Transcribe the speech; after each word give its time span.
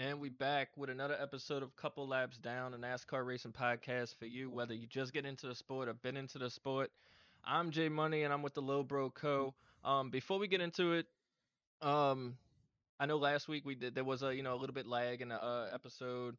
And 0.00 0.18
we 0.18 0.30
back 0.30 0.70
with 0.78 0.88
another 0.88 1.14
episode 1.20 1.62
of 1.62 1.76
Couple 1.76 2.08
Laps 2.08 2.38
Down, 2.38 2.72
a 2.72 2.78
NASCAR 2.78 3.22
racing 3.22 3.52
podcast 3.52 4.14
for 4.18 4.24
you, 4.24 4.48
whether 4.48 4.72
you 4.72 4.86
just 4.86 5.12
get 5.12 5.26
into 5.26 5.46
the 5.46 5.54
sport 5.54 5.90
or 5.90 5.92
been 5.92 6.16
into 6.16 6.38
the 6.38 6.48
sport. 6.48 6.90
I'm 7.44 7.70
J-Money, 7.70 8.22
and 8.22 8.32
I'm 8.32 8.40
with 8.40 8.54
the 8.54 8.62
Low 8.62 8.82
Bro 8.82 9.10
Co. 9.10 9.52
Um, 9.84 10.08
before 10.08 10.38
we 10.38 10.48
get 10.48 10.62
into 10.62 10.94
it, 10.94 11.06
um, 11.82 12.38
I 12.98 13.04
know 13.04 13.18
last 13.18 13.46
week 13.46 13.66
we 13.66 13.74
did 13.74 13.94
there 13.94 14.02
was 14.02 14.22
a 14.22 14.34
you 14.34 14.42
know 14.42 14.54
a 14.54 14.56
little 14.56 14.72
bit 14.72 14.86
lag 14.86 15.20
in 15.20 15.28
the 15.28 15.44
uh, 15.44 15.68
episode. 15.70 16.38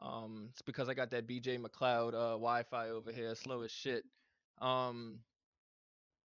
Um, 0.00 0.48
it's 0.52 0.62
because 0.62 0.88
I 0.88 0.94
got 0.94 1.10
that 1.10 1.28
BJ 1.28 1.60
McLeod 1.60 2.14
uh, 2.14 2.38
Wi-Fi 2.38 2.88
over 2.88 3.12
here, 3.12 3.34
slow 3.34 3.60
as 3.60 3.70
shit. 3.70 4.04
Um, 4.62 5.18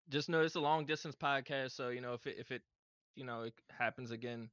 just 0.07 0.29
know 0.29 0.39
it's 0.39 0.55
a 0.55 0.61
long 0.61 0.85
distance 0.85 1.17
podcast, 1.21 1.71
so 1.71 1.89
you 1.89 1.99
know 1.99 2.13
if 2.13 2.25
it 2.27 2.38
if 2.39 2.49
it 2.49 2.61
you 3.17 3.25
know 3.25 3.41
it 3.41 3.53
happens 3.77 4.11
again, 4.11 4.49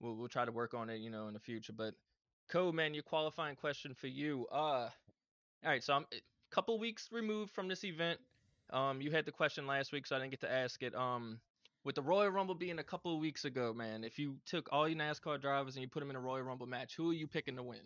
we'll 0.00 0.14
we'll 0.14 0.28
try 0.28 0.44
to 0.44 0.52
work 0.52 0.74
on 0.74 0.90
it, 0.90 0.98
you 0.98 1.10
know, 1.10 1.28
in 1.28 1.34
the 1.34 1.40
future. 1.40 1.72
But 1.72 1.94
Co, 2.48 2.72
man, 2.72 2.94
your 2.94 3.02
qualifying 3.02 3.56
question 3.56 3.94
for 3.94 4.06
you. 4.06 4.46
Uh, 4.52 4.56
all 4.56 4.90
right, 5.64 5.82
so 5.82 5.94
I'm 5.94 6.06
a 6.12 6.16
couple 6.50 6.78
weeks 6.78 7.08
removed 7.10 7.52
from 7.52 7.68
this 7.68 7.84
event. 7.84 8.20
Um, 8.70 9.00
you 9.00 9.10
had 9.10 9.24
the 9.24 9.32
question 9.32 9.66
last 9.66 9.92
week, 9.92 10.06
so 10.06 10.16
I 10.16 10.18
didn't 10.18 10.30
get 10.30 10.40
to 10.42 10.52
ask 10.52 10.82
it. 10.82 10.94
Um, 10.94 11.40
with 11.84 11.94
the 11.94 12.02
Royal 12.02 12.30
Rumble 12.30 12.54
being 12.54 12.78
a 12.78 12.84
couple 12.84 13.14
of 13.14 13.20
weeks 13.20 13.44
ago, 13.44 13.72
man, 13.74 14.04
if 14.04 14.18
you 14.18 14.36
took 14.46 14.68
all 14.72 14.88
your 14.88 14.98
NASCAR 14.98 15.40
drivers 15.40 15.76
and 15.76 15.82
you 15.82 15.88
put 15.88 16.00
them 16.00 16.10
in 16.10 16.16
a 16.16 16.20
Royal 16.20 16.42
Rumble 16.42 16.66
match, 16.66 16.96
who 16.96 17.10
are 17.10 17.14
you 17.14 17.26
picking 17.26 17.56
to 17.56 17.62
win? 17.62 17.80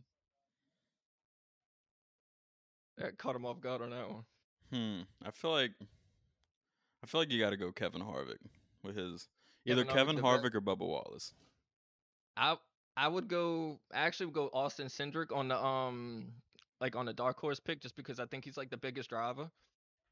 That 2.96 3.18
caught 3.18 3.36
him 3.36 3.46
off 3.46 3.60
guard 3.60 3.82
on 3.82 3.90
that 3.90 4.08
one. 4.08 4.24
Hmm. 4.72 5.00
I 5.24 5.30
feel 5.30 5.52
like 5.52 5.72
I 7.02 7.06
feel 7.06 7.20
like 7.20 7.32
you 7.32 7.40
got 7.40 7.50
to 7.50 7.56
go 7.56 7.72
Kevin 7.72 8.02
Harvick 8.02 8.38
with 8.82 8.96
his 8.96 9.28
either 9.64 9.84
Kevin 9.84 10.16
Harvick, 10.16 10.22
Kevin 10.22 10.24
Harvick 10.24 10.54
or 10.54 10.60
Bubba 10.60 10.86
Wallace. 10.86 11.32
I 12.38 12.56
I 12.96 13.08
would 13.08 13.28
go 13.28 13.78
I 13.92 14.00
actually 14.00 14.26
would 14.26 14.34
go 14.34 14.50
Austin 14.52 14.86
Cindric 14.86 15.34
on 15.36 15.48
the 15.48 15.62
um 15.62 16.32
like 16.80 16.96
on 16.96 17.06
the 17.06 17.12
dark 17.12 17.38
horse 17.38 17.60
pick 17.60 17.80
just 17.80 17.96
because 17.96 18.20
I 18.20 18.26
think 18.26 18.44
he's 18.44 18.56
like 18.56 18.70
the 18.70 18.76
biggest 18.76 19.10
driver. 19.10 19.50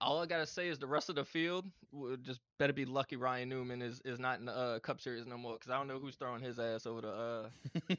All 0.01 0.21
I 0.21 0.27
gotta 0.27 0.47
say 0.47 0.69
is 0.69 0.79
the 0.79 0.87
rest 0.87 1.09
of 1.09 1.15
the 1.15 1.25
field 1.25 1.65
would 1.93 2.23
just 2.23 2.41
better 2.59 2.73
be 2.73 2.85
lucky 2.85 3.17
Ryan 3.17 3.49
Newman 3.49 3.81
is, 3.81 4.03
is 4.05 4.19
not 4.19 4.39
in 4.41 4.45
the 4.45 4.53
uh, 4.55 4.79
Cup 4.81 5.01
Series 5.01 5.27
no 5.27 5.39
more 5.39 5.55
because 5.55 5.71
I 5.71 5.79
don't 5.79 5.89
know 5.89 5.99
who's 5.99 6.17
throwing 6.17 6.43
his 6.43 6.59
ass 6.59 6.85
over 6.85 7.01
the 7.01 7.09
uh 7.09 7.49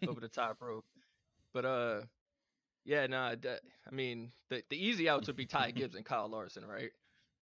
over 0.07 0.19
the 0.19 0.27
top 0.29 0.57
rope. 0.61 0.85
But 1.53 1.65
uh 1.65 2.01
yeah 2.85 3.07
nah 3.07 3.35
that, 3.41 3.61
I 3.89 3.95
mean 3.95 4.31
the 4.49 4.61
the 4.69 4.77
easy 4.77 5.09
outs 5.09 5.27
would 5.27 5.35
be 5.37 5.45
Ty 5.45 5.71
Gibbs 5.75 5.95
and 5.95 6.05
Kyle 6.05 6.29
Larson 6.29 6.65
right 6.65 6.91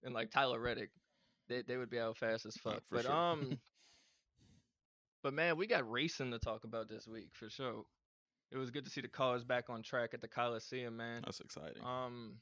and 0.03 0.13
like 0.13 0.31
Tyler 0.31 0.59
Reddick 0.59 0.91
they 1.49 1.61
they 1.63 1.77
would 1.77 1.89
be 1.89 1.99
out 1.99 2.17
fast 2.17 2.45
as 2.45 2.55
fuck. 2.55 2.81
for 2.87 2.95
but 2.95 3.05
sure. 3.05 3.11
um 3.11 3.59
but 5.25 5.33
man, 5.33 5.57
we 5.57 5.65
got 5.65 5.89
racing 5.89 6.29
to 6.29 6.37
talk 6.37 6.65
about 6.65 6.87
this 6.87 7.07
week 7.07 7.29
for 7.33 7.49
sure. 7.49 7.83
It 8.51 8.57
was 8.57 8.69
good 8.69 8.85
to 8.85 8.91
see 8.91 9.01
the 9.01 9.07
cars 9.07 9.43
back 9.43 9.71
on 9.71 9.81
track 9.81 10.11
at 10.13 10.21
the 10.21 10.27
Coliseum, 10.27 10.95
man. 10.95 11.23
That's 11.25 11.39
exciting. 11.39 11.81
Um, 11.83 12.35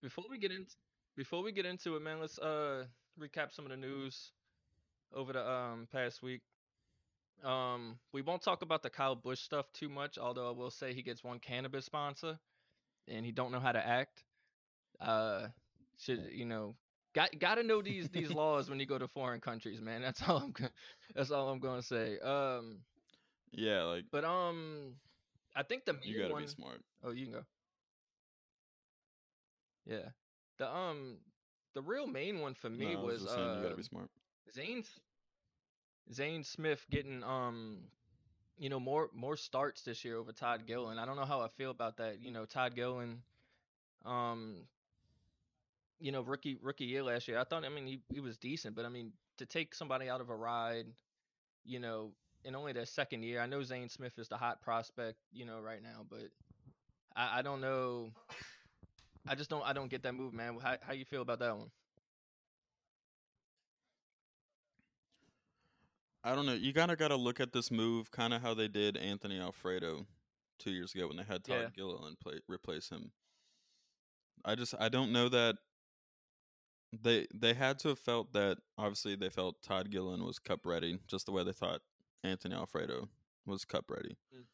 before 0.00 0.26
we 0.30 0.38
get 0.38 0.52
into 0.52 0.70
before 1.16 1.42
we 1.42 1.50
get 1.50 1.66
into 1.66 1.96
it, 1.96 2.02
man, 2.02 2.20
let's 2.20 2.38
uh 2.38 2.84
recap 3.20 3.52
some 3.52 3.64
of 3.64 3.72
the 3.72 3.76
news 3.76 4.30
over 5.12 5.32
the 5.32 5.44
um 5.44 5.88
past 5.90 6.22
week. 6.22 6.42
Um, 7.42 7.98
we 8.12 8.22
won't 8.22 8.42
talk 8.42 8.62
about 8.62 8.84
the 8.84 8.90
Kyle 8.90 9.16
Busch 9.16 9.40
stuff 9.40 9.66
too 9.72 9.88
much, 9.88 10.16
although 10.16 10.46
I 10.46 10.52
will 10.52 10.70
say 10.70 10.94
he 10.94 11.02
gets 11.02 11.24
one 11.24 11.40
cannabis 11.40 11.86
sponsor, 11.86 12.38
and 13.08 13.26
he 13.26 13.32
don't 13.32 13.50
know 13.50 13.58
how 13.58 13.72
to 13.72 13.84
act. 13.84 14.22
Uh, 15.00 15.48
should 15.98 16.28
you 16.30 16.44
know? 16.44 16.76
Got 17.14 17.38
got 17.38 17.54
to 17.56 17.62
know 17.62 17.82
these 17.82 18.08
these 18.10 18.30
laws 18.32 18.68
when 18.70 18.78
you 18.80 18.86
go 18.86 18.98
to 18.98 19.08
foreign 19.08 19.40
countries, 19.40 19.80
man. 19.80 20.00
That's 20.02 20.26
all 20.28 20.38
I'm 20.38 20.52
go- 20.52 20.68
that's 21.14 21.30
all 21.30 21.48
I'm 21.48 21.58
gonna 21.60 21.82
say. 21.82 22.18
Um, 22.20 22.84
yeah, 23.52 23.82
like 23.84 24.04
but 24.10 24.24
um, 24.24 24.96
I 25.54 25.62
think 25.62 25.84
the 25.84 25.92
main 25.94 26.00
you 26.02 26.18
got 26.20 26.28
to 26.28 26.34
one. 26.34 26.44
be 26.44 26.46
smart. 26.46 26.82
Oh, 27.02 27.10
you 27.10 27.26
can 27.26 27.34
go. 27.34 27.44
Yeah. 29.86 30.10
The 30.58 30.68
um 30.72 31.18
the 31.74 31.82
real 31.82 32.06
main 32.06 32.40
one 32.40 32.54
for 32.54 32.68
me 32.70 32.96
No, 32.96 32.96
was, 32.96 33.24
just 33.24 33.34
saying 33.34 33.54
you 33.54 33.60
got 33.62 33.70
uh 33.70 33.76
be 33.76 33.82
smart. 33.82 34.10
Zane 34.52 34.84
Zane 36.12 36.44
Smith 36.44 36.86
getting 36.90 37.22
um 37.22 37.90
you 38.58 38.68
know 38.68 38.80
more 38.80 39.10
more 39.12 39.36
starts 39.36 39.82
this 39.82 40.04
year 40.04 40.16
over 40.16 40.32
Todd 40.32 40.66
Gilliland. 40.66 41.00
I 41.00 41.04
don't 41.06 41.16
know 41.16 41.24
how 41.24 41.40
I 41.40 41.48
feel 41.48 41.70
about 41.70 41.96
that. 41.98 42.20
You 42.20 42.30
know, 42.30 42.44
Todd 42.46 42.74
Gilliland 42.74 43.22
um 44.04 44.68
you 46.00 46.12
know, 46.12 46.22
rookie 46.22 46.58
rookie 46.62 46.84
year 46.86 47.02
last 47.02 47.28
year. 47.28 47.38
I 47.38 47.44
thought 47.44 47.64
I 47.64 47.68
mean 47.68 47.86
he, 47.86 48.00
he 48.12 48.20
was 48.20 48.38
decent, 48.38 48.76
but 48.76 48.84
I 48.86 48.88
mean 48.88 49.12
to 49.38 49.46
take 49.46 49.74
somebody 49.74 50.08
out 50.08 50.20
of 50.20 50.30
a 50.30 50.36
ride, 50.36 50.86
you 51.64 51.80
know, 51.80 52.12
in 52.44 52.54
only 52.56 52.72
their 52.72 52.86
second 52.86 53.22
year. 53.24 53.40
I 53.40 53.46
know 53.46 53.62
Zane 53.62 53.88
Smith 53.88 54.18
is 54.18 54.28
the 54.28 54.36
hot 54.36 54.62
prospect, 54.62 55.18
you 55.32 55.46
know, 55.46 55.60
right 55.60 55.82
now, 55.82 56.04
but 56.08 56.28
I, 57.16 57.38
I 57.38 57.42
don't 57.42 57.60
know 57.60 58.12
I 59.28 59.34
just 59.34 59.50
don't 59.50 59.64
I 59.64 59.72
don't 59.72 59.88
get 59.90 60.02
that 60.04 60.14
move, 60.14 60.32
man. 60.34 60.58
How 60.60 60.76
how 60.82 60.92
you 60.92 61.04
feel 61.04 61.22
about 61.22 61.40
that 61.40 61.56
one? 61.56 61.70
I 66.22 66.34
don't 66.34 66.46
know. 66.46 66.54
You 66.54 66.72
kind 66.72 66.90
of 66.90 66.98
got 66.98 67.08
to 67.08 67.16
look 67.16 67.40
at 67.40 67.52
this 67.52 67.70
move, 67.70 68.10
kind 68.10 68.34
of 68.34 68.42
how 68.42 68.54
they 68.54 68.68
did 68.68 68.96
Anthony 68.96 69.38
Alfredo 69.40 70.06
two 70.58 70.70
years 70.70 70.94
ago 70.94 71.08
when 71.08 71.16
they 71.16 71.22
had 71.24 71.44
Todd 71.44 71.60
Yeah. 71.62 71.68
Gilliland 71.74 72.18
play 72.20 72.40
replace 72.48 72.90
him. 72.90 73.12
I 74.44 74.54
just 74.54 74.74
I 74.78 74.88
don't 74.88 75.12
know 75.12 75.28
that 75.28 75.56
they 76.92 77.26
they 77.34 77.54
had 77.54 77.78
to 77.80 77.88
have 77.88 77.98
felt 77.98 78.32
that 78.32 78.58
obviously 78.78 79.14
they 79.16 79.30
felt 79.30 79.62
Todd 79.62 79.90
Gilliland 79.90 80.24
was 80.24 80.38
cup 80.38 80.66
ready, 80.66 80.98
just 81.06 81.26
the 81.26 81.32
way 81.32 81.44
they 81.44 81.52
thought 81.52 81.82
Anthony 82.24 82.54
Alfredo 82.54 83.08
was 83.46 83.64
cup 83.64 83.90
ready. 83.90 84.16
Mm. 84.34 84.44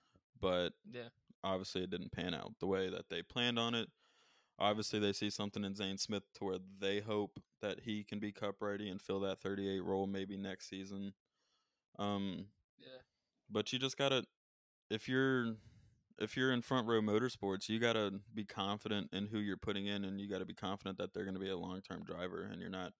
But 0.40 0.74
Yeah. 0.90 1.08
obviously 1.42 1.82
it 1.84 1.90
didn't 1.90 2.12
pan 2.12 2.34
out 2.34 2.52
the 2.60 2.66
way 2.66 2.88
that 2.90 3.08
they 3.08 3.22
planned 3.22 3.58
on 3.58 3.74
it. 3.74 3.88
Obviously 4.58 4.98
they 4.98 5.12
see 5.12 5.30
something 5.30 5.64
in 5.64 5.74
Zane 5.74 5.98
Smith 5.98 6.24
to 6.34 6.44
where 6.44 6.58
they 6.78 7.00
hope 7.00 7.38
that 7.62 7.80
he 7.80 8.04
can 8.04 8.18
be 8.18 8.32
cup 8.32 8.60
ready 8.60 8.88
and 8.88 9.00
fill 9.00 9.20
that 9.20 9.40
38 9.40 9.80
role 9.82 10.06
maybe 10.06 10.36
next 10.36 10.68
season. 10.68 11.14
Um 11.98 12.48
Yeah. 12.78 13.00
but 13.50 13.72
you 13.72 13.78
just 13.78 13.96
got 13.96 14.10
to 14.10 14.24
if 14.90 15.08
you're 15.08 15.56
if 16.18 16.36
you're 16.36 16.52
in 16.52 16.62
front 16.62 16.86
row 16.86 17.00
motorsports, 17.00 17.68
you 17.68 17.78
got 17.78 17.92
to 17.94 18.20
be 18.34 18.44
confident 18.44 19.10
in 19.12 19.26
who 19.26 19.38
you're 19.38 19.56
putting 19.56 19.86
in 19.86 20.04
and 20.04 20.20
you 20.20 20.28
got 20.28 20.38
to 20.38 20.46
be 20.46 20.54
confident 20.54 20.98
that 20.98 21.12
they're 21.12 21.24
going 21.24 21.34
to 21.34 21.40
be 21.40 21.50
a 21.50 21.56
long-term 21.56 22.04
driver 22.04 22.48
and 22.50 22.60
you're 22.60 22.70
not 22.70 22.92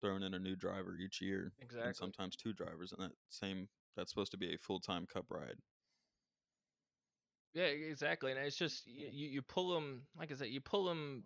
throwing 0.00 0.22
in 0.22 0.34
a 0.34 0.38
new 0.38 0.56
driver 0.56 0.96
each 0.96 1.20
year 1.20 1.52
Exactly. 1.60 1.86
and 1.88 1.96
sometimes 1.96 2.34
two 2.34 2.52
drivers 2.52 2.92
in 2.96 3.02
that 3.02 3.12
same 3.28 3.68
that's 3.96 4.10
supposed 4.10 4.32
to 4.32 4.38
be 4.38 4.54
a 4.54 4.58
full-time 4.58 5.06
cup 5.06 5.26
ride. 5.28 5.56
Yeah, 7.54 7.64
exactly. 7.64 8.32
And 8.32 8.40
it's 8.40 8.56
just 8.56 8.86
you, 8.86 9.28
you 9.28 9.42
pull 9.42 9.74
them 9.74 10.02
like 10.18 10.32
I 10.32 10.34
said, 10.34 10.48
you 10.48 10.60
pull 10.60 10.84
them 10.84 11.24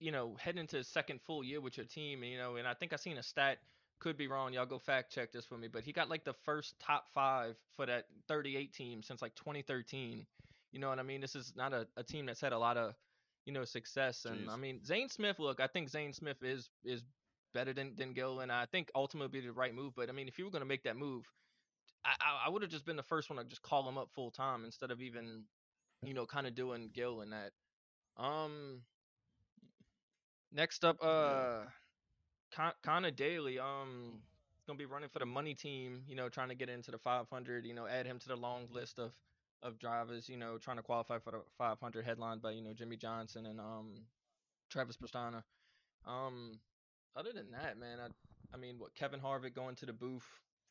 you 0.00 0.10
know, 0.12 0.36
heading 0.38 0.60
into 0.60 0.76
his 0.76 0.88
second 0.88 1.20
full 1.22 1.44
year 1.44 1.60
with 1.60 1.76
your 1.76 1.86
team, 1.86 2.24
you 2.24 2.36
know, 2.36 2.56
and 2.56 2.66
I 2.66 2.74
think 2.74 2.92
I 2.92 2.96
seen 2.96 3.16
a 3.16 3.22
stat 3.22 3.58
could 3.98 4.16
be 4.16 4.26
wrong. 4.26 4.52
Y'all 4.52 4.66
go 4.66 4.78
fact 4.78 5.12
check 5.12 5.32
this 5.32 5.44
for 5.44 5.56
me, 5.56 5.68
but 5.68 5.82
he 5.82 5.92
got 5.92 6.08
like 6.08 6.24
the 6.24 6.34
first 6.44 6.78
top 6.78 7.06
5 7.14 7.56
for 7.76 7.86
that 7.86 8.06
38 8.28 8.72
team 8.72 9.02
since 9.02 9.22
like 9.22 9.34
2013. 9.34 10.26
You 10.72 10.80
know 10.80 10.88
what 10.88 10.98
I 10.98 11.02
mean? 11.02 11.20
This 11.20 11.36
is 11.36 11.52
not 11.56 11.72
a, 11.72 11.86
a 11.96 12.02
team 12.02 12.26
that's 12.26 12.40
had 12.40 12.52
a 12.52 12.58
lot 12.58 12.76
of, 12.76 12.94
you 13.46 13.52
know, 13.52 13.64
success 13.64 14.24
and 14.24 14.50
I 14.50 14.56
mean, 14.56 14.84
Zane 14.84 15.08
Smith, 15.08 15.38
look, 15.38 15.60
I 15.60 15.66
think 15.66 15.88
Zane 15.88 16.12
Smith 16.12 16.42
is 16.42 16.68
is 16.84 17.02
better 17.52 17.72
than 17.72 17.94
than 17.96 18.12
Gilliland 18.12 18.50
I 18.50 18.66
think 18.66 18.90
ultimately 18.94 19.40
be 19.40 19.46
the 19.46 19.52
right 19.52 19.74
move, 19.74 19.92
but 19.94 20.08
I 20.08 20.12
mean, 20.12 20.28
if 20.28 20.38
you 20.38 20.44
were 20.44 20.50
going 20.50 20.62
to 20.62 20.68
make 20.68 20.84
that 20.84 20.96
move, 20.96 21.24
I, 22.04 22.10
I, 22.20 22.46
I 22.46 22.50
would 22.50 22.62
have 22.62 22.70
just 22.70 22.84
been 22.84 22.96
the 22.96 23.02
first 23.02 23.30
one 23.30 23.38
to 23.38 23.44
just 23.44 23.62
call 23.62 23.88
him 23.88 23.98
up 23.98 24.10
full 24.14 24.30
time 24.30 24.64
instead 24.64 24.90
of 24.90 25.00
even, 25.00 25.44
you 26.02 26.14
know, 26.14 26.26
kind 26.26 26.46
of 26.46 26.54
doing 26.54 26.90
Gilliland 26.92 27.32
that. 27.32 27.52
Um, 28.22 28.82
next 30.52 30.84
up, 30.84 30.98
uh, 31.02 31.62
Con- 32.54 32.72
Connor 32.82 33.10
Daly, 33.10 33.58
um, 33.58 34.22
gonna 34.66 34.78
be 34.78 34.86
running 34.86 35.08
for 35.08 35.18
the 35.18 35.26
money 35.26 35.54
team. 35.54 36.02
You 36.06 36.14
know, 36.14 36.28
trying 36.28 36.48
to 36.48 36.54
get 36.54 36.68
into 36.68 36.90
the 36.90 36.98
500. 36.98 37.64
You 37.66 37.74
know, 37.74 37.86
add 37.86 38.06
him 38.06 38.18
to 38.20 38.28
the 38.28 38.36
long 38.36 38.68
list 38.72 38.98
of 38.98 39.12
of 39.62 39.78
drivers. 39.78 40.28
You 40.28 40.36
know, 40.36 40.58
trying 40.58 40.76
to 40.76 40.82
qualify 40.82 41.18
for 41.18 41.32
the 41.32 41.40
500, 41.58 42.04
headlined 42.04 42.42
by 42.42 42.52
you 42.52 42.62
know 42.62 42.72
Jimmie 42.72 42.96
Johnson 42.96 43.46
and 43.46 43.60
um 43.60 44.06
Travis 44.70 44.96
Pastrana. 44.96 45.42
Um, 46.06 46.60
other 47.16 47.32
than 47.32 47.50
that, 47.52 47.78
man, 47.78 47.98
I 48.00 48.08
I 48.54 48.56
mean, 48.56 48.78
what 48.78 48.94
Kevin 48.94 49.20
Harvick 49.20 49.54
going 49.54 49.74
to 49.76 49.86
the 49.86 49.92
booth 49.92 50.26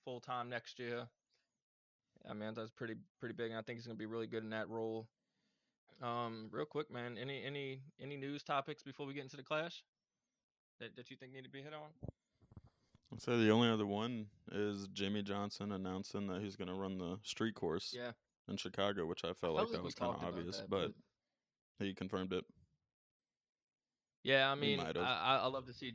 full 0.05 0.21
time 0.21 0.49
next 0.49 0.79
year. 0.79 1.07
I 2.29 2.33
mean, 2.33 2.53
that's 2.53 2.71
pretty 2.71 2.95
pretty 3.19 3.35
big, 3.35 3.51
and 3.51 3.59
I 3.59 3.61
think 3.61 3.77
he's 3.77 3.87
gonna 3.87 3.97
be 3.97 4.05
really 4.05 4.27
good 4.27 4.43
in 4.43 4.51
that 4.51 4.69
role. 4.69 5.07
Um, 6.01 6.47
real 6.51 6.65
quick, 6.65 6.89
man, 6.89 7.17
any 7.17 7.43
any 7.43 7.81
any 8.01 8.15
news 8.15 8.41
topics 8.41 8.83
before 8.83 9.05
we 9.05 9.13
get 9.13 9.23
into 9.23 9.37
the 9.37 9.43
clash 9.43 9.83
that 10.79 10.95
that 10.95 11.09
you 11.11 11.17
think 11.17 11.33
need 11.33 11.43
to 11.43 11.49
be 11.49 11.61
hit 11.61 11.73
on? 11.73 11.89
I'd 13.11 13.21
say 13.21 13.37
the 13.37 13.51
only 13.51 13.69
other 13.69 13.85
one 13.85 14.25
is 14.51 14.87
Jimmie 14.87 15.21
Johnson 15.21 15.71
announcing 15.71 16.27
that 16.27 16.41
he's 16.41 16.55
going 16.55 16.67
to 16.67 16.73
run 16.73 16.97
the 16.97 17.19
street 17.23 17.53
course 17.53 17.93
Yeah, 17.95 18.11
in 18.47 18.57
Chicago, 18.57 19.05
which 19.05 19.23
I 19.23 19.33
felt 19.33 19.39
felt 19.39 19.55
like 19.55 19.71
that 19.71 19.83
was 19.83 19.93
kind 19.93 20.15
of 20.15 20.23
obvious, 20.23 20.57
that, 20.57 20.69
but 20.69 20.91
he 21.79 21.93
confirmed 21.93 22.33
it. 22.33 22.43
yeah. 24.23 24.49
I 24.51 24.55
mean, 24.55 24.79
I. 24.79 24.91
I 24.99 25.37
I 25.43 25.47
love 25.47 25.65
to 25.67 25.73
see 25.73 25.93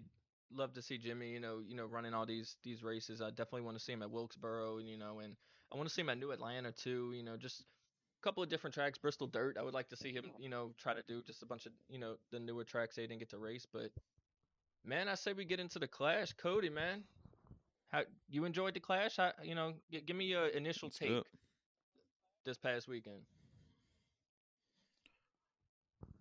love 0.52 0.72
to 0.74 0.82
see 0.82 0.96
Jimmy, 0.96 1.30
you 1.30 1.40
know, 1.40 1.60
you 1.66 1.74
know, 1.76 1.86
running 1.86 2.14
all 2.14 2.24
these 2.26 2.56
these 2.62 2.82
races. 2.82 3.20
I 3.20 3.30
definitely 3.30 3.62
want 3.62 3.76
to 3.78 3.82
see 3.84 3.92
him 3.92 4.02
at 4.02 4.10
Wilkesboro, 4.10 4.78
and 4.78 4.88
you 4.88 4.96
know, 4.96 5.18
and 5.18 5.34
I 5.72 5.76
want 5.76 5.88
to 5.88 5.94
see 5.94 6.02
him 6.02 6.08
at 6.10 6.18
New 6.18 6.30
Atlanta 6.30 6.72
too. 6.72 7.12
You 7.14 7.22
know, 7.22 7.36
just 7.36 7.62
a 7.62 8.22
couple 8.22 8.42
of 8.42 8.48
different 8.48 8.74
tracks. 8.74 8.98
Bristol 8.98 9.26
Dirt, 9.26 9.56
I 9.58 9.62
would 9.62 9.74
like 9.74 9.88
to 9.90 9.96
see 9.96 10.12
him, 10.12 10.30
you 10.38 10.48
know, 10.48 10.72
try 10.78 10.94
to 10.94 11.02
do 11.06 11.22
just 11.22 11.42
a 11.42 11.46
bunch 11.46 11.66
of, 11.66 11.72
you 11.88 11.98
know, 11.98 12.14
the 12.30 12.38
newer 12.40 12.64
tracks 12.64 12.96
they 12.96 13.02
didn't 13.02 13.18
get 13.18 13.30
to 13.30 13.38
race. 13.38 13.66
But 13.72 13.90
man, 14.84 15.08
I 15.08 15.14
say 15.14 15.32
we 15.32 15.44
get 15.44 15.60
into 15.60 15.78
the 15.78 15.88
Clash. 15.88 16.32
Cody, 16.32 16.70
man, 16.70 17.02
how 17.88 18.02
you 18.28 18.44
enjoyed 18.44 18.74
the 18.74 18.80
Clash? 18.80 19.16
How, 19.16 19.32
you 19.42 19.54
know, 19.54 19.74
g- 19.90 20.00
give 20.00 20.16
me 20.16 20.26
your 20.26 20.46
initial 20.48 20.90
take 20.90 21.24
this 22.44 22.58
past 22.58 22.88
weekend. 22.88 23.22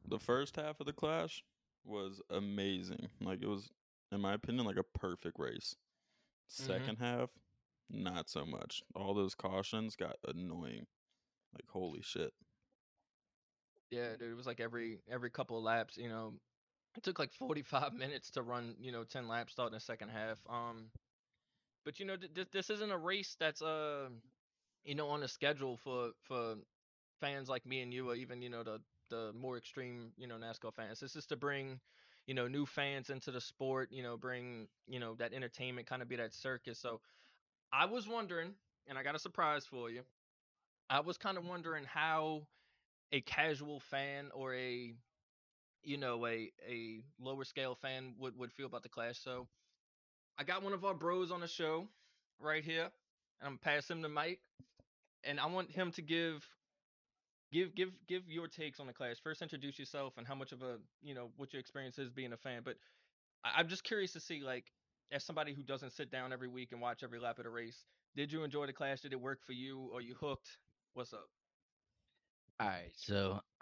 The 0.09 0.19
first 0.19 0.55
half 0.55 0.79
of 0.79 0.85
the 0.85 0.93
clash 0.93 1.43
was 1.83 2.21
amazing. 2.29 3.09
Like 3.21 3.41
it 3.41 3.47
was, 3.47 3.69
in 4.11 4.21
my 4.21 4.33
opinion, 4.33 4.65
like 4.65 4.77
a 4.77 4.83
perfect 4.83 5.37
race. 5.37 5.75
Mhm. 6.49 6.67
2nd 6.67 6.97
half, 6.99 7.29
not 7.89 8.29
so 8.29 8.45
much. 8.45 8.81
All 8.95 9.13
those 9.13 9.35
cautions 9.35 9.95
got 9.97 10.15
annoying. 10.25 10.87
Like 11.53 11.67
holy 11.69 12.01
shit. 12.01 12.33
Yeah, 13.89 14.15
dude, 14.17 14.31
it 14.31 14.35
was 14.35 14.45
like 14.47 14.59
every 14.59 15.01
every 15.09 15.29
couple 15.29 15.57
of 15.57 15.63
laps, 15.63 15.97
you 15.97 16.09
know, 16.09 16.39
it 16.97 17.03
took 17.03 17.19
like 17.19 17.33
45 17.33 17.93
minutes 17.93 18.31
to 18.31 18.41
run, 18.41 18.75
you 18.79 18.91
know, 18.91 19.03
10 19.03 19.27
laps 19.27 19.53
starting 19.53 19.73
in 19.73 19.77
the 19.77 19.81
second 19.81 20.09
half. 20.09 20.39
Um, 20.49 20.91
but 21.85 21.99
you 21.99 22.05
know, 22.05 22.17
th- 22.17 22.33
th- 22.33 22.51
this 22.51 22.69
isn't 22.69 22.91
a 22.91 22.97
race 22.97 23.35
that's 23.39 23.61
uh, 23.61 24.09
you 24.85 24.95
know, 24.95 25.09
on 25.09 25.23
a 25.23 25.27
schedule 25.27 25.77
for 25.77 26.11
for 26.23 26.55
fans 27.19 27.49
like 27.49 27.65
me 27.65 27.81
and 27.81 27.93
you, 27.93 28.09
or 28.09 28.15
even 28.15 28.41
you 28.41 28.49
know 28.49 28.63
the 28.63 28.79
the 29.09 29.33
more 29.33 29.57
extreme, 29.57 30.11
you 30.17 30.27
know, 30.27 30.35
NASCAR 30.35 30.73
fans. 30.73 30.99
This 30.99 31.15
is 31.15 31.25
to 31.27 31.37
bring, 31.37 31.79
you 32.27 32.33
know, 32.33 32.47
new 32.47 32.65
fans 32.65 33.09
into 33.09 33.31
the 33.31 33.41
sport. 33.41 33.89
You 33.91 34.03
know, 34.03 34.17
bring 34.17 34.67
you 34.87 34.99
know 34.99 35.15
that 35.15 35.33
entertainment, 35.33 35.87
kind 35.87 36.01
of 36.01 36.09
be 36.09 36.17
that 36.17 36.33
circus. 36.33 36.79
So 36.79 37.01
I 37.73 37.85
was 37.85 38.07
wondering, 38.07 38.53
and 38.87 38.97
I 38.97 39.03
got 39.03 39.15
a 39.15 39.19
surprise 39.19 39.65
for 39.65 39.89
you. 39.89 40.03
I 40.89 40.99
was 41.01 41.17
kind 41.17 41.37
of 41.37 41.45
wondering 41.45 41.85
how 41.85 42.47
a 43.11 43.21
casual 43.21 43.79
fan 43.79 44.31
or 44.33 44.55
a 44.55 44.93
you 45.87 45.97
know 45.97 46.25
a 46.27 46.51
a 46.69 47.01
lower 47.19 47.45
scale 47.45 47.75
fan 47.75 48.13
would 48.19 48.37
would 48.37 48.51
feel 48.51 48.67
about 48.67 48.83
the 48.83 48.89
clash. 48.89 49.17
So 49.19 49.47
I 50.37 50.43
got 50.43 50.63
one 50.63 50.73
of 50.73 50.85
our 50.85 50.93
bros 50.93 51.31
on 51.31 51.41
the 51.41 51.47
show 51.47 51.87
right 52.39 52.63
here, 52.63 52.83
and 52.83 52.91
I'm 53.43 53.49
gonna 53.51 53.75
pass 53.75 53.89
him 53.89 54.01
the 54.01 54.09
mic, 54.09 54.39
and 55.23 55.39
I 55.39 55.47
want 55.47 55.71
him 55.71 55.91
to 55.93 56.01
give 56.01 56.47
give 57.51 57.75
give 57.75 57.89
give 58.07 58.23
your 58.27 58.47
takes 58.47 58.79
on 58.79 58.87
the 58.87 58.93
clash. 58.93 59.17
First, 59.23 59.41
introduce 59.41 59.79
yourself 59.79 60.13
and 60.17 60.27
how 60.27 60.35
much 60.35 60.51
of 60.51 60.61
a 60.61 60.77
you 61.01 61.15
know 61.15 61.29
what 61.37 61.53
your 61.53 61.59
experience 61.61 61.97
is 61.97 62.09
being 62.09 62.33
a 62.33 62.37
fan. 62.37 62.61
But 62.65 62.75
I, 63.45 63.59
I'm 63.59 63.69
just 63.69 63.83
curious 63.83 64.13
to 64.13 64.19
see 64.19 64.41
like 64.41 64.65
as 65.11 65.23
somebody 65.23 65.53
who 65.53 65.63
doesn't 65.63 65.93
sit 65.93 66.11
down 66.11 66.33
every 66.33 66.49
week 66.49 66.71
and 66.73 66.81
watch 66.81 67.03
every 67.03 67.19
lap 67.19 67.39
of 67.39 67.45
the 67.45 67.49
race, 67.49 67.85
did 68.15 68.31
you 68.31 68.43
enjoy 68.43 68.67
the 68.67 68.73
clash? 68.73 69.01
Did 69.01 69.13
it 69.13 69.21
work 69.21 69.39
for 69.45 69.53
you? 69.53 69.89
Are 69.95 70.01
you 70.01 70.15
hooked? 70.15 70.57
What's 70.93 71.13
up? 71.13 71.29
All 72.59 72.67
right, 72.67 72.91
so 72.95 73.41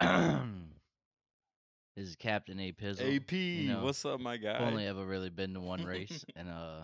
this 1.96 2.08
is 2.08 2.16
Captain 2.16 2.60
A 2.60 2.72
Pizzle. 2.72 3.16
AP, 3.16 3.32
know, 3.32 3.84
what's 3.84 4.04
up, 4.04 4.20
my 4.20 4.36
guy? 4.36 4.56
I've 4.56 4.62
only 4.62 4.86
ever 4.86 5.04
really 5.04 5.30
been 5.30 5.54
to 5.54 5.60
one 5.60 5.84
race 5.86 6.24
and 6.36 6.48
uh 6.48 6.82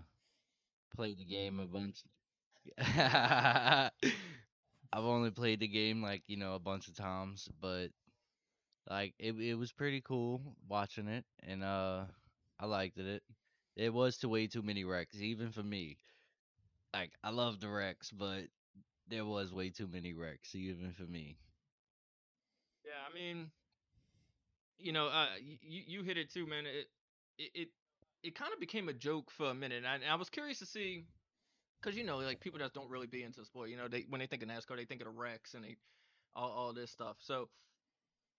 played 0.96 1.18
the 1.18 1.24
game 1.24 1.60
a 1.60 1.66
bunch. 1.66 2.02
I've 4.94 5.04
only 5.04 5.30
played 5.30 5.60
the 5.60 5.68
game 5.68 6.02
like 6.02 6.22
you 6.26 6.36
know 6.36 6.54
a 6.54 6.58
bunch 6.58 6.88
of 6.88 6.96
times, 6.96 7.48
but 7.60 7.88
like 8.88 9.14
it 9.18 9.34
it 9.38 9.54
was 9.54 9.70
pretty 9.72 10.00
cool 10.00 10.40
watching 10.68 11.08
it, 11.08 11.24
and 11.46 11.62
uh 11.62 12.04
I 12.58 12.66
liked 12.66 12.98
it. 12.98 13.22
It 13.76 13.92
was 13.92 14.18
to 14.18 14.28
way 14.28 14.46
too 14.46 14.62
many 14.62 14.84
wrecks, 14.84 15.20
even 15.20 15.50
for 15.50 15.62
me. 15.62 15.98
Like 16.94 17.12
I 17.22 17.30
love 17.30 17.60
the 17.60 17.68
wrecks, 17.68 18.10
but 18.10 18.44
there 19.08 19.24
was 19.24 19.52
way 19.52 19.70
too 19.70 19.88
many 19.88 20.14
wrecks, 20.14 20.54
even 20.54 20.92
for 20.92 21.04
me. 21.04 21.36
Yeah, 22.84 22.92
I 23.08 23.14
mean, 23.14 23.50
you 24.78 24.92
know, 24.92 25.08
uh, 25.08 25.26
you 25.40 25.82
you 25.86 26.02
hit 26.02 26.18
it 26.18 26.32
too, 26.32 26.46
man. 26.46 26.66
It 26.66 26.88
it 27.38 27.50
it, 27.54 27.68
it 28.22 28.34
kind 28.34 28.52
of 28.52 28.60
became 28.60 28.88
a 28.88 28.92
joke 28.92 29.30
for 29.30 29.50
a 29.50 29.54
minute, 29.54 29.84
and 29.84 30.04
I, 30.04 30.12
I 30.12 30.14
was 30.16 30.30
curious 30.30 30.58
to 30.60 30.66
see, 30.66 31.04
cause 31.82 31.94
you 31.96 32.04
know, 32.04 32.18
like 32.18 32.40
people 32.40 32.60
that 32.60 32.74
don't 32.74 32.90
really 32.90 33.06
be 33.06 33.22
into 33.22 33.44
sport, 33.44 33.70
you 33.70 33.76
know, 33.76 33.88
they 33.88 34.06
when 34.08 34.20
they 34.20 34.26
think 34.26 34.42
of 34.42 34.48
NASCAR, 34.48 34.76
they 34.76 34.84
think 34.84 35.00
of 35.00 35.06
the 35.06 35.12
wrecks 35.12 35.54
and 35.54 35.64
they 35.64 35.76
all 36.34 36.50
all 36.50 36.72
this 36.72 36.90
stuff. 36.90 37.16
So 37.20 37.48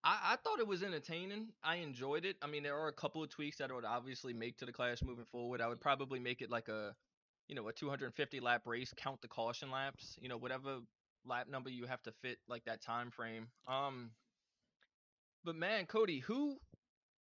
I 0.04 0.34
I 0.34 0.36
thought 0.44 0.60
it 0.60 0.68
was 0.68 0.84
entertaining. 0.84 1.50
I 1.64 1.78
enjoyed 1.78 2.26
it. 2.26 2.38
I 2.42 2.48
mean, 2.48 2.64
there 2.64 2.78
are 2.78 2.88
a 2.88 2.94
couple 2.94 3.24
of 3.24 3.30
tweaks 3.30 3.58
that 3.58 3.72
I 3.72 3.74
would 3.74 3.86
obviously 3.86 4.34
make 4.34 4.58
to 4.58 4.66
the 4.66 4.74
class 4.74 5.02
moving 5.04 5.26
forward. 5.26 5.62
I 5.62 5.68
would 5.68 5.82
probably 5.82 6.20
make 6.20 6.42
it 6.42 6.50
like 6.50 6.68
a, 6.70 6.96
you 7.48 7.56
know, 7.56 7.68
a 7.68 7.74
250 7.74 8.40
lap 8.40 8.64
race, 8.66 8.94
count 8.96 9.22
the 9.22 9.28
caution 9.28 9.72
laps, 9.72 10.18
you 10.22 10.30
know, 10.30 10.38
whatever 10.38 10.80
lap 11.26 11.48
number 11.50 11.70
you 11.70 11.86
have 11.86 12.02
to 12.04 12.12
fit 12.22 12.38
like 12.48 12.66
that 12.66 12.82
time 12.82 13.12
frame. 13.12 13.48
Um. 13.68 14.12
But 15.44 15.56
man, 15.56 15.86
Cody, 15.86 16.20
who 16.20 16.60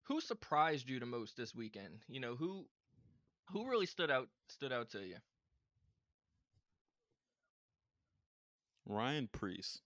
who 0.05 0.21
surprised 0.21 0.89
you 0.89 0.99
the 1.01 1.07
most 1.07 1.37
this 1.37 1.55
weekend? 1.55 2.01
You 2.09 2.21
know, 2.21 2.37
who 2.37 2.67
who 3.53 3.69
really 3.69 3.87
stood 3.87 4.11
out 4.11 4.29
stood 4.49 4.73
out 4.73 4.91
to 4.91 5.01
you? 5.07 5.17
Ryan 8.87 9.29
Preece. 9.29 9.81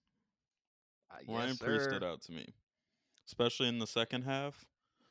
Uh, 1.11 1.17
Ryan 1.27 1.50
yes, 1.50 1.59
Preece 1.59 1.82
stood 1.85 2.03
out 2.05 2.23
to 2.23 2.32
me, 2.32 2.55
especially 3.27 3.69
in 3.69 3.79
the 3.79 3.87
second 3.87 4.23
half. 4.23 4.67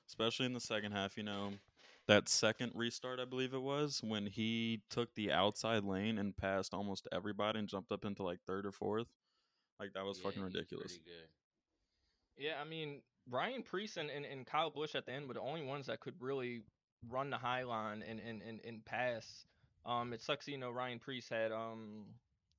Especially 0.07 0.45
in 0.47 0.53
the 0.53 0.59
second 0.59 0.91
half, 0.91 1.17
you 1.17 1.23
know, 1.23 1.51
that 2.07 2.27
second 2.27 2.71
restart, 2.73 3.19
I 3.19 3.25
believe 3.25 3.53
it 3.53 3.61
was, 3.61 4.01
when 4.03 4.25
he 4.25 4.81
took 4.89 5.13
the 5.13 5.31
outside 5.31 5.83
lane 5.83 6.17
and 6.17 6.35
passed 6.35 6.73
almost 6.73 7.07
everybody 7.11 7.59
and 7.59 7.67
jumped 7.67 7.91
up 7.91 8.05
into 8.05 8.23
like 8.23 8.39
third 8.41 8.65
or 8.65 8.71
fourth. 8.71 9.07
Like 9.79 9.93
that 9.93 10.03
was 10.05 10.17
Yeah, 10.17 10.23
fucking 10.23 10.43
ridiculous. 10.43 10.99
Yeah, 12.37 12.53
I 12.59 12.67
mean 12.67 13.01
Ryan 13.29 13.63
Preece 13.63 13.97
and, 13.97 14.09
and, 14.09 14.25
and 14.25 14.45
Kyle 14.45 14.69
Busch 14.69 14.95
at 14.95 15.05
the 15.05 15.13
end 15.13 15.27
were 15.27 15.33
the 15.33 15.41
only 15.41 15.63
ones 15.63 15.87
that 15.87 15.99
could 15.99 16.15
really 16.19 16.61
run 17.09 17.29
the 17.29 17.37
high 17.37 17.63
line 17.63 18.03
and, 18.07 18.19
and, 18.19 18.41
and, 18.41 18.59
and 18.65 18.85
pass. 18.85 19.45
Um, 19.85 20.13
it 20.13 20.21
sucks, 20.21 20.47
you 20.47 20.57
know, 20.57 20.71
Ryan 20.71 20.99
Preece 20.99 21.29
had 21.29 21.51
um, 21.51 22.05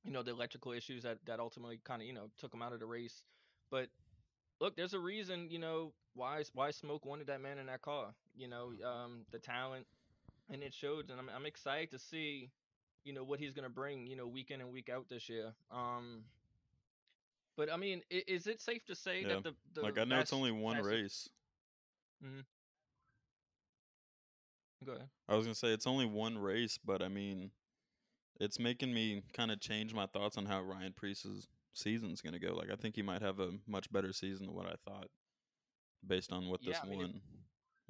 you 0.05 0.13
know, 0.13 0.23
the 0.23 0.31
electrical 0.31 0.73
issues 0.73 1.03
that, 1.03 1.19
that 1.27 1.41
ultimately 1.41 1.81
kind 1.85 2.01
of 2.03 2.07
you 2.07 2.15
know 2.15 2.31
took 2.39 2.53
him 2.53 2.63
out 2.63 2.73
of 2.73 2.81
the 2.81 2.87
race. 2.87 3.23
But 3.71 3.89
look, 4.61 4.77
there's 4.77 4.95
a 4.95 4.99
reason, 4.99 5.49
you 5.51 5.59
know, 5.59 5.93
why 6.15 6.43
why 6.55 6.71
Smoke 6.71 7.05
wanted 7.05 7.27
that 7.29 7.41
man 7.41 7.59
in 7.59 7.67
that 7.67 7.83
car. 7.83 8.15
You 8.37 8.49
know, 8.49 8.73
um, 8.87 9.27
the 9.31 9.39
talent, 9.39 9.87
and 10.51 10.63
it 10.63 10.75
showed. 10.75 11.11
And 11.11 11.19
I'm 11.19 11.31
I'm 11.35 11.47
excited 11.47 11.91
to 11.91 11.99
see, 11.99 12.51
you 13.05 13.13
know, 13.13 13.25
what 13.25 13.41
he's 13.41 13.53
gonna 13.53 13.69
bring, 13.71 14.07
you 14.07 14.17
know, 14.17 14.27
week 14.27 14.51
in 14.51 14.61
and 14.61 14.73
week 14.73 14.89
out 14.89 15.07
this 15.09 15.29
year. 15.29 15.53
Um, 15.71 16.25
but 17.61 17.71
I 17.71 17.77
mean, 17.77 18.01
is 18.11 18.47
it 18.47 18.63
safe 18.63 18.87
to 18.87 18.95
say 18.95 19.21
Yeah, 19.21 19.35
that 19.35 19.45
the, 19.45 19.55
the 19.75 19.83
like 19.83 19.99
I 19.99 20.05
know 20.05 20.19
it's 20.19 20.33
only 20.33 20.51
one 20.51 20.83
race. 20.83 21.29
Mm-hmm. 22.25 22.41
Go 24.87 24.93
ahead. 24.93 25.09
I 25.29 25.37
was 25.37 25.45
gonna 25.45 25.55
say 25.55 25.69
it's 25.69 25.87
only 25.87 26.07
one 26.07 26.39
race, 26.39 26.79
but 26.83 27.03
I 27.03 27.09
mean, 27.09 27.51
it's 28.41 28.59
making 28.59 28.95
me 28.95 29.25
kind 29.35 29.51
of 29.51 29.61
change 29.61 29.93
my 29.93 30.07
thoughts 30.07 30.39
on 30.39 30.47
how 30.47 30.63
Ryan 30.63 30.95
Preece's 30.99 31.49
season's 31.75 32.23
gonna 32.23 32.39
go. 32.39 32.55
Like 32.55 32.71
I 32.73 32.77
think 32.77 32.97
he 32.97 33.03
might 33.03 33.21
have 33.21 33.41
a 33.41 33.51
much 33.67 33.93
better 33.93 34.15
season 34.15 34.47
than 34.47 34.55
what 34.55 34.65
I 34.65 34.77
thought, 34.89 35.09
based 36.07 36.33
on 36.33 36.49
what 36.49 36.61
Yeah, 36.63 36.71
this 36.73 36.81
I 36.83 36.87
mean, 36.89 36.99
one 36.99 37.21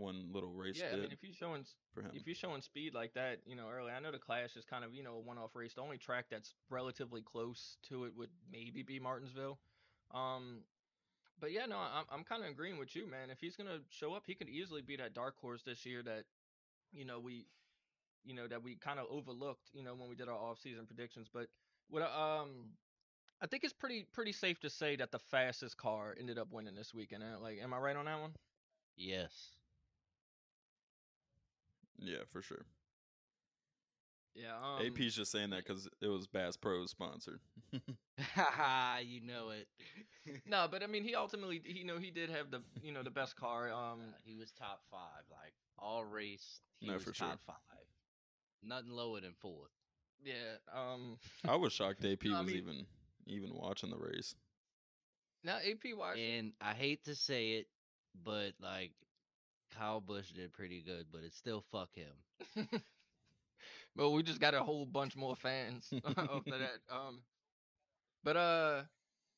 one 0.01 0.33
little 0.33 0.51
race 0.51 0.79
Yeah, 0.79 0.91
I 0.93 0.97
mean, 0.97 1.13
if 1.13 1.23
you're 1.23 1.33
showing 1.33 1.65
for 1.95 2.03
him. 2.03 2.11
if 2.15 2.27
you're 2.27 2.35
showing 2.35 2.63
speed 2.63 2.95
like 2.95 3.13
that, 3.15 3.39
you 3.47 3.55
know, 3.55 3.69
early, 3.69 3.93
I 3.93 4.01
know 4.01 4.11
the 4.11 4.19
Clash 4.19 4.57
is 4.57 4.65
kind 4.65 4.85
of 4.85 4.95
you 4.95 5.03
know 5.03 5.15
a 5.15 5.21
one-off 5.21 5.55
race. 5.55 5.75
The 5.75 5.83
only 5.83 5.99
track 5.99 6.27
that's 6.31 6.55
relatively 6.71 7.23
close 7.23 7.77
to 7.89 8.05
it 8.07 8.13
would 8.17 8.31
maybe 8.51 8.83
be 8.83 8.99
Martinsville. 8.99 9.59
Um, 10.13 10.65
but 11.41 11.53
yeah, 11.53 11.67
no, 11.67 11.77
I'm 11.79 12.05
I'm 12.11 12.25
kind 12.25 12.43
of 12.43 12.51
agreeing 12.51 12.79
with 12.79 12.97
you, 12.97 13.07
man. 13.11 13.31
If 13.31 13.39
he's 13.41 13.57
gonna 13.57 13.81
show 13.91 14.15
up, 14.15 14.25
he 14.27 14.35
could 14.35 14.49
easily 14.49 14.83
be 14.83 14.97
that 14.97 15.15
dark 15.15 15.37
horse 15.41 15.63
this 15.63 15.85
year 15.87 16.03
that, 16.03 16.25
you 16.93 17.05
know, 17.05 17.21
we, 17.21 17.47
you 18.25 18.35
know, 18.35 18.47
that 18.49 18.63
we 18.63 18.77
kind 18.77 18.99
of 18.99 19.07
overlooked, 19.11 19.71
you 19.73 19.83
know, 19.85 19.95
when 19.95 20.09
we 20.09 20.17
did 20.17 20.29
our 20.29 20.39
off-season 20.39 20.87
predictions. 20.87 21.29
But 21.33 21.47
what 21.89 22.03
I- 22.03 22.41
um. 22.41 22.73
I 23.43 23.47
think 23.47 23.65
it's 23.65 23.73
pretty 23.73 24.05
pretty 24.13 24.33
safe 24.33 24.61
to 24.61 24.69
say 24.69 24.97
that 24.97 25.13
the 25.13 25.19
fastest 25.19 25.79
car 25.79 26.15
ended 26.21 26.37
up 26.37 26.53
winning 26.53 26.75
this 26.75 26.93
weekend. 26.93 27.23
uh, 27.23 27.41
Like, 27.41 27.59
am 27.63 27.73
I 27.73 27.79
right 27.79 27.97
on 27.97 28.05
that 28.05 28.21
one? 28.21 28.33
Yes. 28.99 29.33
Yeah, 31.99 32.19
for 32.31 32.43
sure. 32.43 32.65
Yeah. 34.35 34.57
Um, 34.63 34.87
AP's 34.87 35.15
just 35.15 35.33
saying 35.33 35.51
that 35.51 35.65
because 35.67 35.89
it 36.01 36.07
was 36.07 36.27
Bass 36.27 36.57
Pro 36.57 36.87
sponsored. 36.87 37.41
you 37.73 39.21
know 39.27 39.51
it. 39.51 39.67
No, 40.47 40.69
but 40.71 40.83
I 40.83 40.87
mean, 40.87 41.03
he 41.03 41.15
ultimately, 41.17 41.61
he, 41.65 41.79
you 41.79 41.85
know, 41.85 41.99
he 41.99 42.11
did 42.11 42.31
have 42.31 42.51
the, 42.51 42.61
you 42.83 42.93
know, 42.93 43.03
the 43.03 43.11
best 43.11 43.35
car. 43.37 43.73
Um, 43.73 44.01
Uh, 44.01 44.13
he 44.25 44.37
was 44.37 44.53
top 44.53 44.83
five, 44.91 45.25
like 45.31 45.55
all 45.79 46.05
race. 46.05 46.61
He 46.79 46.87
No, 46.87 46.95
was 46.95 47.03
for 47.05 47.15
sure. 47.15 47.27
top 47.29 47.41
five. 47.47 47.57
Nothing 48.63 48.91
lower 48.91 49.21
than 49.21 49.33
fourth. 49.41 49.71
yeah. 50.23 50.35
Um, 50.73 51.17
I 51.49 51.57
was 51.57 51.73
shocked 51.73 52.05
AP 52.05 52.25
No, 52.27 52.37
I 52.37 52.41
was 52.43 52.49
mean- 52.49 52.57
even 52.59 52.87
even 53.27 53.55
watching 53.55 53.91
the 53.91 53.97
race. 53.99 54.35
now 55.43 55.57
AP 55.57 55.95
watched. 55.97 56.19
And 56.21 56.53
I 56.61 56.75
hate 56.75 57.05
to 57.05 57.15
say 57.15 57.53
it, 57.53 57.67
but 58.25 58.53
like 58.61 58.93
Kyle 59.77 60.01
Busch 60.01 60.31
did 60.31 60.53
pretty 60.53 60.83
good, 60.83 61.07
but 61.13 61.23
it's 61.25 61.37
still 61.37 61.65
fuck 61.73 61.91
him. 61.95 62.13
but 63.97 64.11
we 64.11 64.23
just 64.23 64.41
got 64.41 64.55
a 64.55 64.63
whole 64.63 64.87
bunch 64.87 65.17
more 65.17 65.37
fans 65.37 65.93
after 66.05 66.59
that. 66.59 66.81
Um, 66.91 67.21
but 68.25 68.37
uh, 68.37 68.83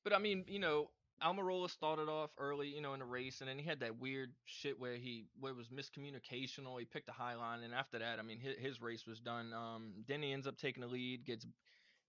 but 0.05 0.13
I 0.13 0.19
mean, 0.19 0.45
you 0.49 0.59
know, 0.59 0.91
Almirola 1.23 1.71
started 1.71 2.09
off 2.09 2.31
early, 2.39 2.69
you 2.69 2.81
know, 2.81 2.95
in 2.95 3.01
the 3.01 3.05
race, 3.07 3.41
and 3.41 3.49
then 3.49 3.59
he 3.59 3.65
had 3.65 3.81
that 3.81 3.99
weird 4.01 4.33
shit 4.45 4.79
where 4.79 4.97
he 4.97 5.27
where 5.41 5.53
it 5.53 5.57
was 5.57 5.69
miscommunication 5.69 6.67
or 6.69 6.79
he 6.79 6.85
picked 6.85 7.09
a 7.09 7.13
high 7.13 7.35
line, 7.35 7.63
and 7.63 7.75
after 7.75 7.99
that, 7.99 8.19
I 8.19 8.23
mean, 8.23 8.39
his, 8.39 8.57
his 8.59 8.83
race 8.83 9.07
was 9.07 9.21
done. 9.21 9.53
Um, 9.53 9.93
Denny 10.07 10.33
ends 10.33 10.47
up 10.47 10.57
taking 10.59 10.81
the 10.81 10.89
lead, 10.89 11.25
gets 11.25 11.47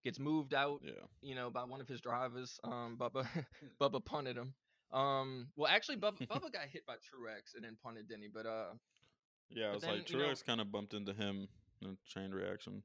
gets 0.03 0.19
moved 0.19 0.53
out, 0.53 0.81
Yeah. 0.83 0.91
you 1.21 1.33
know, 1.35 1.49
by 1.49 1.63
one 1.63 1.79
of 1.79 1.87
his 1.87 2.01
drivers. 2.01 2.59
Um, 2.63 2.97
Bubba 2.99 3.25
Bubba 3.81 4.03
punted 4.03 4.35
him. 4.35 4.53
Um, 4.93 5.47
well, 5.55 5.69
actually, 5.71 5.97
Bubba 5.97 6.17
Bubba 6.27 6.51
got 6.53 6.67
hit 6.71 6.85
by 6.85 6.93
Truex 6.95 7.55
and 7.55 7.63
then 7.63 7.75
punted 7.83 8.07
Denny, 8.07 8.27
but 8.31 8.45
uh, 8.45 8.73
Yeah, 9.49 9.69
it 9.71 9.73
was 9.73 9.81
then, 9.83 9.97
like 9.97 10.09
you 10.09 10.17
know- 10.17 10.25
Truex 10.25 10.45
kind 10.45 10.61
of 10.61 10.71
bumped 10.71 10.93
into 10.93 11.13
him 11.13 11.47
in 11.81 11.89
a 11.89 11.95
chain 12.07 12.31
reaction. 12.31 12.83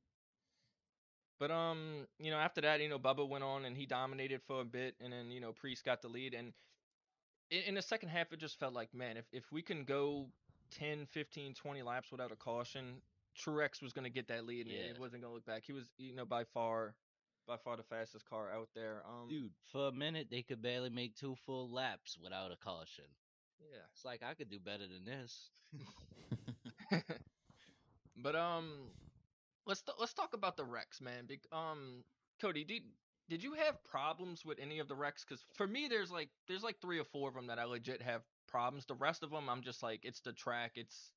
But 1.39 1.51
um, 1.53 2.07
you 2.19 2.31
know, 2.31 2.39
after 2.39 2.61
that, 2.63 2.81
you 2.81 2.89
know, 2.89 2.99
Bubba 2.99 3.29
went 3.29 3.45
on 3.45 3.65
and 3.65 3.77
he 3.77 3.87
dominated 3.87 4.41
for 4.47 4.61
a 4.61 4.65
bit, 4.65 4.97
and 5.01 5.13
then 5.13 5.31
you 5.31 5.41
know, 5.41 5.53
Preece 5.53 5.83
got 5.83 6.03
the 6.03 6.09
lead, 6.09 6.35
and 6.35 6.53
in, 7.51 7.63
in 7.69 7.75
the 7.75 7.83
second 7.83 8.09
half, 8.09 8.33
it 8.33 8.41
just 8.41 8.59
felt 8.59 8.75
like, 8.75 8.93
man, 8.93 9.17
if 9.17 9.25
if 9.33 9.45
we 9.53 9.63
can 9.63 9.85
go 9.85 10.27
10, 10.73 11.07
15, 11.07 11.55
20 11.55 11.83
laps 11.83 12.11
without 12.11 12.33
a 12.33 12.37
caution, 12.37 13.01
Truex 13.39 13.81
was 13.83 13.93
gonna 13.93 14.11
get 14.11 14.27
that 14.29 14.47
lead, 14.47 14.67
and 14.67 14.75
Yeah. 14.75 14.83
it 14.91 14.99
wasn't 14.99 15.23
gonna 15.23 15.35
look 15.35 15.47
back. 15.47 15.63
He 15.65 15.73
was, 15.73 15.85
you 15.97 16.15
know, 16.15 16.25
by 16.25 16.43
far, 16.45 16.95
by 17.49 17.57
far 17.57 17.77
the 17.77 17.83
fastest 17.85 18.27
car 18.29 18.53
out 18.53 18.69
there. 18.75 19.03
Um, 19.09 19.29
Dude, 19.29 19.53
for 19.73 19.89
a 19.89 19.93
minute 19.93 20.29
they 20.31 20.43
could 20.43 20.63
barely 20.63 20.91
make 20.91 21.17
two 21.17 21.37
full 21.47 21.71
laps 21.73 22.19
without 22.23 22.53
a 22.53 22.57
caution. 22.57 23.07
yeah. 23.61 23.83
It's 23.95 24.05
like 24.05 24.23
I 24.23 24.35
could 24.35 24.51
do 24.51 24.61
better 24.61 24.85
than 24.87 25.05
this. 25.05 25.51
but 28.17 28.37
um, 28.37 28.91
let's 29.67 29.83
t- 29.83 29.93
let's 29.99 30.15
talk 30.15 30.35
about 30.35 30.57
the 30.57 30.65
wrecks, 30.65 31.01
man. 31.01 31.27
Bec- 31.27 31.53
um, 31.53 32.05
Cody, 32.41 32.65
did 32.65 32.83
did 33.29 33.43
you 33.43 33.55
have 33.55 33.83
problems 33.85 34.45
with 34.45 34.59
any 34.61 34.79
of 34.79 34.89
the 34.89 34.97
wrecks? 34.97 35.25
Because 35.25 35.45
for 35.55 35.67
me, 35.67 35.89
there's 35.89 36.11
like 36.11 36.31
there's 36.49 36.63
like 36.63 36.81
three 36.81 36.99
or 36.99 37.05
four 37.05 37.29
of 37.29 37.35
them 37.35 37.47
that 37.49 37.59
I 37.59 37.65
legit 37.65 38.03
have 38.03 38.23
problems. 38.49 38.87
The 38.87 38.95
rest 38.95 39.23
of 39.23 39.31
them, 39.31 39.49
I'm 39.49 39.63
just 39.63 39.83
like 39.83 40.01
it's 40.05 40.21
the 40.21 40.33
track, 40.33 40.73
it's 40.77 41.13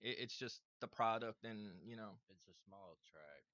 it, 0.00 0.16
it's 0.20 0.36
just 0.36 0.60
the 0.80 0.88
product, 0.88 1.44
and 1.44 1.70
you 1.84 1.96
know. 1.96 2.10
It's 2.30 2.46
a 2.48 2.56
small 2.66 2.96
track, 3.10 3.44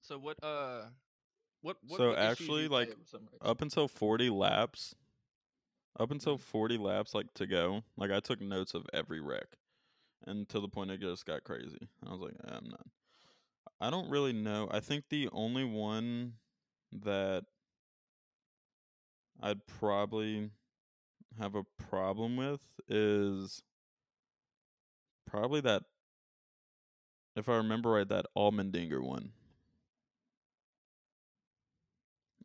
so 0.00 0.18
what 0.18 0.36
uh, 0.42 0.82
what 1.62 1.76
what? 1.86 1.98
So 1.98 2.14
actually, 2.14 2.68
like, 2.68 2.88
had 2.88 2.98
with 2.98 3.08
some 3.08 3.20
wrecks? 3.22 3.38
up 3.42 3.62
until 3.62 3.88
40 3.88 4.30
laps, 4.30 4.94
up 5.98 6.10
until 6.10 6.36
Mhm. 6.36 6.40
40 6.40 6.78
laps, 6.78 7.14
like 7.14 7.32
to 7.34 7.46
go, 7.46 7.82
like 7.96 8.10
I 8.10 8.20
took 8.20 8.40
notes 8.40 8.74
of 8.74 8.86
every 8.92 9.20
wreck, 9.20 9.56
and 10.26 10.48
to 10.50 10.60
the 10.60 10.68
point 10.68 10.90
it 10.90 11.00
just 11.00 11.26
got 11.26 11.44
crazy. 11.44 11.88
I 12.06 12.10
was 12.10 12.20
like, 12.20 12.34
"Eh, 12.46 12.54
I'm 12.56 12.68
not. 12.70 12.86
I 13.80 13.90
don't 13.90 14.10
really 14.10 14.32
know. 14.32 14.68
I 14.70 14.80
think 14.80 15.08
the 15.08 15.28
only 15.32 15.64
one 15.64 16.34
that 16.92 17.44
I'd 19.40 19.66
probably 19.66 20.50
have 21.38 21.54
a 21.54 21.64
problem 21.64 22.36
with 22.36 22.60
is 22.88 23.62
probably 25.26 25.60
that. 25.62 25.84
If 27.34 27.48
I 27.48 27.56
remember 27.56 27.90
right, 27.90 28.08
that 28.08 28.26
Allmendinger 28.36 29.00
one 29.02 29.32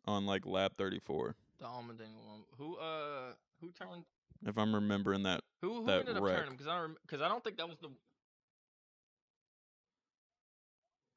on 0.08 0.26
like 0.26 0.46
lap 0.46 0.72
34. 0.78 1.36
the 1.60 1.66
Allmendinger 1.66 2.24
one. 2.26 2.42
Who 2.56 2.76
uh 2.76 3.32
who 3.60 3.70
turned 3.72 4.04
If 4.46 4.56
I'm 4.58 4.74
remembering 4.74 5.22
that 5.24 5.40
who 5.60 5.80
who 5.80 5.86
That 5.86 6.00
ended 6.00 6.16
up 6.16 6.22
wreck. 6.22 6.36
turning? 6.38 6.52
Because 6.52 6.66
I 6.66 6.86
because 7.02 7.20
I 7.20 7.28
don't 7.28 7.44
think 7.44 7.58
that 7.58 7.68
was 7.68 7.78
the. 7.80 7.88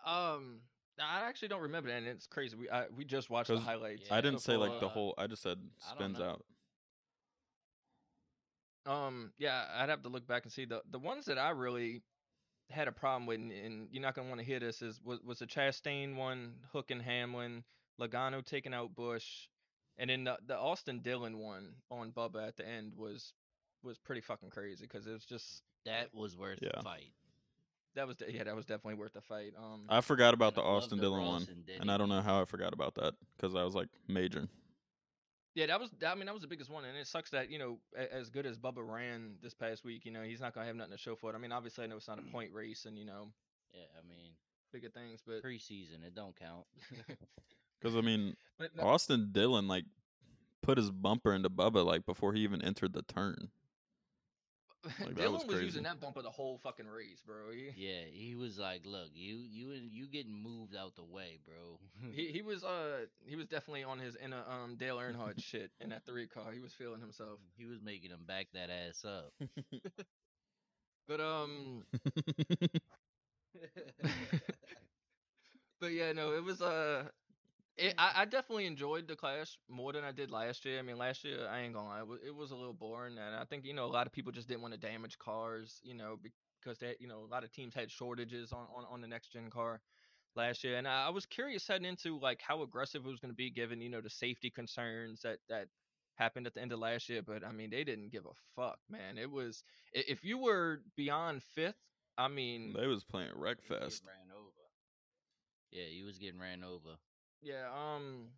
Um, 0.04 0.62
I 1.00 1.22
actually 1.28 1.50
don't 1.50 1.62
remember 1.62 1.90
that, 1.90 1.98
and 2.00 2.08
it's 2.08 2.26
crazy. 2.26 2.56
We 2.58 2.70
I, 2.70 2.86
we 2.96 3.06
just 3.06 3.30
watched 3.30 3.50
the 3.50 3.56
'Cause 3.58 3.64
highlights. 3.64 4.12
I 4.12 4.20
didn't 4.22 4.40
say 4.40 4.58
like 4.58 4.72
the 4.80 4.88
before, 4.88 4.90
whole. 4.90 5.14
I 5.18 5.28
just 5.28 5.44
said 5.44 5.60
I 5.86 5.90
don't 5.90 5.98
spins 5.98 6.20
know. 6.20 6.26
out. 6.26 6.46
Um, 8.88 9.32
yeah, 9.38 9.66
I'd 9.76 9.90
have 9.90 10.02
to 10.04 10.10
look 10.10 10.26
back 10.28 10.44
and 10.44 10.52
see 10.52 10.66
the 10.66 10.82
the 10.90 10.98
ones 11.00 11.26
that 11.26 11.38
I 11.38 11.52
really 11.52 12.02
had 12.72 12.88
a 12.88 12.92
problem 12.92 13.28
with, 13.28 13.40
and, 13.40 13.52
and 13.52 13.88
you're 13.92 14.02
not 14.02 14.16
gonna 14.16 14.28
want 14.28 14.40
to 14.40 14.46
hear 14.46 14.60
this 14.60 14.82
is 14.82 15.00
was 15.04 15.20
was 15.22 15.38
the 15.40 15.46
Chastain 15.46 16.16
one, 16.16 16.56
Hook 16.72 16.90
and 16.90 17.02
Hamlin, 17.02 17.64
Logano 18.00 18.44
taking 18.46 18.74
out 18.74 18.96
Busch, 18.96 19.48
and 19.98 20.10
then 20.10 20.24
the 20.24 20.38
the 20.48 20.58
Austin 20.58 21.00
Dillon 21.00 21.38
one 21.38 21.76
on 21.90 22.12
Bubba 22.12 22.48
at 22.48 22.58
the 22.58 22.68
end 22.68 22.94
was 22.96 23.34
was 23.84 23.98
pretty 23.98 24.22
fucking 24.22 24.50
crazy 24.50 24.86
because 24.86 25.08
it 25.08 25.12
was 25.12 25.26
just 25.26 25.64
that 25.86 26.14
was 26.14 26.36
worth 26.38 26.60
Yeah. 26.62 26.70
the 26.78 26.84
fight. 26.84 27.12
that 27.96 28.08
was 28.08 28.16
de- 28.18 28.32
yeah 28.32 28.44
that 28.44 28.56
was 28.56 28.66
definitely 28.66 28.96
worth 29.00 29.14
the 29.14 29.22
fight. 29.22 29.54
Um, 29.58 29.86
I 29.90 30.02
forgot 30.02 30.34
about 30.34 30.56
the 30.56 30.62
I 30.62 30.66
Austin 30.66 30.98
the 30.98 31.04
Dillon 31.04 31.20
Ross 31.22 31.48
one, 31.48 31.64
and 31.70 31.82
and 31.82 31.92
I 31.92 31.98
don't 31.98 32.10
know 32.10 32.22
how 32.22 32.42
I 32.42 32.46
forgot 32.46 32.74
about 32.74 32.96
that 32.96 33.14
because 33.36 33.56
I 33.56 33.64
was 33.64 33.76
like 33.76 33.90
major. 34.08 34.48
Yeah, 35.54 35.66
that 35.66 35.82
was. 35.82 35.90
I 36.08 36.16
mean, 36.16 36.28
that 36.28 36.34
was 36.34 36.44
the 36.44 36.48
biggest 36.48 36.70
one, 36.70 36.86
and 36.86 36.96
it 36.98 37.06
sucks 37.08 37.32
that 37.32 37.50
you 37.50 37.60
know, 37.60 37.78
a- 37.98 38.14
as 38.14 38.30
good 38.30 38.46
as 38.46 38.58
Bubba 38.58 38.88
ran 38.88 39.36
this 39.42 39.54
past 39.54 39.84
week, 39.84 40.06
you 40.06 40.12
know, 40.12 40.22
he's 40.22 40.40
not 40.40 40.54
gonna 40.54 40.66
have 40.66 40.78
nothing 40.78 40.94
to 40.94 40.98
show 40.98 41.14
for 41.18 41.30
it. 41.30 41.36
I 41.36 41.40
mean, 41.40 41.52
obviously, 41.52 41.84
I 41.84 41.88
know 41.88 41.98
it's 41.98 42.08
not 42.08 42.20
a 42.20 42.32
point 42.32 42.54
race, 42.54 42.86
and 42.86 42.98
you 42.98 43.04
know, 43.04 43.34
Yeah, 43.74 43.84
I 44.02 44.08
mean 44.08 44.32
bigger 44.72 44.88
things, 44.90 45.22
but 45.28 45.44
preseason 45.44 46.06
it 46.06 46.16
don't 46.16 46.34
count. 46.38 46.66
Because 47.82 47.96
I 47.96 48.02
mean, 48.02 48.36
but 48.60 48.76
no, 48.76 48.84
Austin 48.84 49.30
Dillon 49.32 49.68
like 49.68 49.86
put 50.62 50.78
his 50.78 50.92
bumper 50.92 51.34
into 51.34 51.50
Bubba 51.50 51.86
like 51.86 52.06
before 52.06 52.34
he 52.34 52.42
even 52.42 52.62
entered 52.62 52.94
the 52.94 53.02
turn. 53.02 53.50
that 55.00 55.16
Dillon 55.16 55.34
was 55.34 55.44
was, 55.44 55.54
crazy. 55.54 55.66
using 55.66 55.84
that 55.84 56.00
bumper 56.00 56.24
the 56.24 56.30
whole 56.30 56.58
fucking 56.58 56.88
race, 56.88 57.22
bro. 57.24 57.52
He, 57.52 57.72
yeah, 57.76 58.02
he 58.12 58.36
was 58.36 58.58
like, 58.58 58.82
"Look, 58.86 59.10
you 59.14 59.38
you 59.38 59.72
and 59.72 59.92
you 59.92 60.08
getting 60.08 60.34
moved 60.34 60.76
out 60.76 60.96
the 60.96 61.04
way, 61.04 61.38
bro." 61.46 61.80
he 62.14 62.32
he 62.32 62.42
was 62.42 62.64
uh 62.64 63.06
he 63.26 63.36
was 63.36 63.48
definitely 63.48 63.84
on 63.84 64.00
his 64.00 64.16
inner 64.24 64.44
um 64.50 64.76
Dale 64.78 64.98
Earnhardt 64.98 65.44
shit 65.44 65.72
in 65.80 65.90
that 65.90 66.06
three 66.06 66.28
car. 66.28 66.52
He 66.52 66.60
was 66.60 66.74
feeling 66.74 67.02
himself. 67.02 67.40
he 67.58 67.66
was 67.66 67.80
making 67.84 68.10
him 68.12 68.26
back 68.28 68.48
that 68.54 68.70
ass 68.70 69.06
up. 69.06 69.34
But 71.08 71.20
um, 71.20 71.84
but 75.82 75.92
yeah, 75.92 76.14
no, 76.14 76.32
it 76.34 76.44
was 76.44 76.62
uh, 76.62 77.04
it, 77.82 77.96
mm. 77.96 78.00
I, 78.00 78.22
I 78.22 78.26
definitely 78.26 78.66
enjoyed 78.66 79.08
the 79.08 79.16
clash 79.16 79.58
more 79.70 79.92
than 79.94 80.04
I 80.04 80.12
did 80.12 80.32
last 80.32 80.66
year. 80.66 80.80
I 80.80 80.82
mean, 80.82 80.98
last 80.98 81.24
year 81.24 81.48
I 81.50 81.62
ain't 81.62 81.74
gonna 81.74 81.88
lie, 81.88 82.00
it 82.00 82.08
was, 82.08 82.20
it 82.26 82.36
was 82.36 82.52
a 82.52 82.56
little 82.56 82.74
boring, 82.74 83.18
and 83.18 83.36
I 83.36 83.46
think 83.46 83.66
you 83.66 83.74
know 83.74 83.86
a 83.86 83.88
lot 83.88 84.08
of 84.08 84.14
people 84.14 84.32
just 84.32 84.48
didn't 84.48 84.62
want 84.62 84.74
to 84.74 84.80
damage 84.80 85.18
cars, 85.18 85.80
you 85.84 85.94
know, 85.94 86.18
because 86.64 86.80
they 86.80 86.96
you 87.00 87.08
know 87.08 87.20
a 87.20 87.32
lot 87.32 87.44
of 87.44 87.52
teams 87.52 87.74
had 87.74 87.92
shortages 87.92 88.52
on 88.52 88.66
on, 88.76 88.86
on 88.90 89.02
the 89.02 89.08
next 89.08 89.34
gen 89.34 89.50
car 89.50 89.82
last 90.36 90.64
year, 90.64 90.78
and 90.78 90.88
I, 90.88 91.08
I 91.08 91.10
was 91.10 91.26
curious 91.26 91.68
heading 91.68 91.86
into 91.86 92.20
like 92.20 92.42
how 92.42 92.62
aggressive 92.62 93.06
it 93.06 93.10
was 93.10 93.20
going 93.20 93.32
to 93.32 93.36
be 93.36 93.50
given 93.50 93.82
you 93.82 93.90
know 93.90 94.02
the 94.02 94.10
safety 94.10 94.50
concerns 94.50 95.22
that 95.22 95.40
that 95.50 95.68
happened 96.16 96.46
at 96.48 96.54
the 96.54 96.62
end 96.62 96.72
of 96.72 96.80
last 96.80 97.10
year. 97.10 97.22
But 97.22 97.46
I 97.46 97.52
mean, 97.52 97.70
they 97.70 97.84
didn't 97.84 98.12
give 98.12 98.26
a 98.26 98.36
fuck, 98.56 98.80
man. 98.90 99.18
It 99.18 99.32
was 99.32 99.64
if 99.94 100.24
you 100.24 100.38
were 100.38 100.82
beyond 100.96 101.44
fifth, 101.56 101.76
I 102.18 102.28
mean, 102.28 102.74
they 102.78 102.88
was 102.88 103.04
playing 103.04 103.30
He 103.30 103.40
was 103.40 103.56
getting 103.56 103.80
Wreckfest. 103.80 104.02
Yeah, 105.72 105.86
he 105.90 106.04
was 106.04 106.18
getting 106.18 106.40
ran 106.40 106.64
over. 106.64 106.98
Yeah, 107.42 107.68
um 107.74 108.30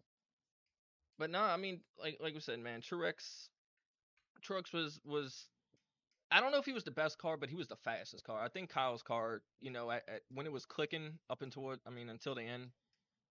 but 1.17 1.29
no, 1.29 1.41
I 1.41 1.57
mean 1.57 1.81
like 1.99 2.17
like 2.21 2.33
we 2.33 2.39
said, 2.39 2.59
man, 2.59 2.81
Truex 2.81 3.49
Truex 4.43 4.73
was 4.73 4.99
was 5.05 5.47
I 6.31 6.41
don't 6.41 6.51
know 6.51 6.57
if 6.59 6.65
he 6.65 6.73
was 6.73 6.83
the 6.83 6.91
best 6.91 7.17
car, 7.19 7.37
but 7.37 7.49
he 7.49 7.55
was 7.55 7.67
the 7.67 7.75
fastest 7.75 8.23
car. 8.23 8.41
I 8.41 8.49
think 8.49 8.69
Kyle's 8.69 9.03
car, 9.03 9.41
you 9.61 9.69
know, 9.71 9.91
at, 9.91 10.03
at, 10.09 10.21
when 10.33 10.47
it 10.47 10.51
was 10.51 10.65
clicking 10.65 11.19
up 11.29 11.43
and 11.43 11.51
toward, 11.51 11.79
I 11.85 11.91
mean, 11.91 12.09
until 12.09 12.33
the 12.33 12.41
end, 12.41 12.69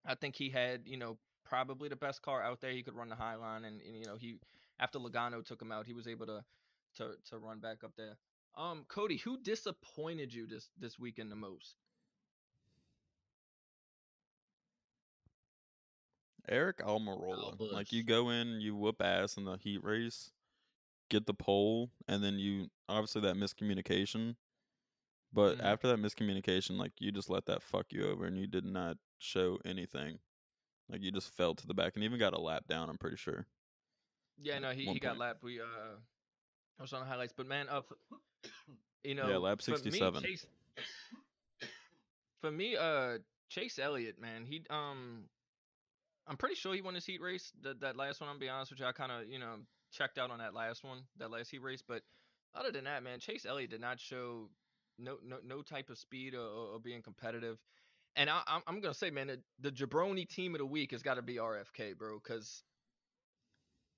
I 0.07 0.15
think 0.15 0.37
he 0.37 0.51
had, 0.51 0.83
you 0.87 0.97
know, 0.97 1.19
probably 1.45 1.89
the 1.89 1.97
best 1.97 2.23
car 2.23 2.43
out 2.43 2.61
there. 2.61 2.73
He 2.73 2.83
could 2.83 2.95
run 2.95 3.09
the 3.09 3.17
high 3.17 3.35
line, 3.35 3.65
and, 3.65 3.81
and 3.83 3.97
you 3.97 4.07
know, 4.07 4.17
he 4.17 4.39
after 4.81 4.99
Logano 4.99 5.45
took 5.45 5.61
him 5.61 5.73
out, 5.73 5.87
he 5.87 5.95
was 5.95 6.07
able 6.09 6.27
to 6.27 6.45
to 6.99 7.15
to 7.31 7.39
run 7.39 7.61
back 7.61 7.85
up 7.85 7.93
there. 7.97 8.17
Um, 8.57 8.85
Cody, 8.89 9.17
who 9.19 9.39
disappointed 9.43 10.33
you 10.33 10.47
this 10.47 10.71
this 10.79 10.99
weekend 10.99 11.31
the 11.33 11.37
most? 11.37 11.77
Aric 16.51 16.81
Almirola. 16.81 17.59
Like 17.73 17.93
you 17.93 18.03
go 18.03 18.31
in, 18.31 18.61
you 18.61 18.75
whoop 18.75 19.01
ass 19.01 19.37
in 19.37 19.45
the 19.45 19.57
heat 19.57 19.83
race, 19.83 20.33
get 21.09 21.27
the 21.27 21.35
pole, 21.35 21.91
and 22.09 22.23
then 22.23 22.39
you 22.39 22.71
obviously 22.89 23.23
that 23.23 23.37
miscommunication. 23.37 24.37
But 25.33 25.59
Mhm. 25.59 25.65
after 25.65 25.89
that 25.89 25.99
miscommunication, 25.99 26.77
like 26.79 27.01
you 27.01 27.11
just 27.13 27.31
let 27.31 27.47
that 27.47 27.63
fuck 27.63 27.93
you 27.93 28.07
over, 28.07 28.27
and 28.27 28.39
you 28.39 28.47
did 28.47 28.65
not 28.65 28.99
show 29.19 29.59
anything. 29.65 30.21
Like 30.89 31.01
you 31.01 31.11
just 31.11 31.31
fell 31.31 31.55
to 31.55 31.67
the 31.67 31.75
back, 31.75 31.95
and 31.95 32.05
even 32.05 32.19
got 32.19 32.35
a 32.35 32.41
lap 32.41 32.67
down. 32.67 32.91
I'm 32.91 32.99
pretty 32.99 33.17
sure. 33.17 33.47
Yeah, 34.37 34.59
no, 34.59 34.73
he, 34.73 34.85
he 34.87 34.99
got 34.99 35.17
lapped. 35.17 35.43
We 35.43 35.61
uh, 35.61 35.97
I 36.79 36.83
was 36.83 36.93
on 36.93 37.01
the 37.01 37.07
highlights, 37.07 37.33
but 37.37 37.47
man, 37.47 37.69
up, 37.69 37.97
you 39.05 39.15
know, 39.15 39.29
yeah, 39.29 39.37
lap 39.37 39.63
67. 39.63 40.23
Chase, 40.23 40.47
for 42.41 42.51
me, 42.51 42.77
uh, 42.77 43.19
Chase 43.49 43.79
Elliott, 43.79 44.21
man, 44.21 44.45
he 44.45 44.65
um, 44.69 45.29
I'm 46.27 46.37
pretty 46.37 46.55
sure 46.55 46.75
he 46.75 46.83
won 46.83 46.95
his 46.95 47.07
heat 47.07 47.21
race. 47.21 47.53
That 47.63 47.81
that 47.81 47.97
last 47.97 48.21
one, 48.21 48.31
I'm 48.31 48.39
be 48.39 48.49
honest 48.49 48.71
with 48.71 48.81
you, 48.81 48.87
I 48.87 48.93
kind 48.93 49.13
of 49.13 49.29
you 49.29 49.39
know 49.39 49.57
checked 49.93 50.19
out 50.19 50.31
on 50.31 50.39
that 50.39 50.55
last 50.55 50.85
one, 50.85 50.99
that 51.19 51.31
last 51.31 51.51
heat 51.51 51.63
race, 51.63 51.83
but 51.87 52.03
other 52.55 52.71
than 52.71 52.85
that, 52.85 53.03
man, 53.03 53.19
Chase 53.19 53.47
Elliott 53.47 53.71
did 53.71 53.81
not 53.81 54.01
show 54.01 54.49
no 54.99 55.19
no 55.25 55.39
no 55.45 55.63
type 55.63 55.91
of 55.91 55.99
speed 55.99 56.35
or, 56.35 56.75
or, 56.75 56.79
being 56.79 57.03
competitive. 57.03 57.59
And 58.17 58.29
I, 58.29 58.43
I'm 58.47 58.63
I'm 58.67 58.81
gonna 58.81 58.95
say, 58.95 59.11
man, 59.11 59.29
the, 59.29 59.41
the 59.61 59.71
Jabroni 59.71 60.29
team 60.29 60.55
of 60.55 60.59
the 60.59 60.67
week 60.67 60.93
has 60.93 61.03
got 61.03 61.15
to 61.15 61.23
be 61.23 61.37
RFK, 61.37 61.97
bro, 61.97 62.21
because 62.23 62.63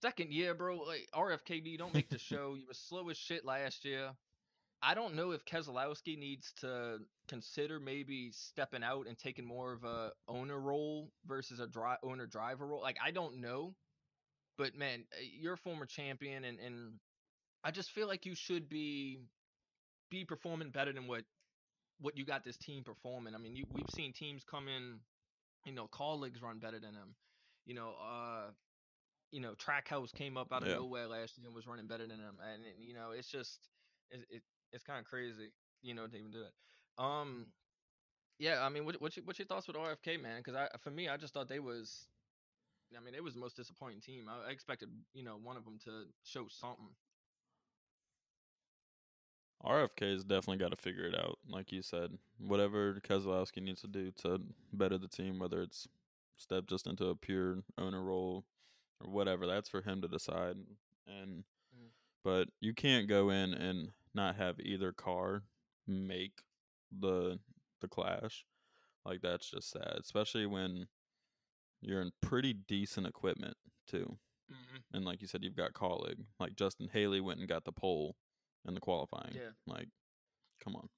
second 0.02 0.32
year, 0.32 0.54
bro, 0.54 0.78
like 0.78 1.08
RFK, 1.14 1.64
you 1.64 1.78
don't 1.78 1.94
make 1.94 2.08
the 2.08 2.18
show. 2.30 2.54
You 2.54 2.66
were 2.66 2.74
slow 2.74 3.08
as 3.08 3.16
shit 3.16 3.44
last 3.44 3.84
year. 3.84 4.10
I 4.84 4.94
don't 4.94 5.14
know 5.14 5.32
if 5.32 5.44
Keselowski 5.46 6.18
needs 6.18 6.52
to 6.60 6.98
consider 7.28 7.80
maybe 7.80 8.30
stepping 8.32 8.84
out 8.84 9.06
and 9.08 9.18
taking 9.18 9.46
more 9.46 9.72
of 9.72 9.84
a 9.84 10.12
owner 10.28 10.60
role 10.60 11.10
versus 11.26 11.60
a 11.60 11.66
dri- 11.66 11.96
owner 12.02 12.26
driver 12.26 12.66
role. 12.66 12.82
Like 12.82 12.98
I 13.04 13.10
don't 13.10 13.40
know, 13.40 13.74
but 14.58 14.76
man, 14.76 15.06
uh, 15.12 15.22
you're 15.22 15.54
a 15.54 15.58
former 15.58 15.86
champion, 15.86 16.44
and 16.44 16.60
and 16.60 16.94
I 17.64 17.70
just 17.70 17.92
feel 17.92 18.08
like 18.08 18.26
you 18.26 18.34
should 18.34 18.68
be 18.68 19.20
be 20.10 20.24
performing 20.24 20.70
better 20.70 20.92
than 20.92 21.06
what 21.06 21.24
what 22.00 22.16
you 22.16 22.24
got 22.24 22.44
this 22.44 22.56
team 22.58 22.84
performing. 22.84 23.34
I 23.34 23.38
mean, 23.38 23.56
you, 23.56 23.64
we've 23.72 23.90
seen 23.94 24.12
teams 24.12 24.44
come 24.44 24.68
in, 24.68 25.00
you 25.64 25.72
know, 25.72 25.88
Kaulig's 25.88 26.42
run 26.42 26.58
better 26.58 26.80
than 26.80 26.94
them. 26.94 27.14
You 27.66 27.74
know, 27.74 27.94
uh, 28.02 28.50
you 29.32 29.40
know, 29.40 29.54
Trackhouse 29.54 30.12
came 30.14 30.36
up 30.36 30.52
out 30.52 30.62
of 30.62 30.68
Yeah. 30.68 30.76
nowhere 30.76 31.08
last 31.08 31.38
year 31.38 31.46
and 31.46 31.54
was 31.54 31.66
running 31.66 31.86
better 31.86 32.06
than 32.06 32.18
them, 32.18 32.38
and 32.42 32.62
you 32.78 32.94
know, 32.94 33.12
it's 33.12 33.28
just 33.28 33.68
it, 34.10 34.24
it 34.30 34.42
it's 34.72 34.84
kind 34.84 34.98
of 34.98 35.04
crazy, 35.04 35.52
you 35.82 35.94
know, 35.94 36.06
to 36.06 36.16
even 36.16 36.30
do 36.30 36.42
it. 36.42 36.52
Um, 37.02 37.46
yeah, 38.38 38.64
I 38.64 38.68
mean, 38.68 38.84
what 38.84 39.00
what's 39.00 39.16
your, 39.16 39.24
what's 39.24 39.38
your 39.38 39.46
thoughts 39.46 39.66
with 39.66 39.76
RFK, 39.76 40.20
man? 40.20 40.38
Because 40.38 40.54
I 40.54 40.68
for 40.78 40.90
me, 40.90 41.08
I 41.08 41.16
just 41.16 41.34
thought 41.34 41.48
they 41.48 41.60
was, 41.60 42.08
I 42.96 43.00
mean, 43.02 43.14
they 43.14 43.20
was 43.20 43.34
the 43.34 43.40
most 43.40 43.56
disappointing 43.56 44.00
team. 44.00 44.28
I, 44.28 44.48
I 44.48 44.52
expected, 44.52 44.88
you 45.12 45.24
know, 45.24 45.36
one 45.42 45.56
of 45.56 45.64
them 45.64 45.78
to 45.84 46.04
show 46.24 46.46
something. 46.48 46.88
RFK's 49.64 50.24
definitely 50.24 50.58
got 50.58 50.70
to 50.70 50.76
figure 50.76 51.06
it 51.06 51.18
out. 51.18 51.38
Like 51.48 51.72
you 51.72 51.82
said, 51.82 52.18
whatever 52.38 53.00
Keselowski 53.00 53.62
needs 53.62 53.80
to 53.80 53.88
do 53.88 54.10
to 54.22 54.40
better 54.72 54.98
the 54.98 55.08
team, 55.08 55.38
whether 55.38 55.62
it's 55.62 55.88
step 56.36 56.66
just 56.66 56.86
into 56.86 57.06
a 57.06 57.16
pure 57.16 57.58
owner 57.78 58.02
role 58.02 58.44
or 59.00 59.10
whatever, 59.10 59.46
that's 59.46 59.68
for 59.68 59.80
him 59.80 60.02
to 60.02 60.08
decide. 60.08 60.56
And 61.06 61.44
Mm. 61.76 61.90
but 62.22 62.48
you 62.60 62.74
can't 62.74 63.08
go 63.08 63.30
in 63.30 63.54
and 63.54 63.92
not 64.14 64.36
have 64.36 64.60
either 64.60 64.92
car 64.92 65.42
make 65.86 66.32
the 66.96 67.38
the 67.80 67.88
clash. 67.88 68.44
Like 69.04 69.20
that's 69.20 69.50
just 69.50 69.70
sad, 69.70 69.98
especially 70.00 70.46
when 70.46 70.86
you're 71.82 72.00
in 72.00 72.12
pretty 72.22 72.52
decent 72.52 73.06
equipment 73.06 73.56
too. 73.86 74.16
Mm-hmm. 74.50 74.96
And 74.96 75.04
like 75.04 75.20
you 75.20 75.28
said, 75.28 75.42
you've 75.42 75.56
got 75.56 75.72
Kaulig. 75.72 76.16
Like 76.40 76.56
Justin 76.56 76.88
Haley 76.92 77.20
went 77.20 77.40
and 77.40 77.48
got 77.48 77.64
the 77.64 77.72
pole 77.72 78.16
in 78.66 78.74
the 78.74 78.80
qualifying. 78.80 79.34
Yeah. 79.34 79.50
Like, 79.66 79.88
come 80.62 80.76
on. 80.76 80.88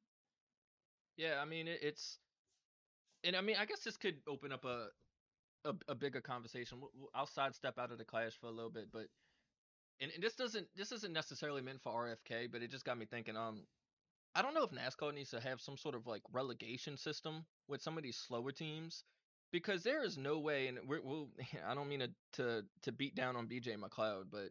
Yeah, 1.17 1.41
I 1.41 1.45
mean 1.47 1.67
it, 1.67 1.81
it's, 1.83 2.19
and 3.25 3.35
I 3.35 3.41
mean 3.41 3.57
I 3.59 3.65
guess 3.65 3.81
this 3.81 3.97
could 3.97 4.17
open 4.29 4.53
up 4.53 4.65
a, 4.65 4.89
a, 5.65 5.75
a 5.89 5.95
bigger 5.95 6.21
conversation. 6.21 6.79
I'll 7.15 7.27
sidestep 7.27 7.79
out 7.79 7.91
of 7.91 7.99
the 7.99 8.05
clash 8.05 8.35
for 8.41 8.47
a 8.47 8.53
little 8.53 8.71
bit, 8.71 8.89
but, 8.93 9.07
and, 10.01 10.11
and 10.13 10.23
this 10.23 10.35
doesn't 10.37 10.69
this 10.77 10.93
isn't 10.93 11.13
necessarily 11.13 11.63
meant 11.63 11.83
for 11.83 11.93
RFK, 11.93 12.51
but 12.51 12.63
it 12.63 12.71
just 12.71 12.85
got 12.85 12.99
me 12.99 13.07
thinking. 13.07 13.37
Um, 13.37 13.67
I 14.35 14.43
don't 14.43 14.55
know 14.55 14.65
if 14.65 14.71
NASCAR 14.71 15.15
needs 15.15 15.31
to 15.31 15.41
have 15.41 15.61
some 15.61 15.77
sort 15.77 15.95
of 15.95 16.07
like 16.07 16.23
relegation 16.33 16.97
system 16.97 17.47
with 17.69 17.83
some 17.83 17.97
of 17.97 18.03
these 18.05 18.17
slower 18.17 18.53
teams, 18.53 19.05
because 19.53 19.83
there 19.83 20.03
is 20.05 20.19
no 20.19 20.39
way, 20.39 20.69
and 20.69 20.79
we're, 20.87 21.03
we'll 21.03 21.29
I 21.67 21.75
don't 21.75 21.89
mean 21.89 22.01
to 22.01 22.11
to 22.35 22.65
to 22.83 22.93
beat 22.93 23.15
down 23.15 23.37
on 23.37 23.49
BJ 23.49 23.77
McLeod, 23.79 24.31
but 24.31 24.51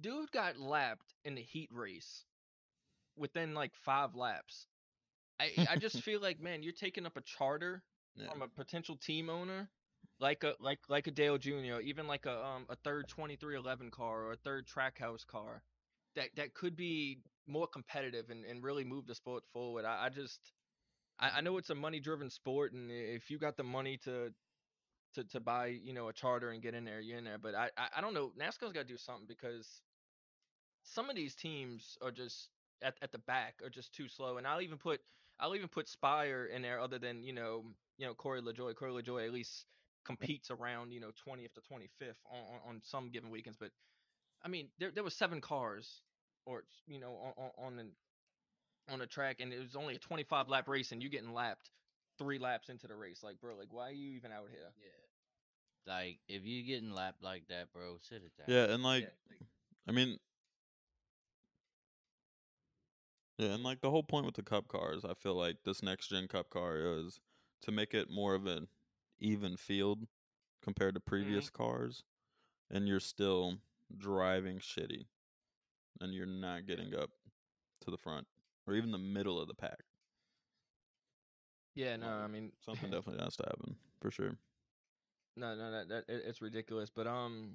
dude 0.00 0.30
got 0.32 0.58
lapped 0.58 1.14
in 1.24 1.34
the 1.34 1.42
heat 1.42 1.70
race 1.72 2.24
within 3.16 3.54
like 3.54 3.74
five 3.74 4.14
laps. 4.14 4.66
I 5.40 5.52
I 5.70 5.76
just 5.76 6.00
feel 6.02 6.20
like 6.20 6.40
man, 6.40 6.62
you're 6.62 6.72
taking 6.72 7.06
up 7.06 7.16
a 7.16 7.22
charter 7.22 7.82
Yeah. 8.14 8.30
from 8.30 8.42
a 8.42 8.48
potential 8.48 8.96
team 8.96 9.28
owner, 9.30 9.70
like 10.22 10.44
a 10.44 10.54
like 10.60 10.78
like 10.88 11.08
a 11.08 11.10
Dale 11.10 11.36
Jr. 11.36 11.80
even 11.82 12.06
like 12.06 12.26
a 12.26 12.44
um 12.44 12.64
a 12.70 12.76
third 12.76 13.08
2311 13.08 13.90
car 13.90 14.22
or 14.24 14.32
a 14.32 14.36
third 14.36 14.66
Trackhouse 14.66 15.26
car, 15.26 15.62
that 16.14 16.28
that 16.36 16.54
could 16.54 16.76
be 16.76 17.18
more 17.48 17.66
competitive 17.66 18.30
and, 18.30 18.44
and 18.44 18.62
really 18.62 18.84
move 18.84 19.06
the 19.06 19.14
sport 19.16 19.42
forward. 19.52 19.84
I, 19.84 20.06
I 20.06 20.08
just 20.08 20.52
I, 21.18 21.30
I 21.38 21.40
know 21.40 21.58
it's 21.58 21.70
a 21.70 21.74
money 21.74 22.00
driven 22.00 22.30
sport, 22.30 22.72
and 22.72 22.90
if 22.90 23.30
you 23.30 23.38
got 23.38 23.56
the 23.56 23.64
money 23.64 23.98
to 24.04 24.32
to 25.14 25.24
to 25.24 25.40
buy 25.40 25.66
you 25.66 25.92
know 25.92 26.08
a 26.08 26.12
charter 26.12 26.50
and 26.50 26.62
get 26.62 26.74
in 26.74 26.84
there, 26.84 27.00
you're 27.00 27.18
in 27.18 27.24
there. 27.24 27.38
But 27.38 27.56
I 27.56 27.70
I, 27.96 28.00
don't 28.00 28.14
know. 28.14 28.32
NASCAR's 28.40 28.72
got 28.72 28.82
to 28.82 28.84
do 28.84 28.96
something 28.96 29.26
because 29.26 29.82
some 30.84 31.10
of 31.10 31.16
these 31.16 31.34
teams 31.34 31.98
are 32.00 32.12
just 32.12 32.48
at 32.80 32.94
at 33.02 33.10
the 33.10 33.18
back 33.18 33.56
are 33.64 33.70
just 33.70 33.92
too 33.92 34.08
slow. 34.08 34.36
And 34.38 34.46
I'll 34.46 34.62
even 34.62 34.78
put 34.78 35.00
I'll 35.40 35.56
even 35.56 35.68
put 35.68 35.88
Spire 35.88 36.46
in 36.46 36.62
there, 36.62 36.80
other 36.80 37.00
than 37.00 37.24
you 37.24 37.32
know 37.32 37.64
you 37.98 38.06
know 38.06 38.14
Corey 38.14 38.40
LaJoie. 38.40 38.76
Corey 38.76 38.92
LaJoie 39.02 39.26
at 39.26 39.32
least 39.32 39.66
competes 40.04 40.50
around 40.50 40.92
you 40.92 41.00
know 41.00 41.10
20th 41.26 41.54
to 41.54 41.60
25th 41.60 42.16
on, 42.30 42.38
on, 42.38 42.60
on 42.68 42.80
some 42.82 43.10
given 43.10 43.30
weekends. 43.30 43.56
But 43.58 43.70
I 44.44 44.48
mean, 44.48 44.68
there 44.78 44.90
there 44.90 45.04
was 45.04 45.14
seven 45.14 45.40
cars, 45.40 46.02
or 46.46 46.64
you 46.86 47.00
know 47.00 47.12
on 47.12 47.44
on 47.44 47.66
on, 47.66 47.78
an, 47.78 47.90
on 48.90 49.00
a 49.00 49.06
track, 49.06 49.36
and 49.40 49.52
it 49.52 49.60
was 49.60 49.76
only 49.76 49.94
a 49.94 49.98
25 49.98 50.48
lap 50.48 50.68
race, 50.68 50.92
and 50.92 51.02
you 51.02 51.08
getting 51.08 51.32
lapped 51.32 51.70
three 52.18 52.38
laps 52.38 52.68
into 52.68 52.86
the 52.86 52.94
race. 52.96 53.22
Like, 53.22 53.40
bro, 53.40 53.56
like 53.56 53.72
why 53.72 53.88
are 53.88 53.92
you 53.92 54.16
even 54.16 54.32
out 54.32 54.48
here? 54.50 54.60
Yeah. 54.80 55.92
Like 55.94 56.18
if 56.28 56.44
you 56.44 56.62
getting 56.64 56.92
lapped 56.92 57.22
like 57.22 57.44
that, 57.48 57.72
bro, 57.72 57.96
sit 58.02 58.22
it 58.24 58.32
down. 58.38 58.46
Yeah, 58.54 58.72
and 58.72 58.82
like, 58.82 59.02
Yeah, 59.02 59.08
like- 59.30 59.48
I 59.88 59.92
mean, 59.92 60.18
yeah, 63.38 63.54
and 63.54 63.62
like 63.64 63.80
the 63.80 63.90
whole 63.90 64.04
point 64.04 64.26
with 64.26 64.36
the 64.36 64.42
cup 64.42 64.68
cars, 64.68 65.04
I 65.04 65.14
feel 65.14 65.34
like 65.34 65.56
this 65.64 65.82
next 65.82 66.08
gen 66.08 66.28
cup 66.28 66.50
car 66.50 66.76
is 66.76 67.20
to 67.62 67.72
make 67.72 67.94
it 67.94 68.08
more 68.10 68.34
of 68.34 68.46
an 68.46 68.68
even 69.22 69.56
field 69.56 70.06
compared 70.62 70.94
to 70.94 71.00
previous 71.00 71.48
cars, 71.50 72.02
and 72.70 72.86
you're 72.86 73.00
still 73.00 73.58
driving 73.96 74.58
shitty, 74.58 75.06
and 76.00 76.12
you're 76.12 76.26
not 76.26 76.66
getting 76.66 76.94
up 76.94 77.10
to 77.80 77.90
the 77.90 77.96
front 77.96 78.26
or 78.66 78.74
even 78.74 78.90
the 78.90 78.98
middle 78.98 79.40
of 79.40 79.48
the 79.48 79.54
pack. 79.54 79.80
yeah, 81.74 81.96
no, 81.96 82.06
I 82.08 82.26
mean 82.26 82.52
Something 82.64 82.90
definitely 82.92 83.22
has 83.24 83.36
to 83.36 83.44
happen 83.44 83.76
for 84.00 84.10
sure. 84.10 84.36
No, 85.36 85.54
no, 85.54 85.70
that, 85.70 85.88
that 85.88 86.04
it- 86.08 86.24
it's 86.26 86.42
ridiculous. 86.42 86.90
But 86.90 87.06
um, 87.06 87.52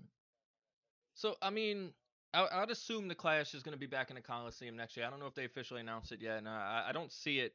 so 1.13 1.35
I 1.41 1.49
mean, 1.49 1.93
I, 2.33 2.47
I'd 2.51 2.71
assume 2.71 3.07
the 3.07 3.15
Clash 3.15 3.53
is 3.53 3.63
going 3.63 3.73
to 3.73 3.79
be 3.79 3.85
back 3.87 4.09
in 4.09 4.15
the 4.15 4.21
Coliseum 4.21 4.75
next 4.75 4.97
year. 4.97 5.05
I 5.05 5.09
don't 5.09 5.19
know 5.19 5.27
if 5.27 5.35
they 5.35 5.45
officially 5.45 5.81
announced 5.81 6.11
it 6.11 6.21
yet, 6.21 6.37
and 6.39 6.47
I, 6.49 6.85
I 6.89 6.91
don't 6.91 7.11
see 7.11 7.39
it 7.39 7.53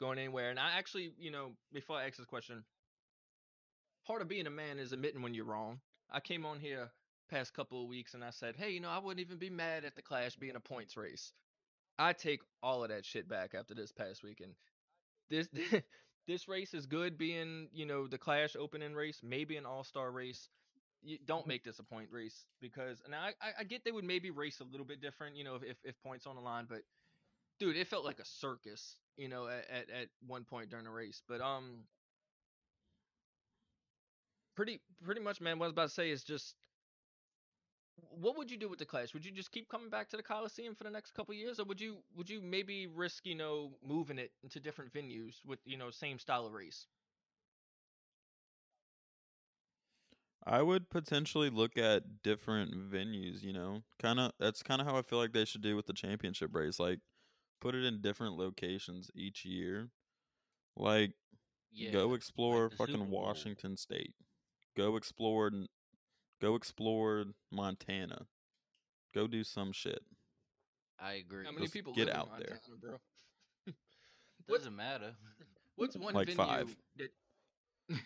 going 0.00 0.18
anywhere. 0.18 0.50
And 0.50 0.58
I 0.58 0.72
actually, 0.78 1.12
you 1.18 1.30
know, 1.30 1.52
before 1.72 1.96
I 1.96 2.06
ask 2.06 2.16
this 2.16 2.26
question, 2.26 2.64
part 4.06 4.22
of 4.22 4.28
being 4.28 4.46
a 4.46 4.50
man 4.50 4.78
is 4.78 4.92
admitting 4.92 5.22
when 5.22 5.34
you're 5.34 5.44
wrong. 5.44 5.80
I 6.10 6.20
came 6.20 6.44
on 6.46 6.60
here 6.60 6.90
past 7.30 7.54
couple 7.54 7.82
of 7.82 7.88
weeks 7.88 8.14
and 8.14 8.22
I 8.22 8.30
said, 8.30 8.54
hey, 8.56 8.70
you 8.70 8.80
know, 8.80 8.90
I 8.90 8.98
wouldn't 8.98 9.24
even 9.24 9.38
be 9.38 9.50
mad 9.50 9.84
at 9.84 9.96
the 9.96 10.02
Clash 10.02 10.36
being 10.36 10.56
a 10.56 10.60
points 10.60 10.96
race. 10.96 11.32
I 11.98 12.12
take 12.12 12.42
all 12.62 12.82
of 12.82 12.90
that 12.90 13.04
shit 13.04 13.28
back 13.28 13.54
after 13.54 13.74
this 13.74 13.92
past 13.92 14.22
weekend. 14.22 14.52
This 15.30 15.48
this 16.26 16.48
race 16.48 16.74
is 16.74 16.86
good 16.86 17.16
being, 17.16 17.68
you 17.72 17.86
know, 17.86 18.06
the 18.06 18.18
Clash 18.18 18.56
opening 18.58 18.94
race, 18.94 19.20
maybe 19.22 19.56
an 19.56 19.66
All 19.66 19.84
Star 19.84 20.10
race. 20.10 20.48
You 21.02 21.18
don't 21.26 21.46
make 21.46 21.64
this 21.64 21.78
a 21.78 21.82
point 21.82 22.08
race 22.10 22.46
because, 22.60 23.02
now 23.10 23.20
I, 23.20 23.28
I 23.40 23.50
I 23.60 23.64
get 23.64 23.84
they 23.84 23.92
would 23.92 24.04
maybe 24.04 24.30
race 24.30 24.60
a 24.60 24.64
little 24.64 24.86
bit 24.86 25.02
different, 25.02 25.36
you 25.36 25.44
know, 25.44 25.56
if, 25.56 25.62
if 25.62 25.76
if 25.84 26.02
points 26.02 26.26
on 26.26 26.34
the 26.34 26.40
line, 26.40 26.66
but 26.68 26.80
dude, 27.60 27.76
it 27.76 27.86
felt 27.88 28.04
like 28.04 28.18
a 28.18 28.24
circus, 28.24 28.96
you 29.16 29.28
know, 29.28 29.46
at, 29.46 29.70
at 29.70 29.90
at 29.90 30.08
one 30.26 30.44
point 30.44 30.70
during 30.70 30.86
the 30.86 30.90
race. 30.90 31.22
But 31.28 31.40
um, 31.40 31.84
pretty 34.54 34.80
pretty 35.04 35.20
much, 35.20 35.40
man. 35.40 35.58
What 35.58 35.66
I 35.66 35.68
was 35.68 35.72
about 35.72 35.88
to 35.88 35.94
say 35.94 36.10
is 36.10 36.24
just, 36.24 36.54
what 38.10 38.36
would 38.36 38.50
you 38.50 38.56
do 38.56 38.68
with 38.68 38.78
the 38.78 38.84
Clash? 38.86 39.12
Would 39.14 39.24
you 39.24 39.32
just 39.32 39.50
keep 39.52 39.68
coming 39.68 39.88
back 39.90 40.08
to 40.10 40.16
the 40.16 40.22
Coliseum 40.22 40.74
for 40.74 40.84
the 40.84 40.90
next 40.90 41.12
couple 41.12 41.34
years, 41.34 41.58
or 41.60 41.64
would 41.64 41.80
you 41.80 41.98
would 42.16 42.28
you 42.30 42.40
maybe 42.40 42.86
risk, 42.86 43.26
you 43.26 43.34
know, 43.34 43.72
moving 43.82 44.18
it 44.18 44.32
into 44.42 44.60
different 44.60 44.92
venues 44.92 45.44
with 45.44 45.58
you 45.64 45.76
know 45.76 45.90
same 45.90 46.18
style 46.18 46.46
of 46.46 46.52
race? 46.52 46.86
I 50.46 50.62
would 50.62 50.90
potentially 50.90 51.48
look 51.50 51.76
at 51.78 52.22
different 52.22 52.72
venues, 52.90 53.42
you 53.42 53.52
know. 53.52 53.82
Kind 53.98 54.20
of 54.20 54.32
that's 54.38 54.62
kind 54.62 54.80
of 54.80 54.86
how 54.86 54.96
I 54.96 55.02
feel 55.02 55.18
like 55.18 55.32
they 55.32 55.44
should 55.44 55.62
do 55.62 55.76
with 55.76 55.86
the 55.86 55.92
championship 55.94 56.54
race, 56.54 56.78
like 56.78 57.00
put 57.60 57.74
it 57.74 57.84
in 57.84 58.00
different 58.02 58.36
locations 58.36 59.10
each 59.14 59.44
year. 59.44 59.90
Like 60.76 61.14
Yeah. 61.70 61.90
go 61.90 62.14
explore 62.14 62.68
the 62.70 62.76
fucking 62.76 63.10
Washington 63.10 63.76
state. 63.76 64.14
Go 64.76 64.96
explore 64.96 65.50
go 66.40 66.54
explore 66.54 67.24
Montana. 67.52 68.26
Go 69.14 69.26
do 69.26 69.44
some 69.44 69.72
shit. 69.72 70.02
I 71.00 71.14
agree. 71.14 71.44
How 71.44 71.52
many 71.52 71.64
Just 71.64 71.74
people 71.74 71.92
get 71.92 72.06
live 72.06 72.14
in 72.14 72.20
out 72.20 72.28
there. 72.38 72.60
Bro? 72.80 73.74
Doesn't 74.48 74.74
matter. 74.76 75.12
What's 75.76 75.96
one 75.96 76.14
Like 76.14 76.28
venue 76.28 76.36
five. 76.36 76.76
that 76.96 77.10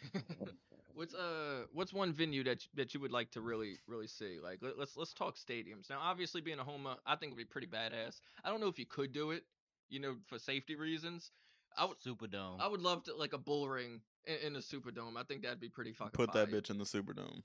What's 0.94 1.14
uh 1.14 1.66
what's 1.72 1.92
one 1.92 2.12
venue 2.12 2.42
that 2.42 2.66
that 2.74 2.92
you 2.92 2.98
would 2.98 3.12
like 3.12 3.30
to 3.30 3.40
really 3.40 3.78
really 3.86 4.08
see? 4.08 4.38
Like 4.42 4.58
let, 4.62 4.76
let's 4.76 4.96
let's 4.96 5.14
talk 5.14 5.36
stadiums. 5.36 5.88
Now 5.88 6.00
obviously 6.02 6.40
being 6.40 6.58
a 6.58 6.64
homer, 6.64 6.96
I 7.06 7.14
think 7.14 7.30
would 7.30 7.38
be 7.38 7.44
pretty 7.44 7.68
badass. 7.68 8.20
I 8.42 8.50
don't 8.50 8.60
know 8.60 8.66
if 8.66 8.80
you 8.80 8.86
could 8.86 9.12
do 9.12 9.30
it, 9.30 9.44
you 9.90 10.00
know, 10.00 10.16
for 10.26 10.40
safety 10.40 10.74
reasons. 10.74 11.30
I 11.78 11.84
would 11.84 11.98
Superdome. 12.00 12.60
I 12.60 12.68
would 12.68 12.82
love 12.82 13.04
to 13.04 13.14
like 13.14 13.32
a 13.32 13.38
bull 13.38 13.68
ring 13.68 14.00
in, 14.26 14.36
in 14.48 14.52
the 14.52 14.60
Superdome. 14.60 15.16
I 15.16 15.22
think 15.22 15.42
that'd 15.42 15.60
be 15.60 15.68
pretty 15.68 15.92
fucking 15.92 16.12
Put 16.12 16.32
that 16.32 16.50
bitch 16.50 16.70
in 16.70 16.78
the 16.78 16.84
Superdome. 16.84 17.42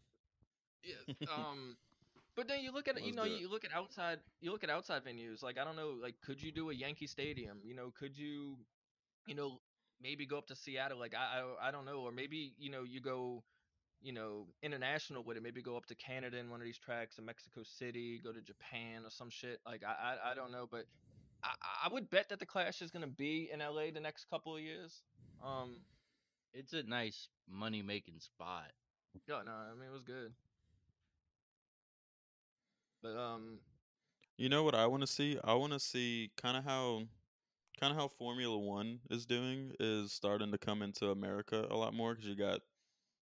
Yeah. 0.84 1.28
Um 1.38 1.78
but 2.36 2.48
then 2.48 2.62
you 2.62 2.72
look 2.72 2.88
at 2.88 3.00
you 3.00 3.14
Let's 3.14 3.16
know 3.16 3.24
you 3.26 3.50
look 3.50 3.64
at 3.64 3.72
outside 3.74 4.20
you 4.42 4.52
look 4.52 4.64
at 4.64 4.70
outside 4.70 5.04
venues 5.06 5.44
like 5.44 5.58
I 5.60 5.64
don't 5.64 5.76
know 5.76 5.94
like 6.02 6.16
could 6.26 6.42
you 6.42 6.52
do 6.52 6.72
a 6.72 6.74
Yankee 6.74 7.08
Stadium? 7.08 7.60
You 7.64 7.76
know, 7.76 7.92
could 7.98 8.18
you 8.18 8.58
you 9.28 9.36
know 9.36 9.60
maybe 10.02 10.26
go 10.26 10.38
up 10.38 10.48
to 10.48 10.56
Seattle 10.56 11.00
like 11.00 11.14
I 11.14 11.42
I, 11.42 11.68
I 11.68 11.72
don't 11.72 11.86
know 11.86 12.00
or 12.00 12.12
maybe 12.12 12.54
you 12.58 12.72
know 12.72 12.84
you 12.84 13.00
go 13.02 13.44
you 14.02 14.12
know 14.12 14.48
international 14.62 15.24
with 15.24 15.38
it 15.38 15.44
maybe 15.44 15.62
go 15.62 15.78
up 15.78 15.86
to 15.86 15.96
Canada 15.96 16.38
in 16.38 16.50
one 16.50 16.60
of 16.60 16.66
these 16.66 16.80
tracks 16.80 17.18
in 17.20 17.26
Mexico 17.26 17.62
City, 17.64 18.20
go 18.22 18.32
to 18.34 18.42
Japan 18.42 19.04
or 19.06 19.12
some 19.12 19.30
shit 19.30 19.60
like 19.66 19.84
I 19.84 20.18
I, 20.18 20.32
I 20.32 20.34
don't 20.34 20.52
know 20.52 20.68
but 20.70 20.86
I, 21.44 21.88
I 21.88 21.94
would 21.94 22.10
bet 22.10 22.30
that 22.30 22.40
the 22.40 22.46
Clash 22.46 22.82
is 22.82 22.92
going 22.92 23.02
to 23.04 23.08
be 23.12 23.50
in 23.52 23.60
LA 23.60 23.92
the 23.94 24.00
next 24.00 24.30
couple 24.30 24.56
of 24.56 24.62
years. 24.62 25.02
Um 25.46 25.82
it's 26.54 26.74
a 26.74 26.84
nice 26.84 27.30
money 27.50 27.82
making 27.82 28.20
spot. 28.20 28.72
yeah, 29.28 29.42
no, 29.46 29.52
I 29.52 29.74
mean 29.74 29.90
it 29.90 29.92
was 29.94 30.04
good. 30.04 30.34
But 33.02 33.18
um 33.18 33.60
You 34.38 34.50
know 34.50 34.64
what 34.64 34.76
I 34.76 34.88
want 34.88 35.02
to 35.02 35.08
see? 35.08 35.38
I 35.44 35.54
want 35.54 35.74
to 35.74 35.80
see 35.80 36.32
kind 36.38 36.58
of 36.58 36.64
how 36.64 37.04
kind 37.80 37.92
of 37.92 37.98
how 37.98 38.08
Formula 38.08 38.58
1 38.58 39.00
is 39.10 39.26
doing 39.26 39.74
is 39.80 40.12
starting 40.14 40.52
to 40.52 40.58
come 40.58 40.82
into 40.82 41.10
America 41.12 41.68
a 41.70 41.76
lot 41.76 41.94
more 41.94 42.16
cuz 42.16 42.26
you 42.26 42.36
got 42.36 42.62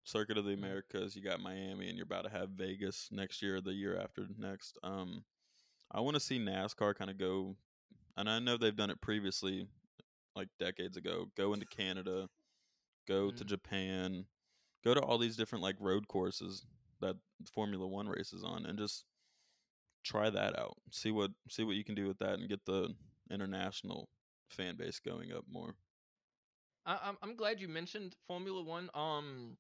Circuit 0.05 0.37
of 0.37 0.45
the 0.45 0.53
Mhm. 0.53 0.59
Americas, 0.59 1.17
you 1.17 1.23
got 1.23 1.41
Miami 1.41 1.89
and 1.89 1.97
you're 1.97 2.05
about 2.05 2.25
to 2.25 2.31
have 2.31 2.51
Vegas 2.51 3.11
next 3.11 3.41
year 3.43 3.57
or 3.57 3.61
the 3.63 3.73
year 3.73 3.97
after 3.97 4.27
next. 4.37 4.79
Um 4.83 5.25
I 5.91 6.01
want 6.01 6.15
to 6.15 6.21
see 6.21 6.39
NASCAR 6.39 6.95
kind 6.95 7.11
of 7.11 7.19
go 7.19 7.57
and 8.17 8.29
I 8.29 8.39
know 8.39 8.57
they've 8.57 8.77
done 8.77 8.91
it 8.91 9.01
previously 9.01 9.67
like 10.37 10.49
decades 10.59 10.97
ago. 10.97 11.31
Go 11.37 11.53
into 11.55 11.67
Canada, 11.67 12.29
go 13.07 13.31
to 13.31 13.45
Mhm. 13.45 13.49
Japan, 13.49 14.27
go 14.85 14.95
to 14.95 15.01
all 15.01 15.19
these 15.19 15.37
different 15.37 15.63
like 15.63 15.77
road 15.81 16.09
courses 16.09 16.67
that 17.01 17.17
Formula 17.53 17.87
1 17.87 18.09
races 18.09 18.45
on 18.45 18.67
and 18.67 18.79
just 18.79 19.05
try 20.03 20.31
that 20.31 20.59
out. 20.59 20.77
See 20.91 21.11
what 21.11 21.33
see 21.49 21.65
what 21.65 21.77
you 21.77 21.85
can 21.85 21.95
do 21.95 22.07
with 22.07 22.19
that 22.19 22.39
and 22.39 22.49
get 22.49 22.65
the 22.65 22.95
international 23.31 24.09
fan 24.51 24.77
base 24.77 25.01
going 25.01 25.33
up 25.33 25.45
more. 25.49 25.75
I, 26.87 26.99
I'm 27.03 27.17
I'm 27.23 27.37
glad 27.37 27.61
you 27.61 27.69
mentioned 27.69 28.15
Formula 28.27 28.63
One. 28.63 28.91
Um, 28.95 29.57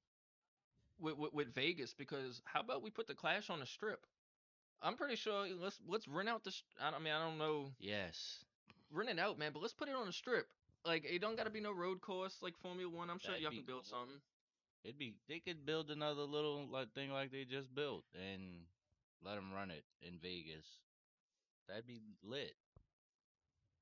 with, 1.01 1.17
with 1.17 1.33
with 1.33 1.55
Vegas 1.55 1.93
because 1.95 2.41
how 2.45 2.61
about 2.61 2.83
we 2.83 2.91
put 2.91 3.07
the 3.07 3.15
Clash 3.15 3.51
on 3.51 3.61
the 3.61 3.67
Strip? 3.67 4.07
I'm 4.83 4.97
pretty 4.97 5.17
sure 5.17 5.47
eh, 5.47 5.51
let's 5.59 5.79
let's 5.89 6.07
rent 6.09 6.29
out 6.29 6.45
the. 6.45 6.53
I 6.81 6.91
I 6.91 6.99
mean 6.99 7.13
I 7.13 7.25
don't 7.25 7.39
know 7.39 7.71
Yes. 7.81 8.45
rent 8.93 9.11
it 9.11 9.19
out, 9.19 9.39
man, 9.39 9.53
but 9.53 9.63
let's 9.63 9.75
put 9.75 9.89
it 9.89 9.95
on 9.95 10.09
a 10.09 10.13
Strip. 10.13 10.47
Like 10.85 11.05
it 11.05 11.21
don't 11.21 11.37
got 11.37 11.45
to 11.45 11.51
be 11.51 11.61
no 11.61 11.73
road 11.73 12.01
course 12.01 12.37
like 12.43 12.57
Formula 12.59 12.91
One. 12.91 13.11
I'm 13.11 13.19
sure 13.19 13.31
That'd 13.33 13.43
y'all 13.43 13.51
be 13.51 13.59
can 13.59 13.67
build 13.67 13.85
cool. 13.85 13.99
something. 14.01 14.21
It'd 14.85 14.99
be 14.99 15.15
they 15.29 15.39
could 15.41 15.65
build 15.65 15.91
another 15.91 16.23
little 16.23 16.67
like 16.71 16.93
thing 16.95 17.11
like 17.11 17.33
they 17.33 17.45
just 17.45 17.75
built 17.75 18.05
and 18.15 18.67
let 19.25 19.37
them 19.37 19.53
run 19.55 19.71
it 19.71 19.85
in 20.03 20.19
Vegas. 20.21 20.67
That'd 21.69 21.87
be 21.87 22.01
lit. 22.23 22.55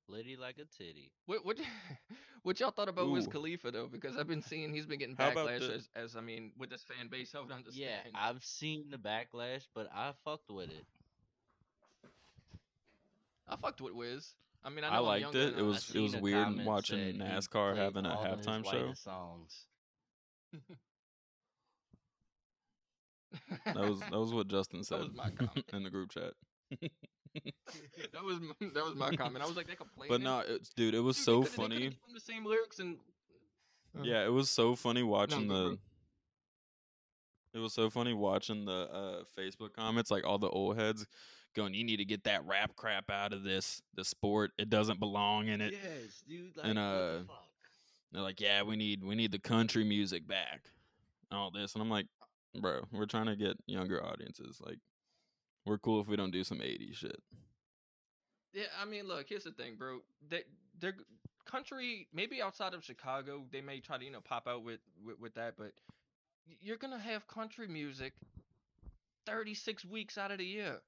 Litty 0.08 0.36
like 0.36 0.56
a 0.58 0.64
titty. 0.76 1.10
What 1.26 1.44
what 1.44 1.58
what 2.42 2.60
y'all 2.60 2.70
thought 2.70 2.88
about 2.88 3.10
Wiz 3.10 3.26
Khalifa 3.26 3.70
though? 3.70 3.86
Because 3.86 4.16
I've 4.16 4.26
been 4.26 4.42
seeing 4.42 4.72
he's 4.74 4.84
been 4.86 4.98
getting 4.98 5.16
backlash 5.16 5.60
the- 5.60 5.74
as, 5.74 5.88
as 5.94 6.16
I 6.16 6.20
mean 6.20 6.52
with 6.58 6.70
this 6.70 6.82
fan 6.82 7.08
base. 7.08 7.34
I 7.34 7.40
would 7.40 7.50
understand. 7.52 7.88
Yeah, 8.04 8.10
I've 8.14 8.44
seen 8.44 8.84
the 8.90 8.98
backlash, 8.98 9.66
but 9.74 9.88
I 9.94 10.12
fucked 10.24 10.50
with 10.50 10.70
it. 10.70 10.84
I 13.48 13.56
fucked 13.56 13.80
with 13.80 13.94
Wiz. 13.94 14.34
I 14.64 14.70
mean 14.70 14.84
I, 14.84 14.96
I 14.96 14.98
liked 14.98 15.34
it. 15.34 15.58
It 15.58 15.62
was- 15.62 15.90
it 15.94 16.00
was 16.00 16.16
weird 16.16 16.64
watching 16.64 17.16
NASCAR 17.18 17.76
having 17.76 18.04
a 18.06 18.14
all 18.14 18.24
of 18.24 18.38
his 18.38 18.46
halftime 18.46 18.64
show. 18.70 18.92
Songs. 18.94 19.66
That 23.64 23.76
was 23.76 24.00
that 24.00 24.12
was 24.18 24.34
what 24.34 24.48
Justin 24.48 24.84
said 24.84 25.08
in 25.72 25.82
the 25.84 25.90
group 25.90 26.10
chat. 26.10 26.34
that 28.12 28.22
was 28.24 28.40
my, 28.40 28.68
that 28.74 28.84
was 28.84 28.94
my 28.94 29.14
comment. 29.16 29.44
I 29.44 29.46
was 29.48 29.56
like 29.56 29.66
they 29.66 29.74
complaining. 29.74 30.12
But 30.12 30.20
no, 30.20 30.42
it's 30.46 30.70
dude, 30.70 30.94
it 30.94 31.00
was 31.00 31.16
Dude, 31.16 31.24
so 31.24 31.40
they 31.42 31.46
funny. 31.48 31.78
given 31.78 31.96
the 32.14 32.20
same 32.20 32.44
lyrics 32.44 32.78
and 32.78 32.96
Uh, 33.98 34.02
Yeah, 34.02 34.24
it 34.24 34.32
was 34.32 34.50
so 34.50 34.74
funny 34.76 35.02
watching 35.02 35.48
go, 35.48 35.54
the. 35.54 35.68
bro. 35.70 35.78
It 37.54 37.58
was 37.58 37.74
so 37.74 37.90
funny 37.90 38.14
watching 38.14 38.64
the 38.64 38.72
uh, 38.72 39.22
Facebook 39.38 39.74
comments, 39.74 40.10
like 40.10 40.24
all 40.26 40.38
the 40.38 40.48
old 40.48 40.78
heads 40.78 41.06
going, 41.54 41.74
"You 41.74 41.84
need 41.84 41.98
to 41.98 42.04
get 42.06 42.24
that 42.24 42.46
rap 42.46 42.74
crap 42.76 43.10
out 43.10 43.32
of 43.34 43.42
this 43.44 43.82
the 43.94 44.04
sport. 44.04 44.52
It 44.58 44.70
doesn't 44.70 44.98
belong 44.98 45.48
in 45.48 45.60
it." 45.60 45.72
yes, 45.74 46.22
dude. 46.26 46.56
Like, 46.56 46.66
And, 46.66 46.78
what 46.78 46.82
uh, 46.84 47.12
the 47.18 47.24
fuck? 47.26 47.44
They're 48.12 48.22
like, 48.22 48.40
"Yeah, 48.40 48.62
we 48.62 48.76
need 48.76 49.04
we 49.04 49.14
need 49.14 49.32
the 49.32 49.38
country 49.38 49.84
music 49.84 50.26
back, 50.26 50.62
and 51.30 51.38
all 51.38 51.50
this." 51.50 51.74
And 51.74 51.82
I'm 51.82 51.90
like, 51.90 52.06
"Bro, 52.58 52.84
we're 52.90 53.04
trying 53.06 53.26
to 53.26 53.36
get 53.36 53.56
younger 53.66 54.02
audiences. 54.02 54.58
Like, 54.64 54.78
we're 55.66 55.78
cool 55.78 56.00
if 56.00 56.08
we 56.08 56.16
don't 56.16 56.30
do 56.30 56.44
some 56.44 56.58
'80s 56.58 56.94
shit." 56.94 57.22
yeah. 58.52 58.64
I 58.80 58.84
mean, 58.84 59.06
look, 59.06 59.26
here's 59.28 59.44
the 59.44 59.52
thing, 59.52 59.76
bro. 59.76 60.00
They 60.28 60.42
they're 60.80 60.94
country. 61.46 62.08
Maybe 62.12 62.42
outside 62.42 62.74
of 62.74 62.84
Chicago, 62.84 63.44
they 63.50 63.60
may 63.60 63.80
try 63.80 63.98
to 63.98 64.04
you 64.04 64.10
know 64.10 64.20
pop 64.20 64.46
out 64.46 64.64
with 64.64 64.80
with, 65.04 65.18
with 65.20 65.34
that, 65.34 65.54
but 65.56 65.72
you're 66.60 66.76
gonna 66.76 66.98
have 66.98 67.26
country 67.26 67.68
music 67.68 68.12
36 69.26 69.84
weeks 69.84 70.18
out 70.18 70.30
of 70.30 70.38
the 70.38 70.44
year. 70.44 70.80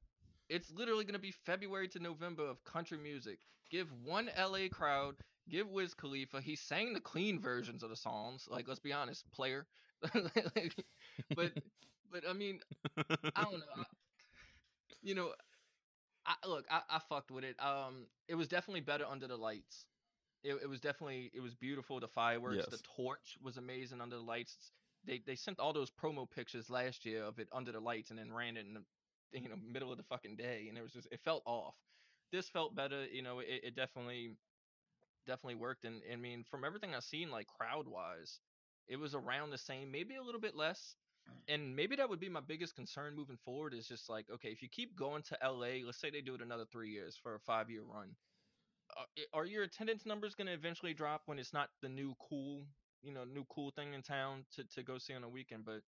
It's 0.48 0.70
literally 0.70 1.04
gonna 1.04 1.18
be 1.18 1.32
February 1.46 1.88
to 1.88 1.98
November 1.98 2.46
of 2.48 2.62
country 2.64 2.98
music. 2.98 3.38
Give 3.70 3.88
one 4.04 4.30
LA 4.38 4.68
crowd. 4.70 5.16
Give 5.48 5.68
Wiz 5.68 5.94
Khalifa. 5.94 6.40
He 6.40 6.56
sang 6.56 6.92
the 6.94 7.00
clean 7.00 7.40
versions 7.40 7.82
of 7.82 7.90
the 7.90 7.96
songs. 7.96 8.46
Like, 8.50 8.66
let's 8.66 8.80
be 8.80 8.92
honest, 8.92 9.30
player. 9.32 9.66
But 11.34 11.52
but 12.10 12.24
I 12.28 12.32
mean, 12.32 12.60
I 13.37 13.44
don't 13.44 13.58
know. 13.58 13.84
You 15.05 15.14
know, 15.14 15.33
I 16.27 16.35
look, 16.49 16.64
I, 16.71 16.81
I 16.90 16.99
fucked 17.09 17.31
with 17.31 17.45
it. 17.45 17.57
Um, 17.62 18.07
it 18.29 18.35
was 18.35 18.49
definitely 18.49 18.81
better 18.81 19.05
under 19.07 19.29
the 19.29 19.37
lights. 19.37 19.87
It, 20.43 20.55
it 20.62 20.69
was 20.69 20.81
definitely 20.81 21.31
it 21.35 21.40
was 21.40 21.55
beautiful. 21.55 22.01
The 22.01 22.09
fireworks, 22.09 22.67
the 22.67 22.79
torch 22.97 23.37
was 23.43 23.59
amazing 23.59 24.01
under 24.01 24.17
the 24.17 24.23
lights. 24.23 24.73
They 25.05 25.21
they 25.27 25.37
sent 25.37 25.61
all 25.61 25.75
those 25.75 25.90
promo 25.90 26.29
pictures 26.31 26.71
last 26.71 27.05
year 27.05 27.23
of 27.23 27.38
it 27.38 27.49
under 27.53 27.73
the 27.73 27.81
lights 27.81 28.11
and 28.11 28.19
then 28.19 28.33
ran 28.33 28.57
it 28.57 28.67
in 28.67 28.75
the 28.75 28.85
you 29.38 29.49
know 29.49 29.57
middle 29.62 29.93
of 29.93 29.99
the 29.99 30.05
fucking 30.05 30.37
day, 30.37 30.67
and 30.69 30.79
it 30.79 30.83
was 30.83 30.93
just 30.93 31.09
it 31.12 31.21
felt 31.21 31.43
off. 31.47 31.77
This 32.33 32.49
felt 32.49 32.75
better. 32.75 33.07
You 33.07 33.23
know, 33.23 33.40
it, 33.40 33.61
it 33.62 33.77
definitely 33.77 34.37
definitely 35.27 35.57
worked. 35.57 35.85
And 35.85 36.01
I 36.11 36.17
mean, 36.17 36.45
from 36.51 36.64
everything 36.64 36.95
I've 36.95 37.05
seen, 37.05 37.31
like 37.31 37.47
crowd 37.47 37.87
wise, 37.87 38.40
it 38.88 38.97
was 38.97 39.14
around 39.14 39.51
the 39.51 39.59
same, 39.59 39.90
maybe 39.93 40.17
a 40.17 40.23
little 40.23 40.40
bit 40.40 40.57
less 40.57 40.97
and 41.48 41.74
maybe 41.76 41.96
that 41.96 42.08
would 42.08 42.20
be 42.20 42.28
my 42.28 42.40
biggest 42.40 42.74
concern 42.74 43.14
moving 43.14 43.37
forward 43.44 43.74
is 43.74 43.87
just 43.88 44.08
like 44.08 44.26
okay 44.32 44.48
if 44.48 44.62
you 44.62 44.68
keep 44.68 44.96
going 44.96 45.22
to 45.22 45.37
la 45.42 45.68
let's 45.84 45.98
say 45.98 46.10
they 46.10 46.20
do 46.20 46.34
it 46.34 46.42
another 46.42 46.64
three 46.70 46.90
years 46.90 47.16
for 47.16 47.34
a 47.34 47.40
five 47.40 47.70
year 47.70 47.82
run 47.82 48.08
uh, 48.98 49.04
i- 49.18 49.38
are 49.38 49.46
your 49.46 49.62
attendance 49.64 50.06
numbers 50.06 50.34
going 50.34 50.46
to 50.46 50.52
eventually 50.52 50.94
drop 50.94 51.22
when 51.26 51.38
it's 51.38 51.52
not 51.52 51.70
the 51.82 51.88
new 51.88 52.14
cool 52.28 52.64
you 53.02 53.12
know 53.12 53.24
new 53.24 53.44
cool 53.50 53.70
thing 53.70 53.94
in 53.94 54.02
town 54.02 54.44
to, 54.54 54.64
to 54.64 54.82
go 54.82 54.98
see 54.98 55.14
on 55.14 55.24
a 55.24 55.28
weekend? 55.28 55.64
But 55.64 55.82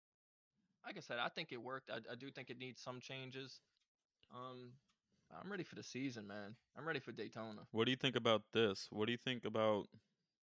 like 0.85 0.97
i 0.97 1.01
said 1.01 1.17
i 1.19 1.29
think 1.29 1.51
it 1.51 1.61
worked. 1.61 1.89
I, 1.89 1.97
I 2.11 2.15
do 2.15 2.31
think 2.31 2.49
it 2.49 2.59
needs 2.59 2.81
some 2.81 2.99
changes. 3.01 3.59
Um 4.33 4.73
i'm 5.43 5.51
ready 5.51 5.63
for 5.63 5.75
the 5.75 5.83
season 5.83 6.27
man. 6.27 6.55
I'm 6.77 6.87
ready 6.87 6.99
for 6.99 7.11
daytona. 7.11 7.61
What 7.71 7.85
do 7.85 7.91
you 7.91 7.97
think 7.97 8.15
about 8.15 8.43
this? 8.53 8.87
What 8.91 9.05
do 9.05 9.11
you 9.11 9.17
think 9.17 9.45
about 9.45 9.87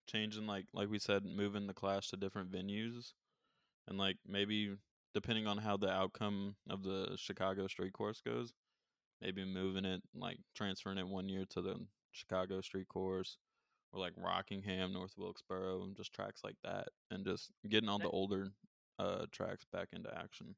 changing 0.06 0.46
like 0.46 0.66
like 0.72 0.90
we 0.90 0.98
said, 0.98 1.24
moving 1.24 1.66
the 1.66 1.74
clash 1.74 2.08
to 2.10 2.16
different 2.16 2.50
venues? 2.52 3.12
And 3.88 3.98
like 3.98 4.16
maybe 4.26 4.76
depending 5.14 5.46
on 5.46 5.58
how 5.58 5.76
the 5.76 5.90
outcome 5.90 6.56
of 6.68 6.82
the 6.82 7.16
Chicago 7.16 7.66
street 7.66 7.92
course 7.92 8.20
goes, 8.20 8.52
maybe 9.20 9.44
moving 9.44 9.84
it 9.84 10.02
like 10.14 10.38
transferring 10.54 10.98
it 10.98 11.06
one 11.06 11.28
year 11.28 11.44
to 11.50 11.62
the 11.62 11.86
Chicago 12.12 12.60
street 12.60 12.88
course 12.88 13.38
or 13.92 14.00
like 14.00 14.12
Rockingham, 14.16 14.92
North 14.92 15.14
Wilkesboro, 15.16 15.84
and 15.84 15.96
just 15.96 16.12
tracks 16.12 16.42
like 16.44 16.56
that 16.64 16.88
and 17.10 17.24
just 17.24 17.50
getting 17.68 17.88
all 17.88 17.98
the 17.98 18.08
older 18.08 18.52
uh 18.98 19.26
tracks 19.32 19.64
back 19.72 19.88
into 19.92 20.12
action. 20.16 20.56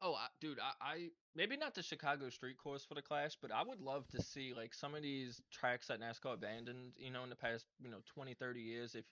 Oh, 0.00 0.14
I, 0.14 0.28
dude, 0.40 0.60
I, 0.60 0.72
I 0.80 1.10
maybe 1.34 1.56
not 1.56 1.74
the 1.74 1.82
Chicago 1.82 2.28
street 2.30 2.56
course 2.56 2.84
for 2.84 2.94
the 2.94 3.02
Clash, 3.02 3.36
but 3.40 3.50
I 3.50 3.62
would 3.64 3.80
love 3.80 4.06
to 4.08 4.22
see 4.22 4.54
like 4.54 4.72
some 4.72 4.94
of 4.94 5.02
these 5.02 5.40
tracks 5.50 5.88
that 5.88 6.00
NASCAR 6.00 6.34
abandoned, 6.34 6.92
you 6.96 7.10
know, 7.10 7.24
in 7.24 7.30
the 7.30 7.36
past, 7.36 7.66
you 7.80 7.90
know, 7.90 7.98
20, 8.06 8.34
30 8.34 8.60
years. 8.60 8.94
If, 8.94 9.04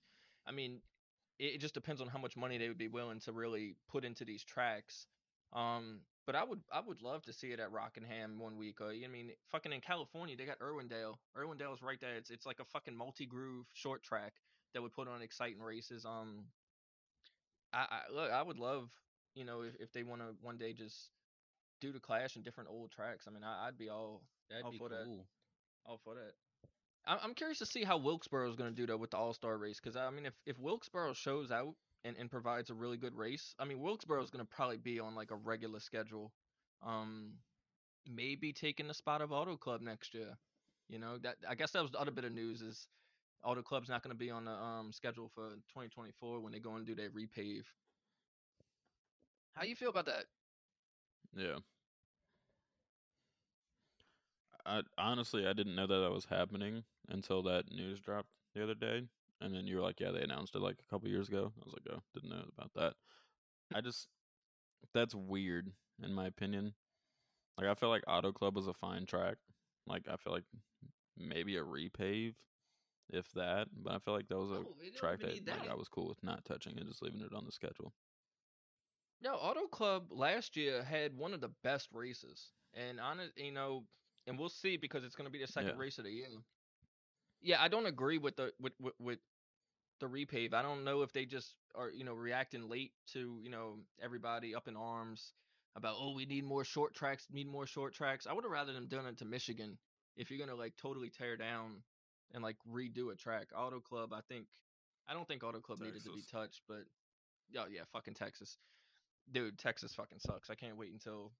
I 0.47 0.53
mean, 0.53 0.81
it, 1.39 1.55
it 1.55 1.61
just 1.61 1.75
depends 1.75 2.01
on 2.01 2.09
how 2.09 2.19
much 2.19 2.37
money 2.37 2.59
they 2.59 2.69
would 2.69 2.79
be 2.79 2.89
willing 2.89 3.21
to 3.21 3.33
really 3.33 3.77
put 3.89 4.05
into 4.05 4.25
these 4.25 4.45
tracks. 4.45 5.07
Um, 5.53 6.01
but 6.27 6.35
I 6.35 6.43
would, 6.43 6.61
I 6.73 6.81
would 6.81 7.03
love 7.03 7.25
to 7.27 7.33
see 7.33 7.49
it 7.53 7.61
at 7.61 7.71
Rockingham 7.71 8.39
one 8.39 8.57
week. 8.57 8.81
Or 8.81 8.91
I 8.91 9.07
mean, 9.09 9.31
fucking 9.53 9.73
in 9.73 9.81
California, 9.81 10.37
they 10.37 10.45
got 10.45 10.59
Irwindale. 10.59 11.15
Irwindale's 11.37 11.83
right 11.83 12.01
there. 12.01 12.17
It's, 12.17 12.31
it's 12.31 12.47
like 12.47 12.59
a 12.61 12.65
fucking 12.65 12.97
multi 12.97 13.27
groove 13.27 13.67
short 13.73 14.03
track 14.03 14.35
that 14.75 14.83
would 14.83 14.93
put 14.93 15.09
on 15.09 15.23
exciting 15.23 15.63
races. 15.63 16.05
Um, 16.05 16.47
I, 17.73 17.87
I 17.91 18.13
look, 18.13 18.31
I 18.33 18.43
would 18.43 18.59
love, 18.59 18.91
you 19.35 19.45
know, 19.45 19.63
if, 19.63 19.75
if 19.79 19.93
they 19.93 20.03
want 20.03 20.21
to 20.21 20.35
one 20.43 20.59
day 20.59 20.73
just 20.73 21.11
do 21.81 21.93
the 21.93 22.01
clash 22.01 22.37
in 22.37 22.43
different 22.43 22.71
old 22.71 22.91
tracks. 22.91 23.27
I 23.29 23.31
mean, 23.31 23.45
I, 23.45 23.69
I'd 23.69 23.79
be 23.79 23.89
all 23.89 24.23
That'd 24.51 24.65
all 24.65 24.73
be 24.73 24.79
for 24.79 24.89
that. 24.89 25.05
cool. 25.05 25.27
All 25.85 26.01
for 26.03 26.15
that. 26.15 26.35
I'm 27.07 27.35
curious 27.35 27.59
to 27.61 27.67
see 27.67 27.85
how 27.85 27.99
Wilkesboro 27.99 28.49
is 28.51 28.57
going 28.57 28.71
to 28.71 28.77
do 28.77 28.87
though 28.87 28.97
with 28.97 29.11
the 29.11 29.17
All 29.17 29.33
Star 29.33 29.57
race 29.57 29.79
because 29.83 29.97
I 29.97 30.11
mean 30.11 30.27
if 30.27 30.35
if 30.45 30.59
Wilkesboro 30.59 31.15
shows 31.15 31.51
out 31.53 31.75
and, 32.05 32.17
and 32.17 32.31
provides 32.31 32.71
a 32.71 32.75
really 32.75 32.97
good 32.97 33.17
race, 33.17 33.55
I 33.59 33.65
mean 33.65 33.81
Wilkesboro 33.81 34.23
is 34.23 34.31
going 34.31 34.45
to 34.45 34.51
probably 34.51 34.79
be 34.79 34.99
on 34.99 35.15
like 35.15 35.31
a 35.31 35.37
regular 35.37 35.79
schedule, 35.79 36.33
um, 36.85 37.35
maybe 38.13 38.53
taking 38.53 38.89
the 38.89 38.95
spot 38.95 39.23
of 39.23 39.31
Auto 39.31 39.57
Club 39.57 39.83
next 39.83 40.15
year. 40.15 40.37
You 40.89 40.99
know 40.99 41.19
that 41.19 41.37
I 41.49 41.55
guess 41.55 41.71
that 41.73 41.83
was 41.83 41.93
the 41.93 42.01
other 42.01 42.11
bit 42.11 42.25
of 42.25 42.33
news 42.33 42.61
is 42.61 42.89
Auto 43.45 43.63
Club's 43.63 43.89
not 43.89 44.03
going 44.03 44.15
to 44.15 44.19
be 44.19 44.31
on 44.31 44.45
the 44.45 44.53
um 44.53 44.93
schedule 44.93 45.31
for 45.33 45.51
2024 45.51 46.41
when 46.41 46.53
they 46.53 46.59
go 46.59 46.75
and 46.75 46.87
do 46.87 46.95
their 46.97 47.11
repave. 47.11 47.65
How 49.55 49.65
you 49.65 49.77
feel 49.77 49.91
about 49.91 50.07
that? 50.07 50.25
Yeah. 51.37 51.59
I 54.67 54.83
honestly 54.99 55.47
I 55.47 55.53
didn't 55.53 55.77
know 55.77 55.87
that 55.87 56.01
that 56.01 56.11
was 56.11 56.25
happening 56.25 56.83
until 57.09 57.43
that 57.45 57.71
news 57.71 58.01
dropped 58.01 58.29
the 58.55 58.63
other 58.63 58.75
day, 58.75 59.09
and 59.41 59.55
then 59.55 59.67
you 59.67 59.77
were 59.77 59.83
like, 59.83 60.01
"Yeah, 60.01 60.11
they 60.11 60.23
announced 60.23 60.55
it 60.55 60.61
like 60.61 60.77
a 60.81 60.91
couple 60.91 61.09
years 61.09 61.29
ago." 61.29 61.53
I 61.61 61.65
was 61.65 61.75
like, 61.75 61.87
"Oh, 61.91 62.03
didn't 62.15 62.31
know 62.31 62.45
about 62.57 62.73
that." 62.75 62.95
I 63.75 63.81
just 63.81 64.09
that's 64.95 65.15
weird 65.15 65.73
in 66.03 66.13
my 66.15 66.27
opinion. 66.27 66.75
Like 67.59 67.67
I 67.69 67.75
feel 67.75 67.89
like 67.89 68.05
Auto 68.07 68.33
Club 68.33 68.55
was 68.57 68.67
a 68.67 68.75
fine 68.75 69.07
track. 69.07 69.39
Like 69.87 70.09
I 70.09 70.17
feel 70.17 70.33
like 70.33 70.45
maybe 71.17 71.57
a 71.57 71.65
repave, 71.65 72.35
if 73.11 73.31
that. 73.33 73.69
But 73.73 73.95
I 73.95 73.99
feel 73.99 74.15
like 74.15 74.29
that 74.29 74.39
was 74.39 74.51
a 74.51 74.65
Oh, 74.65 74.75
track 74.95 75.21
even 75.23 75.45
that, 75.47 75.61
like. 75.61 75.71
I 75.71 75.75
was 75.75 75.89
cool 75.89 76.09
with 76.09 76.23
not 76.23 76.45
touching 76.45 76.79
and 76.79 76.89
just 76.89 77.03
leaving 77.03 77.21
it 77.21 77.33
on 77.35 77.45
the 77.45 77.53
schedule. 77.53 77.93
No, 79.23 79.35
Auto 79.37 79.67
Club 79.67 80.13
last 80.13 80.57
year 80.57 80.83
had 80.85 81.17
one 81.17 81.33
of 81.33 81.41
the 81.41 81.49
best 81.63 81.89
races, 81.93 82.53
and 82.75 83.01
on 83.01 83.19
it, 83.19 83.33
you 83.37 83.51
know, 83.51 83.85
and 84.27 84.39
we'll 84.39 84.51
see 84.51 84.77
because 84.77 85.05
it's 85.05 85.17
going 85.17 85.27
to 85.27 85.33
be 85.33 85.41
the 85.41 85.47
second 85.47 85.71
Yeah. 85.71 85.77
race 85.79 85.99
of 85.99 86.05
the 86.05 86.11
year. 86.11 86.29
Yeah, 87.43 87.61
I 87.61 87.69
don't 87.69 87.87
agree 87.87 88.19
with 88.19 88.37
the 88.37 88.53
with, 88.61 88.73
with 88.81 88.95
with 88.99 89.19
the 90.01 90.07
repave. 90.07 90.55
I 90.55 90.63
don't 90.63 90.85
know 90.85 91.03
if 91.03 91.13
they 91.13 91.25
just 91.25 91.55
are 91.75 91.91
you 91.91 92.05
know 92.05 92.15
reacting 92.15 92.69
late 92.69 92.93
to 93.13 93.39
you 93.43 93.51
know 93.51 93.77
everybody 94.03 94.55
up 94.55 94.69
in 94.69 94.77
arms 94.77 95.33
about 95.77 95.97
oh 95.99 96.15
we 96.15 96.27
need 96.27 96.45
more 96.45 96.65
short 96.65 96.95
tracks, 96.95 97.27
need 97.31 97.49
more 97.49 97.67
short 97.67 97.95
tracks. 97.95 98.27
I 98.27 98.33
would 98.33 98.45
have 98.45 98.53
rather 98.53 98.73
them 98.73 98.87
done 98.89 99.07
it 99.07 99.19
to 99.19 99.25
Michigan 99.25 99.79
if 100.17 100.31
you're 100.31 100.45
gonna 100.45 100.59
like 100.59 100.77
totally 100.77 101.11
tear 101.11 101.37
down 101.37 101.83
and 102.33 102.43
like 102.43 102.57
redo 102.71 103.13
a 103.13 103.17
track. 103.17 103.49
Auto 103.57 103.81
Club, 103.81 104.13
I 104.13 104.21
think, 104.29 104.47
I 105.09 105.15
don't 105.15 105.29
think 105.29 105.45
Auto 105.45 105.61
Club 105.61 105.81
needed 105.81 106.03
to 106.05 106.13
be 106.13 106.25
touched, 106.31 106.63
but 106.67 106.85
yeah, 107.51 107.65
yeah, 107.71 107.83
fucking 107.93 108.15
Texas 108.15 108.57
dude, 109.33 109.59
Texas 109.59 109.95
fucking 109.95 110.19
sucks. 110.19 110.51
I 110.51 110.55
can't 110.55 110.77
wait 110.77 110.93
until 110.93 111.33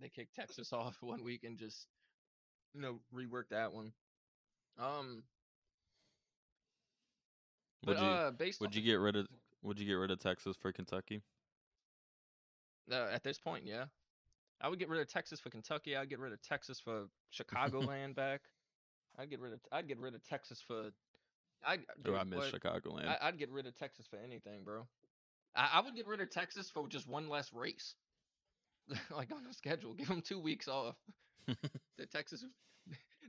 they 0.00 0.08
kick 0.08 0.28
Texas 0.34 0.72
off 0.72 0.96
one 1.00 1.24
week 1.24 1.44
and 1.44 1.58
just 1.58 1.86
you 2.74 2.80
know 2.80 3.00
rework 3.14 3.48
that 3.50 3.72
one. 3.72 3.92
Um, 4.78 5.22
but 7.82 7.96
Would 7.96 8.02
you 8.02 8.08
uh, 8.08 8.32
would 8.60 8.74
you 8.74 8.82
get 8.82 9.00
rid 9.00 9.16
of 9.16 9.26
would 9.62 9.78
you 9.78 9.86
get 9.86 9.94
rid 9.94 10.10
of 10.10 10.20
Texas 10.20 10.56
for 10.56 10.72
Kentucky? 10.72 11.22
uh, 12.90 13.08
at 13.12 13.22
this 13.24 13.38
point, 13.38 13.64
yeah, 13.66 13.84
I 14.60 14.68
would 14.68 14.78
get 14.78 14.88
rid 14.88 15.00
of 15.00 15.08
Texas 15.08 15.40
for 15.40 15.50
Kentucky. 15.50 15.96
I'd 15.96 16.08
get 16.08 16.18
rid 16.18 16.32
of 16.32 16.42
Texas 16.42 16.80
for 16.80 17.06
Chicagoland 17.32 18.14
back. 18.16 18.42
I'd 19.18 19.30
get 19.30 19.40
rid 19.40 19.52
of 19.52 19.60
I'd 19.72 19.88
get 19.88 19.98
rid 19.98 20.14
of 20.14 20.22
Texas 20.22 20.62
for. 20.66 20.90
I 21.64 21.78
Oh, 22.06 22.14
I 22.14 22.22
miss 22.22 22.38
what? 22.38 22.52
Chicagoland. 22.52 23.08
I, 23.08 23.18
I'd 23.22 23.38
get 23.38 23.50
rid 23.50 23.66
of 23.66 23.76
Texas 23.76 24.06
for 24.06 24.16
anything, 24.16 24.62
bro. 24.64 24.86
I, 25.56 25.70
I 25.74 25.80
would 25.80 25.96
get 25.96 26.06
rid 26.06 26.20
of 26.20 26.30
Texas 26.30 26.70
for 26.70 26.86
just 26.88 27.08
one 27.08 27.28
less 27.28 27.52
race, 27.52 27.94
like 29.10 29.32
on 29.32 29.44
the 29.44 29.52
schedule. 29.52 29.94
Give 29.94 30.06
them 30.08 30.22
two 30.22 30.38
weeks 30.38 30.68
off. 30.68 30.94
the 31.46 32.06
Texas, 32.06 32.44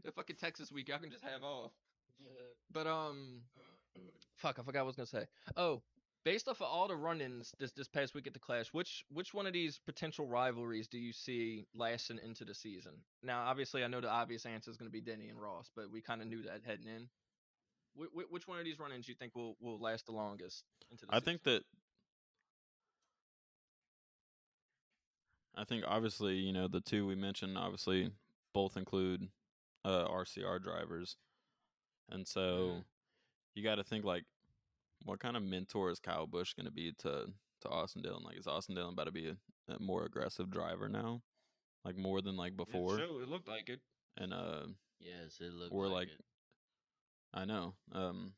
the 0.03 0.11
fucking 0.11 0.37
Texas 0.37 0.71
week, 0.71 0.89
y'all 0.89 0.99
can 0.99 1.11
just 1.11 1.23
have 1.23 1.43
off. 1.43 1.71
But 2.71 2.87
um, 2.87 3.41
fuck, 4.37 4.57
I 4.59 4.63
forgot 4.63 4.79
what 4.79 4.83
I 4.83 4.83
was 4.83 4.95
gonna 4.95 5.05
say. 5.07 5.25
Oh, 5.55 5.81
based 6.25 6.47
off 6.47 6.61
of 6.61 6.67
all 6.67 6.87
the 6.87 6.95
run-ins 6.95 7.53
this 7.59 7.71
this 7.71 7.87
past 7.87 8.13
week 8.13 8.27
at 8.27 8.33
the 8.33 8.39
Clash, 8.39 8.67
which 8.73 9.05
which 9.09 9.33
one 9.33 9.47
of 9.47 9.53
these 9.53 9.79
potential 9.85 10.27
rivalries 10.27 10.87
do 10.87 10.97
you 10.97 11.13
see 11.13 11.65
lasting 11.73 12.19
into 12.23 12.45
the 12.45 12.53
season? 12.53 12.93
Now, 13.23 13.43
obviously, 13.45 13.83
I 13.83 13.87
know 13.87 14.01
the 14.01 14.09
obvious 14.09 14.45
answer 14.45 14.69
is 14.69 14.77
gonna 14.77 14.89
be 14.89 15.01
Denny 15.01 15.29
and 15.29 15.41
Ross, 15.41 15.69
but 15.75 15.89
we 15.91 16.01
kind 16.01 16.21
of 16.21 16.27
knew 16.27 16.43
that 16.43 16.61
heading 16.65 16.87
in. 16.87 17.09
Wh- 17.97 18.11
wh- 18.13 18.31
which 18.31 18.47
one 18.47 18.59
of 18.59 18.65
these 18.65 18.79
run-ins 18.79 19.05
do 19.05 19.11
you 19.11 19.15
think 19.17 19.35
will 19.35 19.55
will 19.59 19.79
last 19.79 20.05
the 20.05 20.11
longest 20.11 20.63
into 20.91 21.05
the 21.05 21.13
I 21.13 21.19
season? 21.19 21.25
think 21.25 21.43
that 21.43 21.63
I 25.55 25.63
think 25.65 25.83
obviously, 25.87 26.35
you 26.35 26.53
know, 26.53 26.67
the 26.67 26.81
two 26.81 27.05
we 27.07 27.15
mentioned 27.15 27.57
obviously 27.57 28.11
both 28.53 28.77
include 28.77 29.27
uh 29.85 30.07
RCR 30.07 30.59
drivers. 30.61 31.17
And 32.09 32.27
so 32.27 32.41
Mhm. 32.79 32.85
you 33.55 33.63
got 33.63 33.75
to 33.75 33.83
think 33.83 34.05
like 34.05 34.25
what 35.05 35.19
kind 35.19 35.37
of 35.37 35.43
mentor 35.43 35.89
is 35.91 35.99
Kyle 35.99 36.27
Busch 36.27 36.53
going 36.53 36.65
to 36.65 36.71
be 36.71 36.91
to 36.93 37.33
to 37.61 37.69
Austin 37.69 38.01
Dillon? 38.01 38.23
Like 38.23 38.37
is 38.37 38.47
Austin 38.47 38.75
Dillon 38.75 38.93
about 38.93 39.05
to 39.05 39.11
be 39.11 39.29
a, 39.29 39.37
a 39.67 39.79
more 39.79 40.05
aggressive 40.05 40.49
driver 40.49 40.89
now? 40.89 41.21
Like 41.85 41.97
more 41.97 42.21
than 42.21 42.35
like 42.35 42.55
before? 42.57 42.97
Sure, 42.97 43.21
it 43.21 43.29
looked 43.29 43.47
like 43.47 43.69
it. 43.69 43.81
And 44.17 44.33
uh 44.33 44.67
Yes, 44.99 45.39
it 45.39 45.53
looked 45.53 45.73
Or, 45.73 45.85
like, 45.87 45.93
like, 45.93 46.07
it. 46.09 46.25
I 47.33 47.45
know. 47.45 47.73
Um 47.91 48.33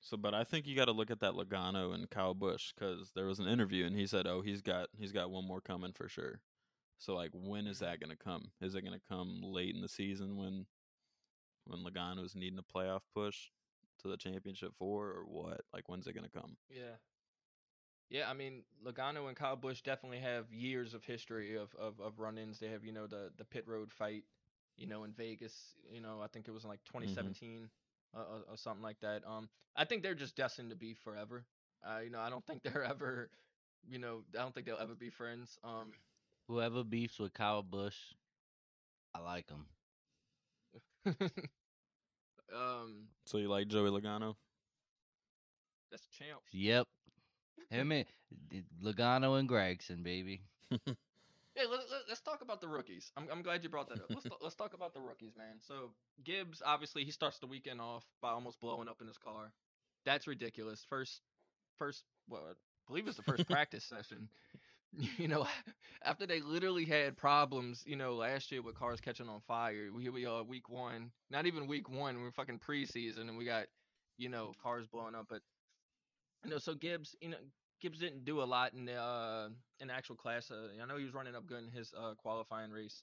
so 0.00 0.16
but 0.16 0.34
I 0.34 0.44
think 0.44 0.66
you 0.66 0.76
got 0.76 0.84
to 0.84 0.92
look 0.92 1.10
at 1.10 1.20
that 1.20 1.32
Logano 1.32 1.92
and 1.94 2.08
Kyle 2.10 2.34
Busch 2.34 2.72
cuz 2.74 3.12
there 3.12 3.26
was 3.26 3.40
an 3.40 3.48
interview 3.48 3.86
and 3.86 3.96
he 3.96 4.06
said, 4.06 4.26
"Oh, 4.26 4.40
he's 4.42 4.62
got 4.62 4.88
he's 4.96 5.12
got 5.12 5.30
one 5.30 5.44
more 5.46 5.60
coming 5.60 5.92
for 5.92 6.08
sure." 6.08 6.42
So 6.98 7.14
like 7.14 7.30
when 7.32 7.66
is 7.66 7.80
that 7.80 8.00
going 8.00 8.10
to 8.10 8.16
come? 8.16 8.50
Is 8.60 8.74
it 8.74 8.82
going 8.82 8.98
to 8.98 9.06
come 9.08 9.40
late 9.42 9.74
in 9.74 9.80
the 9.80 9.88
season 9.88 10.36
when 10.36 10.66
when 11.66 11.84
Logano's 11.84 12.34
needing 12.34 12.58
a 12.58 12.78
playoff 12.78 13.00
push 13.14 13.36
to 14.02 14.08
the 14.08 14.16
championship 14.16 14.72
four 14.78 15.08
or 15.08 15.24
what? 15.26 15.62
Like 15.72 15.88
when's 15.88 16.06
it 16.06 16.14
going 16.14 16.28
to 16.28 16.40
come? 16.40 16.56
Yeah. 16.70 16.96
Yeah, 18.08 18.30
I 18.30 18.34
mean, 18.34 18.62
Logano 18.84 19.26
and 19.26 19.36
Kyle 19.36 19.56
Busch 19.56 19.80
definitely 19.80 20.20
have 20.20 20.52
years 20.52 20.94
of 20.94 21.04
history 21.04 21.56
of, 21.56 21.74
of, 21.74 21.98
of 22.00 22.20
run-ins. 22.20 22.60
They 22.60 22.68
have, 22.68 22.84
you 22.84 22.92
know, 22.92 23.08
the 23.08 23.32
the 23.36 23.44
pit 23.44 23.64
road 23.66 23.92
fight, 23.92 24.22
you 24.76 24.86
know, 24.86 25.02
in 25.02 25.12
Vegas. 25.12 25.74
You 25.92 26.00
know, 26.00 26.20
I 26.22 26.28
think 26.28 26.46
it 26.46 26.52
was 26.52 26.62
in 26.62 26.70
like 26.70 26.84
2017 26.84 27.68
uh, 28.14 28.20
or, 28.20 28.52
or 28.52 28.56
something 28.56 28.82
like 28.82 29.00
that. 29.00 29.22
Um, 29.26 29.48
I 29.74 29.84
think 29.84 30.02
they're 30.02 30.14
just 30.14 30.36
destined 30.36 30.70
to 30.70 30.76
be 30.76 30.94
forever. 30.94 31.44
Uh, 31.84 31.98
you 32.00 32.10
know, 32.10 32.20
I 32.20 32.30
don't 32.30 32.46
think 32.46 32.62
they're 32.62 32.84
ever, 32.90 33.28
you 33.88 33.98
know, 33.98 34.22
I 34.38 34.42
don't 34.42 34.54
think 34.54 34.66
they'll 34.66 34.78
ever 34.78 34.94
be 34.94 35.10
friends. 35.10 35.58
Um, 35.64 35.92
Whoever 36.48 36.84
beefs 36.84 37.18
with 37.18 37.32
Kyle 37.34 37.62
Busch, 37.62 37.96
I 39.14 39.20
like 39.20 39.46
him. 39.48 39.66
um, 42.54 43.08
So 43.26 43.38
you 43.38 43.48
like 43.48 43.68
Joey 43.68 43.90
Logano? 43.90 44.34
that's 45.90 46.06
champ. 46.08 46.40
Yep. 46.52 46.86
Him 47.70 47.92
and 47.92 48.06
d- 48.50 48.64
Logano 48.82 49.38
and 49.38 49.48
Gragson, 49.48 50.02
baby. 50.02 50.42
Hey, 51.56 51.62
let, 51.70 51.80
let, 51.90 52.02
let's 52.06 52.20
talk 52.20 52.42
about 52.42 52.60
the 52.60 52.68
rookies. 52.68 53.10
I'm, 53.16 53.28
I'm 53.32 53.40
glad 53.40 53.62
you 53.64 53.70
brought 53.70 53.88
that 53.88 53.98
up. 53.98 54.10
Let's, 54.10 54.24
ta- 54.24 54.36
let's 54.42 54.54
talk 54.54 54.74
about 54.74 54.92
the 54.92 55.00
rookies, 55.00 55.32
man. 55.38 55.56
So 55.66 55.90
Gibbs, 56.22 56.60
obviously, 56.62 57.02
he 57.02 57.10
starts 57.10 57.38
the 57.38 57.46
weekend 57.46 57.80
off 57.80 58.04
by 58.20 58.28
almost 58.28 58.60
blowing 58.60 58.88
up 58.88 59.00
in 59.00 59.06
his 59.06 59.16
car. 59.16 59.52
That's 60.04 60.26
ridiculous. 60.26 60.84
First, 60.86 61.22
first, 61.78 62.04
well, 62.28 62.42
I 62.50 62.52
believe 62.86 63.08
it's 63.08 63.16
the 63.16 63.22
first 63.22 63.48
practice 63.48 63.84
session. 63.84 64.28
You 65.18 65.28
know, 65.28 65.46
after 66.02 66.26
they 66.26 66.40
literally 66.40 66.84
had 66.84 67.16
problems, 67.16 67.82
you 67.86 67.96
know, 67.96 68.14
last 68.14 68.50
year 68.50 68.62
with 68.62 68.74
cars 68.76 69.00
catching 69.00 69.28
on 69.28 69.40
fire. 69.46 69.90
Here 70.00 70.12
we 70.12 70.26
are, 70.26 70.42
week 70.42 70.68
one. 70.68 71.10
Not 71.30 71.46
even 71.46 71.66
week 71.66 71.88
one. 71.88 72.20
We're 72.20 72.30
fucking 72.30 72.60
preseason, 72.60 73.28
and 73.28 73.36
we 73.36 73.44
got, 73.44 73.66
you 74.16 74.28
know, 74.28 74.52
cars 74.62 74.86
blowing 74.86 75.14
up. 75.14 75.26
But 75.28 75.42
you 76.44 76.50
know, 76.50 76.58
so 76.58 76.74
Gibbs, 76.74 77.14
you 77.20 77.30
know, 77.30 77.36
Gibbs 77.80 77.98
didn't 77.98 78.24
do 78.24 78.42
a 78.42 78.44
lot 78.44 78.72
in 78.74 78.84
the 78.84 78.94
uh, 78.94 79.48
in 79.80 79.88
the 79.88 79.94
actual 79.94 80.16
class. 80.16 80.50
Uh, 80.50 80.68
I 80.82 80.86
know 80.86 80.96
he 80.96 81.04
was 81.04 81.14
running 81.14 81.34
up 81.34 81.46
good 81.46 81.64
in 81.64 81.70
his 81.70 81.92
uh, 81.98 82.14
qualifying 82.14 82.70
race. 82.70 83.02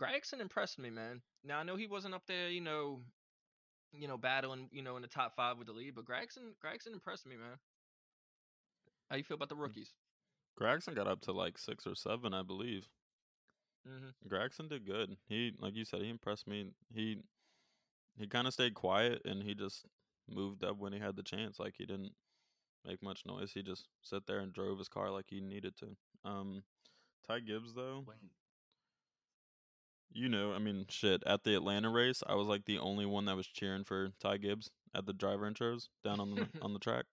Gragson 0.00 0.40
impressed 0.40 0.78
me, 0.78 0.90
man. 0.90 1.22
Now 1.44 1.58
I 1.58 1.64
know 1.64 1.76
he 1.76 1.86
wasn't 1.86 2.14
up 2.14 2.22
there, 2.26 2.48
you 2.48 2.60
know, 2.60 3.00
you 3.92 4.08
know, 4.08 4.18
battling, 4.18 4.68
you 4.72 4.82
know, 4.82 4.96
in 4.96 5.02
the 5.02 5.08
top 5.08 5.34
five 5.36 5.58
with 5.58 5.66
the 5.68 5.72
lead, 5.72 5.94
but 5.94 6.04
Gragson, 6.04 6.54
Gragson 6.64 6.92
impressed 6.92 7.26
me, 7.26 7.36
man. 7.36 7.58
How 9.10 9.16
you 9.16 9.24
feel 9.24 9.34
about 9.34 9.48
the 9.50 9.56
rookies? 9.56 9.92
Gragson 10.58 10.94
got 10.94 11.06
up 11.06 11.20
to 11.22 11.32
like 11.32 11.58
6 11.58 11.86
or 11.86 11.94
7, 11.94 12.34
I 12.34 12.42
believe. 12.42 12.88
Mm-hmm. 13.88 14.34
Gragson 14.34 14.68
did 14.68 14.86
good. 14.86 15.16
He 15.28 15.52
like 15.58 15.74
you 15.74 15.84
said, 15.84 16.02
he 16.02 16.10
impressed 16.10 16.46
me. 16.46 16.72
He 16.92 17.18
he 18.18 18.26
kind 18.26 18.46
of 18.46 18.52
stayed 18.52 18.74
quiet 18.74 19.22
and 19.24 19.42
he 19.42 19.54
just 19.54 19.86
moved 20.28 20.64
up 20.64 20.78
when 20.78 20.92
he 20.92 20.98
had 20.98 21.16
the 21.16 21.22
chance. 21.22 21.58
Like 21.58 21.74
he 21.78 21.86
didn't 21.86 22.12
make 22.84 23.02
much 23.02 23.22
noise. 23.24 23.52
He 23.52 23.62
just 23.62 23.86
sat 24.02 24.26
there 24.26 24.40
and 24.40 24.52
drove 24.52 24.78
his 24.78 24.88
car 24.88 25.10
like 25.10 25.26
he 25.28 25.40
needed 25.40 25.74
to. 25.76 25.96
Um 26.24 26.64
Ty 27.26 27.40
Gibbs 27.40 27.74
though, 27.74 28.04
you 30.12 30.28
know, 30.28 30.52
I 30.52 30.58
mean, 30.58 30.86
shit. 30.88 31.22
At 31.26 31.44
the 31.44 31.54
Atlanta 31.54 31.90
race, 31.90 32.22
I 32.26 32.34
was 32.34 32.46
like 32.46 32.64
the 32.64 32.78
only 32.78 33.06
one 33.06 33.26
that 33.26 33.36
was 33.36 33.46
cheering 33.46 33.84
for 33.84 34.10
Ty 34.20 34.38
Gibbs 34.38 34.70
at 34.94 35.06
the 35.06 35.12
driver 35.12 35.50
intros 35.50 35.88
down 36.02 36.20
on 36.20 36.34
the 36.34 36.48
on 36.62 36.72
the 36.72 36.78
track. 36.78 37.04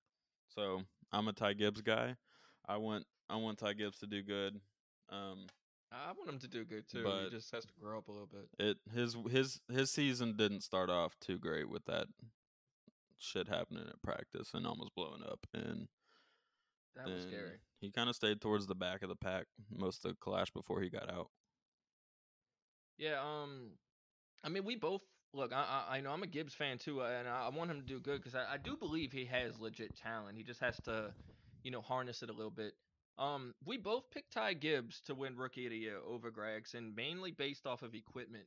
So 0.48 0.82
I'm 1.12 1.28
a 1.28 1.34
Ty 1.34 1.54
Gibbs 1.54 1.82
guy. 1.82 2.16
I 2.68 2.78
want 2.78 3.06
I 3.30 3.38
want 3.38 3.58
Ty 3.60 3.74
Gibbs 3.74 4.00
to 4.00 4.08
do 4.08 4.22
good. 4.22 4.60
Um, 5.10 5.48
I 5.92 6.12
want 6.18 6.30
him 6.30 6.40
to 6.40 6.48
do 6.48 6.66
good 6.66 6.88
too. 6.90 7.06
he 7.24 7.30
just 7.30 7.52
has 7.52 7.66
to 7.66 7.74
grow 7.80 7.98
up 7.98 8.08
a 8.08 8.12
little 8.12 8.28
bit. 8.28 8.48
it 8.60 8.78
his 8.94 9.16
his 9.30 9.62
his 9.72 9.92
season 9.92 10.36
didn't 10.36 10.62
start 10.62 10.90
off 10.90 11.16
too 11.22 11.38
great 11.38 11.70
with 11.70 11.86
that 11.86 12.08
shit 13.18 13.48
happening 13.48 13.86
at 13.88 14.02
practice 14.02 14.52
and 14.54 14.68
almost 14.68 14.94
blowing 14.96 15.24
up 15.24 15.40
and 15.54 15.88
That 16.96 17.08
was 17.08 17.24
scary. 17.24 17.60
he 17.80 17.92
kind 17.92 18.10
of 18.10 18.16
stayed 18.16 18.42
towards 18.42 18.68
the 18.68 18.76
back 18.76 19.04
of 19.04 19.10
the 19.10 19.16
pack 19.16 19.46
most 19.74 20.04
of 20.06 20.12
the 20.12 20.18
clash 20.20 20.52
before 20.52 20.82
he 20.82 20.90
got 20.90 21.10
out. 21.10 21.30
Yeah, 22.98 23.22
um, 23.22 23.72
I 24.44 24.50
mean, 24.50 24.64
we 24.66 24.76
both 24.76 25.02
look. 25.34 25.52
I 25.54 25.86
I, 25.90 25.98
I 25.98 26.02
know 26.02 26.12
I'm 26.12 26.24
a 26.24 26.28
Gibbs 26.28 26.54
fan 26.54 26.78
too, 26.78 27.02
uh, 27.02 27.10
and 27.20 27.28
I, 27.28 27.48
I 27.48 27.50
want 27.50 27.70
him 27.72 27.80
to 27.80 27.86
do 27.86 28.00
good 28.00 28.18
because 28.22 28.36
I, 28.36 28.54
I 28.54 28.58
do 28.58 28.76
believe 28.78 29.12
he 29.12 29.26
has 29.26 29.60
legit 29.60 29.96
talent. 29.98 30.38
He 30.38 30.44
just 30.44 30.62
has 30.62 30.78
to, 30.86 31.14
you 31.64 31.72
know, 31.72 31.82
harness 31.82 32.24
it 32.24 32.30
a 32.30 32.34
little 32.34 32.52
bit. 32.52 32.74
Um, 33.18 33.54
we 33.66 33.78
both 33.78 34.10
picked 34.12 34.34
Ty 34.34 34.56
Gibbs 34.56 35.02
to 35.06 35.16
win 35.16 35.38
Rookie 35.38 35.66
of 35.66 35.72
the 35.72 35.78
Year 35.78 36.00
over 36.06 36.32
Gragson, 36.32 36.96
mainly 36.96 37.32
based 37.32 37.66
off 37.66 37.82
of 37.82 37.96
equipment. 37.96 38.46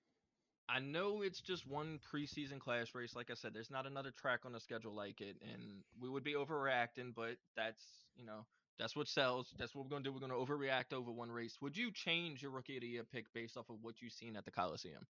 I 0.68 0.80
know 0.80 1.22
it's 1.22 1.40
just 1.40 1.66
one 1.66 1.98
preseason 2.12 2.58
class 2.58 2.94
race. 2.94 3.16
Like 3.16 3.30
I 3.30 3.34
said, 3.34 3.54
there's 3.54 3.70
not 3.70 3.86
another 3.86 4.10
track 4.10 4.40
on 4.44 4.52
the 4.52 4.60
schedule 4.60 4.94
like 4.94 5.22
it, 5.22 5.36
and 5.40 5.82
we 5.98 6.10
would 6.10 6.24
be 6.24 6.34
overreacting, 6.34 7.14
but 7.16 7.36
that's 7.56 7.82
you 8.16 8.26
know 8.26 8.44
that's 8.78 8.94
what 8.94 9.08
sells. 9.08 9.54
That's 9.58 9.74
what 9.74 9.84
we're 9.84 9.90
gonna 9.90 10.04
do. 10.04 10.12
We're 10.12 10.20
gonna 10.20 10.34
overreact 10.34 10.92
over 10.92 11.10
one 11.10 11.30
race. 11.30 11.56
Would 11.62 11.76
you 11.76 11.90
change 11.90 12.42
your 12.42 12.50
rookie 12.50 12.76
of 12.76 12.82
the 12.82 12.88
year 12.88 13.04
pick 13.10 13.32
based 13.32 13.56
off 13.56 13.70
of 13.70 13.76
what 13.80 14.02
you've 14.02 14.12
seen 14.12 14.36
at 14.36 14.44
the 14.44 14.50
Coliseum? 14.50 15.06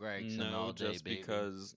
Gragson 0.00 0.52
no, 0.52 0.56
all 0.56 0.72
day, 0.72 0.92
just 0.92 1.04
baby. 1.04 1.16
because. 1.16 1.74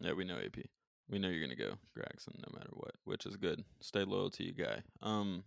Yeah, 0.00 0.12
we 0.12 0.24
know 0.24 0.36
AP. 0.36 0.64
We 1.08 1.18
know 1.18 1.28
you're 1.28 1.46
gonna 1.46 1.56
go 1.56 1.74
Gragson 1.96 2.36
no 2.36 2.58
matter 2.58 2.70
what, 2.72 2.94
which 3.04 3.26
is 3.26 3.36
good. 3.36 3.64
Stay 3.80 4.04
loyal 4.04 4.30
to 4.30 4.44
you 4.44 4.52
guy. 4.52 4.82
Um, 5.02 5.44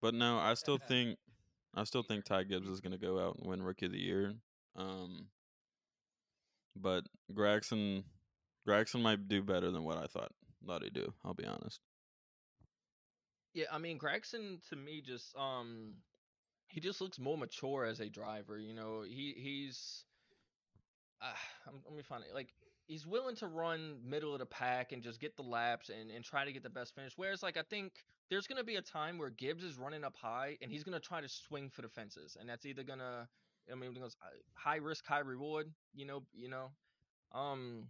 but 0.00 0.14
no, 0.14 0.38
I 0.38 0.54
still 0.54 0.78
think, 0.78 1.18
I 1.74 1.84
still 1.84 2.02
think 2.02 2.24
Ty 2.24 2.44
Gibbs 2.44 2.68
is 2.68 2.80
gonna 2.80 2.98
go 2.98 3.18
out 3.18 3.36
and 3.36 3.46
win 3.46 3.62
Rookie 3.62 3.86
of 3.86 3.92
the 3.92 3.98
Year. 3.98 4.34
Um, 4.76 5.26
but 6.76 7.04
Gragson, 7.32 8.04
Gragson 8.66 9.02
might 9.02 9.28
do 9.28 9.42
better 9.42 9.70
than 9.70 9.84
what 9.84 9.98
I 9.98 10.06
thought 10.06 10.32
thought 10.66 10.82
he'd 10.82 10.94
do. 10.94 11.12
I'll 11.24 11.34
be 11.34 11.46
honest. 11.46 11.80
Yeah, 13.54 13.66
I 13.72 13.78
mean 13.78 13.98
Gragson 13.98 14.58
to 14.68 14.76
me 14.76 15.02
just 15.04 15.36
um 15.36 15.94
he 16.68 16.80
just 16.80 17.00
looks 17.00 17.18
more 17.18 17.36
mature 17.36 17.84
as 17.84 18.00
a 18.00 18.08
driver. 18.08 18.58
You 18.58 18.74
know, 18.74 19.02
he 19.02 19.34
he's 19.36 20.04
uh, 21.20 21.32
let 21.84 21.96
me 21.96 22.02
find 22.02 22.22
it. 22.22 22.34
Like 22.34 22.48
he's 22.90 23.06
willing 23.06 23.36
to 23.36 23.46
run 23.46 23.98
middle 24.04 24.32
of 24.32 24.40
the 24.40 24.46
pack 24.46 24.90
and 24.92 25.00
just 25.02 25.20
get 25.20 25.36
the 25.36 25.42
laps 25.42 25.90
and, 25.90 26.10
and 26.10 26.24
try 26.24 26.44
to 26.44 26.52
get 26.52 26.62
the 26.64 26.70
best 26.70 26.94
finish. 26.94 27.12
Whereas 27.16 27.42
like 27.42 27.56
I 27.56 27.62
think 27.62 27.92
there's 28.28 28.46
gonna 28.48 28.64
be 28.64 28.76
a 28.76 28.82
time 28.82 29.16
where 29.16 29.30
Gibbs 29.30 29.62
is 29.62 29.78
running 29.78 30.02
up 30.04 30.16
high 30.16 30.58
and 30.60 30.70
he's 30.70 30.82
gonna 30.82 30.98
try 31.00 31.20
to 31.20 31.28
swing 31.28 31.70
for 31.70 31.82
the 31.82 31.88
fences, 31.88 32.36
and 32.38 32.48
that's 32.48 32.66
either 32.66 32.82
gonna 32.82 33.28
I 33.70 33.74
mean 33.76 33.92
it 33.96 34.00
goes 34.00 34.16
uh, 34.22 34.26
high 34.54 34.76
risk, 34.76 35.06
high 35.06 35.20
reward. 35.20 35.70
You 35.94 36.06
know, 36.06 36.22
you 36.34 36.48
know. 36.48 36.70
Um, 37.32 37.84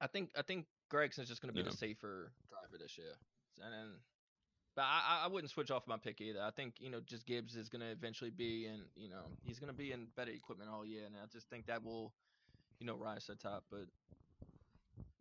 I 0.00 0.08
think 0.08 0.30
I 0.36 0.42
think 0.42 0.66
Gragson's 0.90 1.28
just 1.28 1.40
gonna 1.40 1.52
be 1.52 1.60
Yeah. 1.60 1.70
the 1.70 1.76
safer 1.76 2.32
driver 2.48 2.78
this 2.82 2.98
year, 2.98 3.12
and 3.62 3.72
then. 3.72 3.88
But 4.74 4.82
I, 4.82 5.22
I- 5.24 5.28
wouldn't 5.28 5.50
switch 5.50 5.70
off 5.70 5.86
my 5.86 5.96
pick 5.96 6.20
either. 6.20 6.42
I 6.42 6.50
think 6.50 6.74
you 6.80 6.90
know 6.90 7.00
just 7.00 7.24
Gibbs 7.24 7.56
is 7.56 7.70
going 7.70 7.80
to 7.80 7.90
eventually 7.90 8.28
be 8.30 8.66
in 8.66 8.82
you 8.94 9.08
know 9.08 9.22
he's 9.42 9.58
going 9.58 9.72
to 9.72 9.76
be 9.78 9.90
in 9.92 10.08
better 10.16 10.30
equipment 10.32 10.68
all 10.68 10.84
year, 10.84 11.06
and 11.06 11.14
I 11.16 11.24
just 11.32 11.48
think 11.48 11.64
that 11.68 11.82
will 11.82 12.12
you 12.78 12.86
know 12.86 12.96
rise 12.96 13.26
to 13.26 13.32
the 13.32 13.38
top. 13.38 13.64
But 13.70 13.86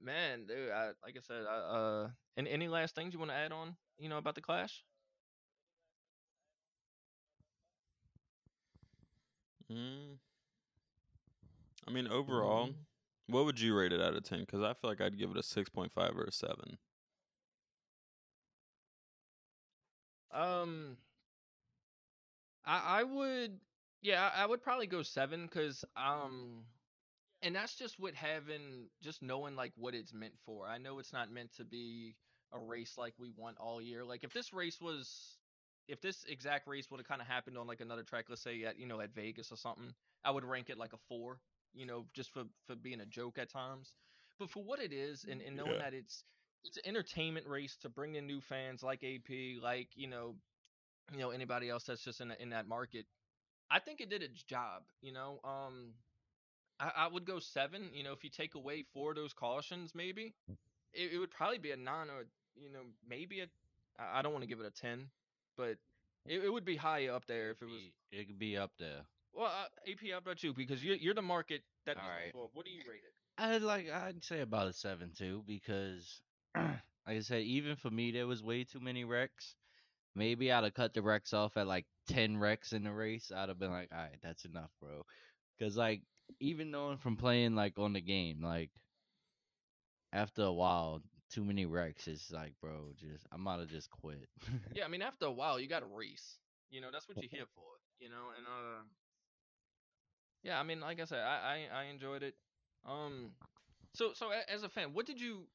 man, 0.01 0.45
dude, 0.47 0.71
I, 0.71 0.91
like 1.03 1.17
I 1.17 1.21
said, 1.21 1.45
I, 1.49 1.55
uh, 1.55 2.09
and 2.37 2.47
any 2.47 2.67
last 2.67 2.95
things 2.95 3.13
you 3.13 3.19
want 3.19 3.31
to 3.31 3.37
add 3.37 3.51
on 3.51 3.75
you 3.97 4.09
know 4.09 4.17
about 4.17 4.35
the 4.35 4.41
clash? 4.41 4.83
Mm. 9.71 10.17
I 11.87 11.91
mean, 11.91 12.07
overall, 12.07 12.65
Um, 12.65 12.75
what 13.27 13.45
would 13.45 13.59
you 13.59 13.75
rate 13.75 13.93
it 13.93 14.01
out 14.01 14.15
of 14.15 14.23
ten? 14.23 14.41
Because 14.41 14.61
I 14.61 14.73
feel 14.73 14.89
like 14.89 15.01
I'd 15.01 15.17
give 15.17 15.31
it 15.31 15.37
a 15.37 15.43
six 15.43 15.69
point 15.69 15.91
five 15.93 16.15
or 16.17 16.23
a 16.23 16.31
seven. 16.31 16.77
Um, 20.31 20.97
I 22.65 22.99
I 22.99 23.03
would 23.03 23.59
yeah 24.01 24.29
I 24.35 24.43
I 24.43 24.45
would 24.45 24.61
probably 24.61 24.87
go 24.87 25.01
seven 25.01 25.45
because 25.45 25.85
um, 25.95 26.65
and 27.45 27.55
that's 27.55 27.75
just 27.75 27.99
what 27.99 28.15
having 28.15 28.89
just 29.03 29.23
knowing 29.23 29.55
like 29.55 29.73
what 29.77 29.95
it's 29.95 30.13
meant 30.13 30.36
for. 30.45 30.67
I 30.67 30.79
know 30.79 30.99
it's 30.99 31.13
not 31.13 31.31
meant 31.31 31.53
to 31.58 31.65
be 31.65 32.15
a 32.53 32.60
race 32.60 32.97
like 32.97 33.15
we 33.19 33.31
want 33.38 33.58
all 33.60 33.81
year. 33.81 34.05
Like 34.05 34.25
if 34.25 34.34
this 34.34 34.53
race 34.53 34.81
was, 34.81 35.39
if 35.88 36.01
this 36.01 36.25
exact 36.25 36.67
race 36.67 36.91
would 36.91 36.99
have 37.01 37.08
kind 37.08 37.21
of 37.21 37.27
happened 37.27 37.58
on 37.58 37.67
like 37.67 37.81
another 37.81 38.03
track, 38.03 38.25
let's 38.29 38.43
say 38.43 38.63
at 38.65 38.79
you 38.79 38.88
know 38.88 39.01
at 39.01 39.15
Vegas 39.15 39.51
or 39.51 39.58
something, 39.58 39.93
I 40.25 40.31
would 40.31 40.45
rank 40.45 40.69
it 40.69 40.79
like 40.79 40.93
a 40.93 40.99
four. 41.10 41.39
You 41.73 41.88
know, 41.88 42.05
just 42.13 42.31
for 42.31 42.43
for 42.67 42.75
being 42.75 43.01
a 43.01 43.05
joke 43.08 43.39
at 43.39 43.49
times. 43.51 43.95
But 44.39 44.49
for 44.49 44.63
what 44.63 44.81
it 44.81 44.93
is, 44.93 45.25
and, 45.29 45.41
and 45.41 45.55
knowing 45.55 45.77
Yeah. 45.77 45.79
that 45.79 45.93
it's 45.93 46.23
it's 46.65 46.77
an 46.77 46.84
entertainment 46.86 47.47
race 47.47 47.77
to 47.84 47.89
bring 47.89 48.15
in 48.15 48.27
new 48.27 48.41
fans 48.41 48.84
like 48.84 49.03
AP, 49.03 49.60
like 49.62 49.89
you 49.95 50.08
know, 50.08 50.36
you 51.13 51.19
know 51.19 51.31
anybody 51.31 51.69
else 51.69 51.84
that's 51.86 52.03
just 52.03 52.21
in 52.21 52.29
the, 52.29 52.41
in 52.41 52.49
that 52.49 52.67
market. 52.67 53.05
I 53.71 53.79
think 53.79 54.01
it 54.01 54.10
did 54.10 54.23
its 54.23 54.43
job. 54.43 54.84
You 55.01 55.13
know, 55.13 55.39
um, 55.43 55.93
I, 56.79 56.91
I 56.97 57.07
would 57.07 57.25
go 57.25 57.39
seven. 57.39 57.89
You 57.93 58.03
know, 58.03 58.13
if 58.13 58.23
you 58.23 58.29
take 58.29 58.55
away 58.55 58.85
four 58.93 59.11
of 59.11 59.15
those 59.15 59.33
cautions, 59.33 59.93
maybe 59.95 60.33
it, 60.93 61.13
it 61.13 61.19
would 61.19 61.31
probably 61.31 61.57
be 61.57 61.71
a 61.71 61.77
nine 61.77 62.07
or 62.09 62.25
you 62.55 62.71
know 62.71 62.81
maybe 63.07 63.41
a. 63.41 63.47
I 63.97 64.21
don't 64.21 64.33
want 64.33 64.43
to 64.43 64.49
give 64.49 64.59
it 64.59 64.65
a 64.65 64.71
ten, 64.71 65.07
but 65.57 65.77
it, 66.25 66.43
it 66.43 66.51
would 66.51 66.65
be 66.65 66.75
high 66.75 67.07
up 67.07 67.25
there 67.27 67.51
if 67.51 67.61
it 67.61 67.65
was. 67.65 67.81
It 68.11 68.27
could 68.27 68.39
be 68.39 68.57
up 68.57 68.71
there. 68.79 69.01
Well, 69.33 69.45
uh, 69.45 69.91
AP, 69.91 70.11
how 70.11 70.17
about 70.17 70.43
you? 70.43 70.53
Because 70.53 70.83
you're 70.83 70.95
you're 70.95 71.13
the 71.13 71.21
market 71.21 71.61
that. 71.85 71.97
Alright. 71.97 72.33
Well, 72.33 72.49
what 72.53 72.65
do 72.65 72.71
you 72.71 72.81
rate 72.89 73.01
it? 73.05 73.13
I'd 73.38 73.61
like 73.61 73.89
I'd 73.89 74.23
say 74.23 74.41
about 74.41 74.67
a 74.67 74.73
seven 74.73 75.11
too 75.17 75.43
because, 75.45 76.21
like 76.55 76.79
I 77.07 77.19
said, 77.19 77.43
even 77.43 77.75
for 77.75 77.89
me 77.89 78.11
there 78.11 78.27
was 78.27 78.41
way 78.43 78.63
too 78.63 78.79
many 78.79 79.03
wrecks. 79.03 79.55
Maybe 80.15 80.51
I'd 80.51 80.63
have 80.63 80.73
cut 80.73 80.93
the 80.93 81.01
wrecks 81.01 81.33
off 81.33 81.57
at 81.57 81.67
like 81.67 81.85
ten 82.07 82.38
wrecks 82.38 82.71
in 82.71 82.83
the 82.83 82.93
race. 82.93 83.31
I'd 83.35 83.49
have 83.49 83.59
been 83.59 83.71
like, 83.71 83.89
all 83.91 83.99
right, 83.99 84.17
that's 84.23 84.45
enough, 84.45 84.71
bro. 84.81 85.05
Because 85.57 85.75
like 85.75 86.01
even 86.39 86.71
knowing 86.71 86.97
from 86.97 87.17
playing 87.17 87.55
like 87.55 87.77
on 87.79 87.93
the 87.93 88.01
game, 88.01 88.41
like 88.41 88.71
after 90.13 90.43
a 90.43 90.51
while, 90.53 91.01
too 91.29 91.43
many 91.43 91.65
wrecks 91.65 92.07
It's 92.07 92.31
like, 92.31 92.53
bro, 92.59 92.91
just 92.97 93.25
I 93.31 93.38
might 93.38 93.59
have 93.59 93.69
just 93.69 93.89
quit. 93.89 94.29
Yeah, 94.71 94.85
I 94.85 94.88
mean, 94.88 95.01
after 95.01 95.25
a 95.25 95.31
while, 95.31 95.59
you 95.59 95.67
got 95.67 95.79
to 95.81 95.85
race. 95.85 96.39
You 96.69 96.81
know, 96.81 96.91
that's 96.91 97.07
what 97.07 97.21
you're 97.21 97.29
here 97.31 97.45
for. 97.55 97.79
You 97.99 98.09
know, 98.09 98.31
and 98.38 98.45
uh, 98.47 98.83
yeah, 100.43 100.59
I 100.59 100.63
mean, 100.63 100.79
like 100.81 100.99
I 100.99 101.05
said, 101.05 101.19
I 101.19 101.67
I, 101.73 101.81
I 101.81 101.83
enjoyed 101.85 102.23
it. 102.23 102.35
Um, 102.85 103.31
so 103.93 104.13
so 104.13 104.31
as 104.49 104.63
a 104.63 104.69
fan, 104.69 104.93
what 104.93 105.05
did 105.05 105.19
you 105.19 105.47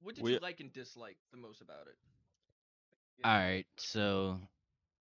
what 0.00 0.14
did 0.14 0.24
We- 0.24 0.32
you 0.32 0.38
like 0.38 0.60
and 0.60 0.72
dislike 0.72 1.18
the 1.30 1.36
most 1.38 1.60
about 1.60 1.86
it? 1.86 1.96
All 3.24 3.32
right, 3.32 3.66
so 3.76 4.40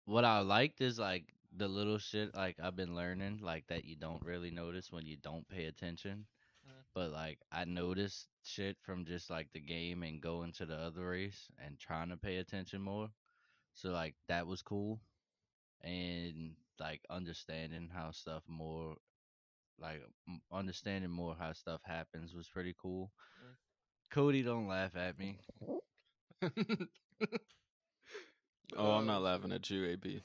what 0.05 0.25
I 0.25 0.39
liked 0.39 0.81
is 0.81 0.99
like 0.99 1.33
the 1.55 1.67
little 1.67 1.97
shit 1.97 2.33
like 2.35 2.57
I've 2.61 2.75
been 2.75 2.95
learning 2.95 3.39
like 3.41 3.67
that 3.67 3.85
you 3.85 3.95
don't 3.95 4.23
really 4.23 4.51
notice 4.51 4.91
when 4.91 5.05
you 5.05 5.17
don't 5.17 5.47
pay 5.49 5.65
attention. 5.65 6.27
Mhm. 6.65 6.83
But 6.93 7.11
like 7.11 7.39
I 7.51 7.65
noticed 7.65 8.27
shit 8.43 8.77
from 8.81 9.05
just 9.05 9.29
like 9.29 9.51
the 9.53 9.59
game 9.59 10.03
and 10.03 10.21
going 10.21 10.53
to 10.53 10.65
the 10.65 10.75
other 10.75 11.07
race 11.07 11.49
and 11.57 11.79
trying 11.79 12.09
to 12.09 12.17
pay 12.17 12.37
attention 12.37 12.81
more. 12.81 13.09
So 13.73 13.89
like 13.89 14.15
that 14.27 14.47
was 14.47 14.61
cool. 14.61 15.01
And 15.81 16.55
like 16.79 17.01
understanding 17.09 17.89
how 17.93 18.11
stuff 18.11 18.43
more 18.47 18.95
like 19.79 20.01
understanding 20.51 21.09
more 21.11 21.35
how 21.37 21.53
stuff 21.53 21.81
happens 21.83 22.33
was 22.33 22.47
pretty 22.47 22.75
cool. 22.79 23.11
Mm. 23.43 23.55
Cody 24.11 24.43
don't 24.43 24.67
laugh 24.67 24.95
at 24.95 25.17
me. 25.17 25.39
Oh, 28.77 28.91
I'm 28.91 29.05
not 29.05 29.21
laughing 29.21 29.51
at 29.51 29.69
you, 29.69 29.91
AP. 29.91 30.21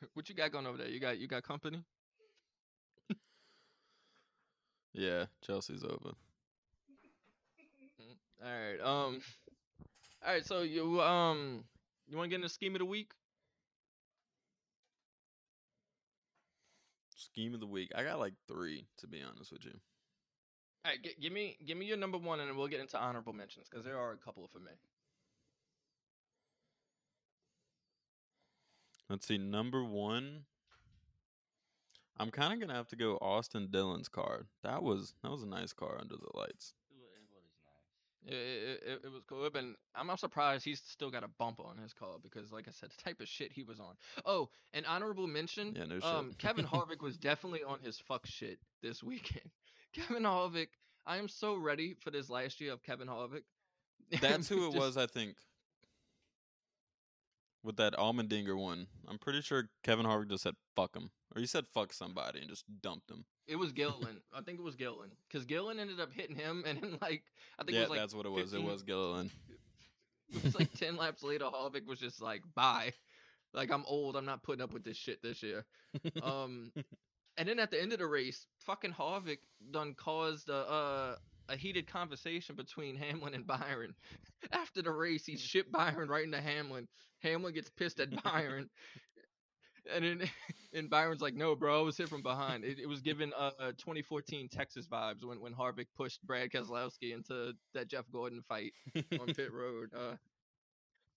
What 0.14 0.28
you 0.28 0.34
got 0.34 0.52
going 0.52 0.66
over 0.66 0.78
there? 0.78 0.88
You 0.88 1.00
got 1.00 1.18
you 1.18 1.26
got 1.28 1.42
company? 1.42 1.84
Yeah, 4.92 5.26
Chelsea's 5.42 5.84
over. 5.84 6.14
All 8.42 8.50
right. 8.50 8.80
Um. 8.80 9.20
All 10.24 10.32
right. 10.32 10.44
So 10.46 10.62
you 10.62 11.00
um 11.02 11.64
you 12.08 12.16
want 12.16 12.26
to 12.26 12.30
get 12.30 12.36
in 12.36 12.42
the 12.42 12.48
scheme 12.48 12.74
of 12.74 12.80
the 12.80 12.84
week? 12.86 13.12
Scheme 17.16 17.54
of 17.54 17.60
the 17.60 17.66
week. 17.66 17.90
I 17.94 18.04
got 18.04 18.18
like 18.18 18.34
three, 18.46 18.86
to 18.98 19.06
be 19.06 19.22
honest 19.22 19.52
with 19.52 19.64
you. 19.64 19.72
All 20.84 20.92
right. 20.92 21.02
G- 21.02 21.16
give 21.20 21.32
me 21.32 21.56
give 21.66 21.76
me 21.76 21.86
your 21.86 21.96
number 21.96 22.18
one, 22.18 22.40
and 22.40 22.48
then 22.48 22.56
we'll 22.56 22.68
get 22.68 22.80
into 22.80 22.98
honorable 22.98 23.32
mentions 23.32 23.68
because 23.68 23.84
there 23.84 23.98
are 23.98 24.12
a 24.12 24.16
couple 24.16 24.46
for 24.48 24.60
me. 24.60 24.72
Let's 29.08 29.26
see. 29.26 29.38
Number 29.38 29.82
one, 29.82 30.44
I'm 32.18 32.30
kind 32.30 32.52
of 32.52 32.60
gonna 32.60 32.76
have 32.76 32.88
to 32.88 32.96
go 32.96 33.16
Austin 33.20 33.68
Dillon's 33.70 34.08
car. 34.08 34.46
That 34.62 34.82
was 34.82 35.14
that 35.22 35.30
was 35.30 35.42
a 35.42 35.48
nice 35.48 35.72
car 35.72 35.96
under 36.00 36.16
the 36.16 36.28
lights. 36.38 36.74
It, 38.26 38.34
it, 38.34 38.82
it, 38.86 39.00
it 39.04 39.12
was 39.12 39.22
cool. 39.26 39.46
It 39.46 39.54
been, 39.54 39.74
I'm 39.94 40.06
not 40.06 40.20
surprised 40.20 40.62
he's 40.64 40.82
still 40.84 41.10
got 41.10 41.24
a 41.24 41.28
bump 41.38 41.60
on 41.60 41.78
his 41.78 41.94
car 41.94 42.16
because, 42.22 42.52
like 42.52 42.68
I 42.68 42.72
said, 42.72 42.90
the 42.90 43.02
type 43.02 43.20
of 43.20 43.28
shit 43.28 43.52
he 43.52 43.62
was 43.62 43.80
on. 43.80 43.94
Oh, 44.26 44.50
an 44.74 44.84
honorable 44.86 45.26
mention. 45.26 45.74
Yeah, 45.74 45.84
no 45.84 45.94
shit. 45.94 46.04
Um, 46.04 46.32
Kevin 46.36 46.66
Harvick 46.66 47.00
was 47.00 47.16
definitely 47.16 47.62
on 47.62 47.78
his 47.80 47.98
fuck 47.98 48.26
shit 48.26 48.58
this 48.82 49.02
weekend. 49.02 49.48
Kevin 49.94 50.24
Harvick, 50.24 50.68
I 51.06 51.16
am 51.16 51.28
so 51.28 51.54
ready 51.54 51.94
for 51.94 52.10
this 52.10 52.28
last 52.28 52.60
year 52.60 52.72
of 52.72 52.82
Kevin 52.82 53.08
Harvick. 53.08 53.44
That's 54.20 54.48
who 54.48 54.64
it 54.66 54.72
Just- 54.72 54.78
was, 54.78 54.96
I 54.98 55.06
think. 55.06 55.36
With 57.68 57.76
that 57.76 57.92
Allmendinger 57.92 58.56
one, 58.56 58.86
I'm 59.06 59.18
pretty 59.18 59.42
sure 59.42 59.68
Kevin 59.82 60.06
Harvick 60.06 60.30
just 60.30 60.42
said 60.42 60.54
"fuck 60.74 60.96
him," 60.96 61.10
or 61.36 61.40
he 61.42 61.46
said 61.46 61.68
"fuck 61.68 61.92
somebody" 61.92 62.40
and 62.40 62.48
just 62.48 62.64
dumped 62.80 63.10
him. 63.10 63.26
It 63.46 63.56
was 63.56 63.72
Gilliland. 63.74 64.20
I 64.32 64.40
think 64.40 64.58
it 64.58 64.62
was 64.62 64.74
Gilliland 64.74 65.12
because 65.28 65.44
Gilliland 65.44 65.78
ended 65.78 66.00
up 66.00 66.10
hitting 66.10 66.34
him, 66.34 66.64
and 66.66 66.80
then 66.80 66.96
like 67.02 67.24
I 67.58 67.64
think 67.64 67.74
yeah, 67.74 67.80
it 67.80 67.82
was 67.82 67.90
like 67.90 67.98
that's 67.98 68.14
what 68.14 68.24
it 68.24 68.30
was. 68.30 68.52
15 68.52 68.60
It 68.60 68.72
was 68.72 68.82
Gilliland. 68.82 69.30
It 70.34 70.44
was 70.44 70.58
like 70.58 70.72
ten 70.78 70.96
laps 70.96 71.22
later. 71.22 71.44
Harvick 71.44 71.86
was 71.86 71.98
just 71.98 72.22
like, 72.22 72.40
"Bye." 72.54 72.94
Like 73.52 73.70
I'm 73.70 73.84
old. 73.84 74.16
I'm 74.16 74.24
not 74.24 74.42
putting 74.42 74.62
up 74.62 74.72
with 74.72 74.84
this 74.84 74.96
shit 74.96 75.22
this 75.22 75.42
year. 75.42 75.66
Um, 76.22 76.72
and 77.36 77.46
then 77.46 77.58
at 77.58 77.70
the 77.70 77.82
end 77.82 77.92
of 77.92 77.98
the 77.98 78.06
race, 78.06 78.46
fucking 78.60 78.92
Harvick 78.92 79.40
done 79.70 79.92
caused 79.94 80.48
a 80.48 80.56
uh, 80.56 81.16
a 81.48 81.56
heated 81.56 81.86
conversation 81.86 82.54
between 82.54 82.96
Hamlin 82.96 83.34
and 83.34 83.46
Byron. 83.46 83.94
After 84.52 84.82
the 84.82 84.90
race, 84.90 85.24
he 85.24 85.36
shipped 85.36 85.72
Byron 85.72 86.08
right 86.08 86.24
into 86.24 86.40
Hamlin. 86.40 86.88
Hamlin 87.22 87.54
gets 87.54 87.70
pissed 87.70 88.00
at 88.00 88.22
Byron. 88.22 88.68
And 89.94 90.04
then, 90.04 90.30
and 90.74 90.90
Byron's 90.90 91.22
like, 91.22 91.34
"No, 91.34 91.56
bro, 91.56 91.80
I 91.80 91.82
was 91.82 91.96
hit 91.96 92.08
from 92.08 92.22
behind." 92.22 92.64
It, 92.64 92.78
it 92.78 92.86
was 92.86 93.00
given 93.00 93.32
uh, 93.36 93.50
uh 93.58 93.72
2014 93.78 94.48
Texas 94.48 94.86
vibes 94.86 95.24
when 95.24 95.40
when 95.40 95.54
Harvick 95.54 95.86
pushed 95.96 96.22
Brad 96.26 96.50
Keselowski 96.50 97.14
into 97.14 97.52
that 97.74 97.88
Jeff 97.88 98.04
Gordon 98.12 98.42
fight 98.48 98.72
on 98.94 99.26
pit 99.34 99.52
road. 99.52 99.90
Uh, 99.96 100.16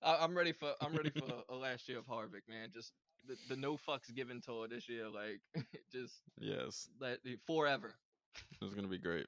I, 0.01 0.23
I'm 0.23 0.35
ready 0.35 0.53
for 0.53 0.73
I'm 0.81 0.95
ready 0.95 1.09
for 1.09 1.25
a 1.49 1.55
last 1.55 1.89
year 1.89 1.99
of 1.99 2.05
Harvick, 2.05 2.47
man. 2.47 2.69
Just 2.73 2.93
the, 3.27 3.35
the 3.49 3.55
no 3.55 3.73
fucks 3.75 4.13
given 4.15 4.41
tour 4.41 4.67
this 4.67 4.87
year, 4.87 5.09
like 5.09 5.41
just 5.91 6.21
yes, 6.39 6.87
forever. 7.45 7.93
it 8.61 8.63
was 8.63 8.73
gonna 8.73 8.87
be 8.87 8.97
great. 8.97 9.27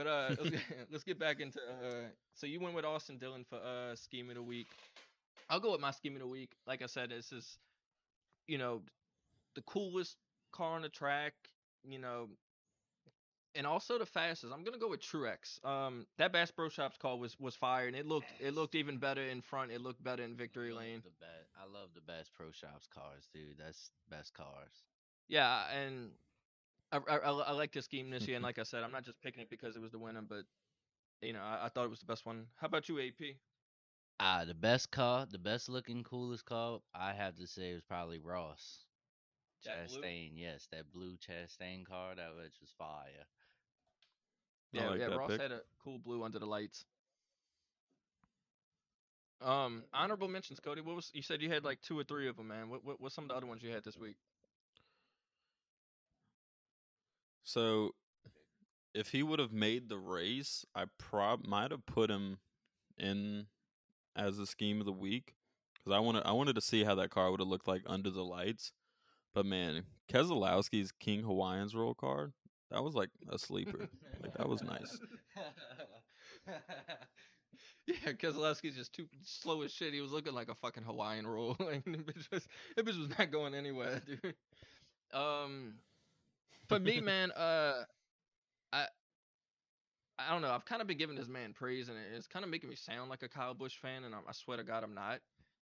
But 0.00 0.06
uh, 0.06 0.28
let's 0.38 0.50
get, 0.50 0.60
let's 0.90 1.04
get 1.04 1.18
back 1.18 1.40
into 1.40 1.58
uh. 1.58 2.08
So 2.32 2.46
you 2.46 2.58
went 2.58 2.74
with 2.74 2.86
Austin 2.86 3.18
Dillon 3.18 3.44
for 3.44 3.56
uh 3.56 3.94
scheme 3.94 4.30
of 4.30 4.36
the 4.36 4.42
week. 4.42 4.68
I'll 5.50 5.60
go 5.60 5.72
with 5.72 5.80
my 5.82 5.90
scheme 5.90 6.14
of 6.14 6.20
the 6.20 6.26
week. 6.26 6.52
Like 6.66 6.80
I 6.80 6.86
said, 6.86 7.10
this 7.10 7.32
is, 7.32 7.58
you 8.46 8.56
know, 8.56 8.80
the 9.56 9.62
coolest 9.62 10.16
car 10.52 10.76
on 10.76 10.80
the 10.80 10.88
track. 10.88 11.34
You 11.84 11.98
know, 11.98 12.28
and 13.54 13.66
also 13.66 13.98
the 13.98 14.06
fastest. 14.06 14.54
I'm 14.54 14.64
gonna 14.64 14.78
go 14.78 14.88
with 14.88 15.02
Truex. 15.02 15.62
Um, 15.66 16.06
that 16.16 16.32
Bass 16.32 16.50
Pro 16.50 16.70
Shops 16.70 16.96
car 16.96 17.18
was 17.18 17.38
was 17.38 17.54
fire, 17.54 17.86
and 17.86 17.94
it 17.94 18.06
looked 18.06 18.32
it 18.40 18.54
looked 18.54 18.76
even 18.76 18.96
better 18.96 19.22
in 19.22 19.42
front. 19.42 19.70
It 19.70 19.82
looked 19.82 20.02
better 20.02 20.22
in 20.22 20.34
victory 20.34 20.72
lane. 20.72 21.02
The 21.04 21.26
best, 21.26 21.50
I 21.60 21.70
love 21.70 21.90
the 21.94 22.00
Bass 22.00 22.30
Pro 22.34 22.50
Shops 22.52 22.86
cars, 22.86 23.28
dude. 23.34 23.58
That's 23.58 23.90
best 24.08 24.32
cars. 24.32 24.72
Yeah, 25.28 25.64
and 25.70 26.12
I, 26.92 26.98
I, 27.08 27.16
I 27.16 27.30
I 27.30 27.52
like 27.52 27.72
the 27.72 27.82
scheme 27.82 28.10
this 28.10 28.26
year, 28.26 28.36
and 28.36 28.44
like 28.50 28.58
I 28.58 28.64
said, 28.64 28.82
I'm 28.82 28.92
not 28.92 29.04
just 29.04 29.20
picking 29.22 29.42
it 29.42 29.50
because 29.50 29.76
it 29.76 29.82
was 29.82 29.92
the 29.92 29.98
winner, 29.98 30.22
but 30.22 30.44
you 31.22 31.32
know, 31.32 31.40
I, 31.42 31.66
I 31.66 31.68
thought 31.68 31.84
it 31.84 31.90
was 31.90 32.00
the 32.00 32.06
best 32.06 32.26
one. 32.26 32.46
How 32.56 32.66
about 32.66 32.88
you, 32.88 33.00
AP? 33.00 33.36
Ah, 34.18 34.44
the 34.44 34.54
best 34.54 34.90
car, 34.90 35.26
the 35.30 35.38
best 35.38 35.68
looking, 35.68 36.04
coolest 36.04 36.44
car, 36.44 36.80
I 36.94 37.12
have 37.14 37.36
to 37.36 37.46
say 37.46 37.72
was 37.72 37.82
probably 37.82 38.18
Ross. 38.18 38.84
That 39.64 39.88
blue? 39.88 40.00
Chastain, 40.00 40.32
yes, 40.34 40.68
that 40.72 40.90
blue 40.92 41.16
Chastain 41.16 41.84
car, 41.86 42.14
that 42.14 42.30
was 42.36 42.52
just 42.60 42.76
fire. 42.76 43.26
Yeah, 44.72 44.90
like 44.90 45.00
yeah. 45.00 45.06
Ross 45.06 45.30
pick. 45.30 45.40
had 45.40 45.52
a 45.52 45.60
cool 45.82 45.98
blue 45.98 46.22
under 46.22 46.38
the 46.38 46.46
lights. 46.46 46.84
Um, 49.40 49.84
honorable 49.94 50.28
mentions, 50.28 50.60
Cody. 50.60 50.82
What 50.82 50.96
was 50.96 51.10
you 51.14 51.22
said 51.22 51.40
you 51.40 51.50
had 51.50 51.64
like 51.64 51.80
two 51.80 51.98
or 51.98 52.04
three 52.04 52.28
of 52.28 52.36
them, 52.36 52.48
man? 52.48 52.68
What 52.68 52.84
what 52.84 53.00
what's 53.00 53.14
some 53.14 53.24
of 53.24 53.28
the 53.28 53.34
other 53.34 53.46
ones 53.46 53.62
you 53.62 53.70
had 53.70 53.84
this 53.84 53.96
week? 53.96 54.16
So, 57.52 57.94
if 58.94 59.08
he 59.08 59.22
would 59.22 59.38
have 59.38 59.52
made 59.52 59.88
the 59.88 59.98
race, 59.98 60.64
I 60.74 60.84
prob 60.98 61.46
might 61.46 61.70
have 61.70 61.84
put 61.86 62.10
him 62.10 62.38
in 62.98 63.46
as 64.14 64.38
a 64.38 64.46
scheme 64.46 64.80
of 64.80 64.86
the 64.86 64.92
week 64.92 65.34
because 65.74 65.96
I 65.96 66.00
wanted 66.00 66.22
I 66.24 66.32
wanted 66.32 66.54
to 66.54 66.60
see 66.60 66.84
how 66.84 66.94
that 66.96 67.10
car 67.10 67.30
would 67.30 67.40
have 67.40 67.48
looked 67.48 67.66
like 67.66 67.82
under 67.86 68.10
the 68.10 68.24
lights. 68.24 68.72
But 69.34 69.46
man, 69.46 69.84
Keselowski's 70.12 70.92
King 70.92 71.22
Hawaiians 71.22 71.74
roll 71.74 71.94
car 71.94 72.32
that 72.70 72.84
was 72.84 72.94
like 72.94 73.10
a 73.28 73.38
sleeper. 73.38 73.88
Like, 74.22 74.34
that 74.34 74.48
was 74.48 74.62
nice. 74.62 74.98
Yeah, 77.86 78.12
Keselowski's 78.12 78.76
just 78.76 78.92
too 78.92 79.08
slow 79.24 79.62
as 79.62 79.72
shit. 79.72 79.92
He 79.92 80.00
was 80.00 80.12
looking 80.12 80.32
like 80.32 80.48
a 80.48 80.54
fucking 80.54 80.84
Hawaiian 80.84 81.26
roll. 81.26 81.56
like, 81.60 81.84
was, 82.30 82.46
the 82.76 82.82
bitch 82.82 82.98
was 82.98 83.08
not 83.18 83.32
going 83.32 83.54
anywhere, 83.54 84.00
dude. 84.06 84.34
Um, 85.12 85.74
for 86.70 86.80
me, 86.80 87.00
man, 87.02 87.30
uh, 87.32 87.84
I, 88.72 88.86
I 90.18 90.30
don't 90.30 90.42
know. 90.42 90.50
I've 90.50 90.64
kind 90.64 90.80
of 90.80 90.88
been 90.88 90.98
giving 90.98 91.16
this 91.16 91.28
man 91.28 91.52
praise, 91.52 91.88
and 91.88 91.98
it's 92.16 92.26
kind 92.26 92.44
of 92.44 92.50
making 92.50 92.70
me 92.70 92.76
sound 92.76 93.10
like 93.10 93.22
a 93.22 93.28
Kyle 93.28 93.54
Busch 93.54 93.76
fan, 93.76 94.04
and 94.04 94.14
I, 94.14 94.18
I 94.18 94.32
swear 94.32 94.56
to 94.56 94.64
God, 94.64 94.84
I'm 94.84 94.94
not. 94.94 95.20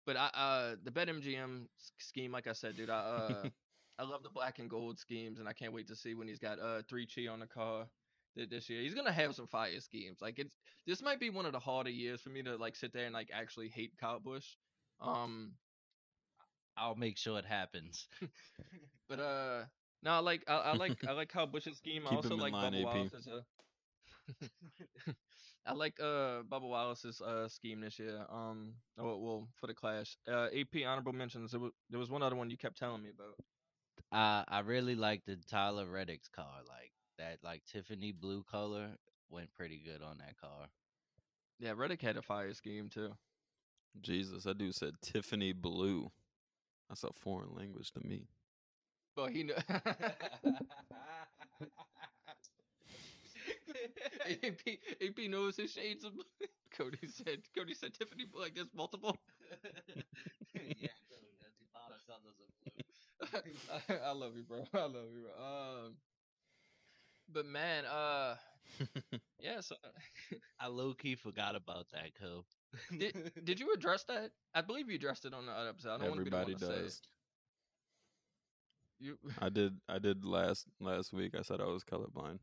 But 0.06 0.18
I, 0.18 0.30
uh, 0.34 0.76
the 0.84 0.92
BetMGM 0.92 1.68
scheme, 2.00 2.32
like 2.32 2.48
I 2.48 2.54
said, 2.54 2.76
dude, 2.76 2.90
I, 2.90 3.00
uh, 3.00 3.50
I 4.00 4.04
love 4.04 4.24
the 4.24 4.30
black 4.30 4.60
and 4.60 4.70
gold 4.70 5.00
schemes, 5.00 5.40
and 5.40 5.48
I 5.48 5.54
can't 5.54 5.74
wait 5.74 5.88
to 5.88 5.96
see 5.96 6.14
when 6.16 6.28
he's 6.28 6.40
got 6.40 6.60
uh 6.60 6.82
3CHI 6.92 7.32
on 7.32 7.40
the 7.40 7.48
car 7.48 7.86
this 8.36 8.70
year. 8.70 8.82
He's 8.82 8.96
gonna 8.96 9.12
have 9.12 9.36
some 9.36 9.48
fire 9.48 9.80
schemes. 9.80 10.20
Like 10.22 10.40
it's 10.40 10.56
this 10.88 11.02
might 11.02 11.20
be 11.20 11.30
one 11.30 11.46
of 11.46 11.52
the 11.52 11.60
harder 11.60 11.90
years 11.90 12.22
for 12.22 12.30
me 12.30 12.42
to 12.44 12.56
like 12.56 12.76
sit 12.76 12.94
there 12.94 13.06
and 13.06 13.14
like 13.14 13.30
actually 13.34 13.70
hate 13.70 13.92
Kyle 14.00 14.20
Busch. 14.20 14.48
Um, 15.02 15.54
I'll 16.78 16.96
make 16.96 17.18
sure 17.18 17.38
it 17.38 17.46
happens. 17.46 18.08
but 19.10 19.20
uh, 19.20 19.64
no, 20.04 20.12
I 20.12 20.20
like 20.20 20.44
I, 20.48 20.56
I 20.56 20.74
like 20.76 20.98
I 21.08 21.12
like 21.14 21.30
Kyle 21.30 21.48
Busch's 21.48 21.78
scheme. 21.78 22.04
I 22.10 22.16
also 22.16 22.36
like 22.36 22.54
line, 22.54 22.74
Bubba 22.74 22.80
AP. 22.80 22.86
Wallace's. 22.86 23.28
Uh, 23.28 24.48
I 25.66 25.74
like 25.74 26.00
uh 26.00 26.42
Bubba 26.50 26.68
Wallace's 26.68 27.22
uh 27.22 27.48
scheme 27.48 27.82
this 27.82 28.00
year. 28.00 28.26
Um, 28.30 28.74
oh, 28.98 29.18
well 29.18 29.48
for 29.60 29.68
the 29.68 29.74
Clash. 29.74 30.18
Uh, 30.28 30.48
AP 30.48 30.86
honorable 30.86 31.14
mentions. 31.14 31.52
There 31.52 31.60
was 31.60 31.72
there 31.90 32.00
was 32.00 32.10
one 32.10 32.24
other 32.24 32.36
one 32.36 32.50
you 32.50 32.58
kept 32.58 32.78
telling 32.78 33.04
me 33.04 33.10
about. 33.10 33.36
I 34.12 34.44
I 34.48 34.60
really 34.62 34.96
like 34.96 35.24
the 35.26 35.38
Tyler 35.50 35.86
Reddick's 35.86 36.30
car. 36.30 36.62
Like 36.68 36.92
that, 37.18 37.38
like 37.44 37.64
Tiffany 37.66 38.12
blue 38.12 38.44
color 38.50 38.90
went 39.30 39.54
pretty 39.54 39.82
good 39.84 40.02
on 40.02 40.18
that 40.18 40.40
car. 40.40 40.68
Yeah, 41.60 41.74
Reddick 41.76 42.02
had 42.02 42.18
a 42.18 42.24
fire 42.24 42.54
scheme 42.54 42.90
too. 42.90 43.12
Jesus, 44.02 44.46
that 44.46 44.58
dude 44.58 44.74
said 44.74 44.94
Tiffany 45.02 45.54
blue. 45.54 46.12
That's 46.90 47.04
a 47.04 47.12
foreign 47.14 47.54
language 47.56 47.92
to 47.92 48.06
me. 48.06 48.28
But 49.16 49.32
he 49.32 49.44
knew. 49.44 49.54
AP, 54.44 54.62
AP 55.02 55.30
knows 55.30 55.58
his 55.58 55.72
shades 55.72 56.04
of 56.04 56.14
blue. 56.14 56.24
Cody 56.78 57.08
said. 57.08 57.40
Cody 57.58 57.74
said 57.74 57.94
Tiffany 57.94 58.26
blue, 58.26 58.42
like 58.42 58.56
there's 58.56 58.74
multiple. 58.76 59.18
yeah, 60.54 60.88
a 61.74 61.78
lot 61.78 61.92
of 61.92 62.02
colors 62.08 62.40
of 62.40 62.48
blue. 63.34 64.00
I, 64.00 64.10
I 64.10 64.12
love 64.14 64.36
you, 64.36 64.44
bro. 64.44 64.64
I 64.74 64.84
love 64.84 65.12
you, 65.14 65.24
bro. 65.24 65.46
Um, 65.46 65.96
but 67.32 67.46
man, 67.46 67.86
uh, 67.86 68.36
yeah. 69.40 69.62
So, 69.62 69.76
I 70.60 70.68
low 70.68 70.94
key 70.94 71.16
forgot 71.16 71.56
about 71.56 71.88
that, 71.92 72.12
Co. 72.20 72.46
did 72.98 73.32
did 73.44 73.60
you 73.60 73.74
address 73.74 74.04
that? 74.06 74.32
I 74.54 74.62
believe 74.62 74.90
you 74.90 74.96
addressed 74.96 75.26
it 75.26 75.34
on 75.34 75.46
the 75.46 75.52
other 75.52 75.70
episode. 75.70 75.92
I 75.94 75.98
don't 75.98 76.08
want 76.10 76.20
to 76.20 76.24
be 76.26 76.32
the 76.32 76.38
Everybody 76.38 76.54
one 76.54 76.56
to 76.56 76.66
say 76.66 76.76
does. 76.84 77.02
it. 77.02 77.08
You. 79.02 79.18
I 79.40 79.50
did. 79.50 79.78
I 79.90 80.00
did 80.00 80.24
last 80.26 80.68
last 80.80 81.12
week. 81.14 81.36
I 81.38 81.42
said 81.42 81.60
I 81.62 81.66
was 81.66 81.84
colorblind. 81.84 82.40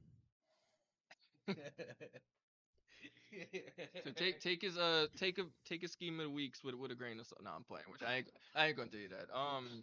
So 4.04 4.10
take 4.16 4.40
take 4.40 4.62
his 4.62 4.76
uh 4.76 5.06
take 5.16 5.38
a 5.38 5.44
take 5.64 5.82
a 5.84 5.88
scheme 5.88 6.18
of 6.20 6.32
weeks 6.32 6.64
with 6.64 6.74
with 6.74 6.90
a 6.90 6.94
grain 6.94 7.20
of 7.20 7.26
salt. 7.26 7.42
No, 7.44 7.50
I'm 7.54 7.62
playing. 7.64 7.84
Which 7.90 8.02
I 8.02 8.16
ain't 8.16 8.30
I 8.54 8.66
ain't 8.66 8.76
gonna 8.76 8.90
do 8.90 9.08
that. 9.08 9.34
Um. 9.34 9.82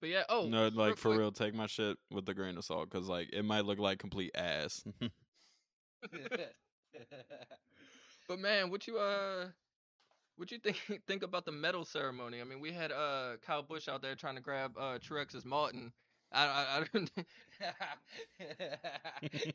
But 0.00 0.10
yeah. 0.10 0.22
Oh. 0.28 0.46
no, 0.48 0.68
like 0.68 0.96
for 0.96 1.08
quick, 1.08 1.18
real, 1.18 1.32
take 1.32 1.54
my 1.54 1.66
shit 1.66 1.98
with 2.10 2.28
a 2.28 2.34
grain 2.34 2.56
of 2.56 2.64
salt 2.64 2.88
because 2.90 3.08
like 3.08 3.30
it 3.32 3.44
might 3.44 3.64
look 3.64 3.78
like 3.78 3.98
complete 3.98 4.30
ass. 4.34 4.84
But 8.28 8.40
man, 8.40 8.70
what 8.70 8.86
you 8.86 8.98
uh, 8.98 9.46
what 10.38 10.50
you 10.50 10.58
think 10.58 10.78
think 11.06 11.22
about 11.22 11.44
the 11.44 11.52
medal 11.52 11.84
ceremony? 11.84 12.40
I 12.40 12.44
mean, 12.44 12.60
we 12.60 12.72
had 12.72 12.90
uh 12.92 13.32
Kyle 13.46 13.62
Busch 13.62 13.88
out 13.88 14.00
there 14.02 14.14
trying 14.14 14.36
to 14.36 14.40
grab 14.40 14.72
uh 14.78 14.98
Truex's 14.98 15.44
Martin. 15.44 15.92
I 16.32 16.44
I 16.46 16.78
I, 16.78 16.84
don't, 16.92 17.10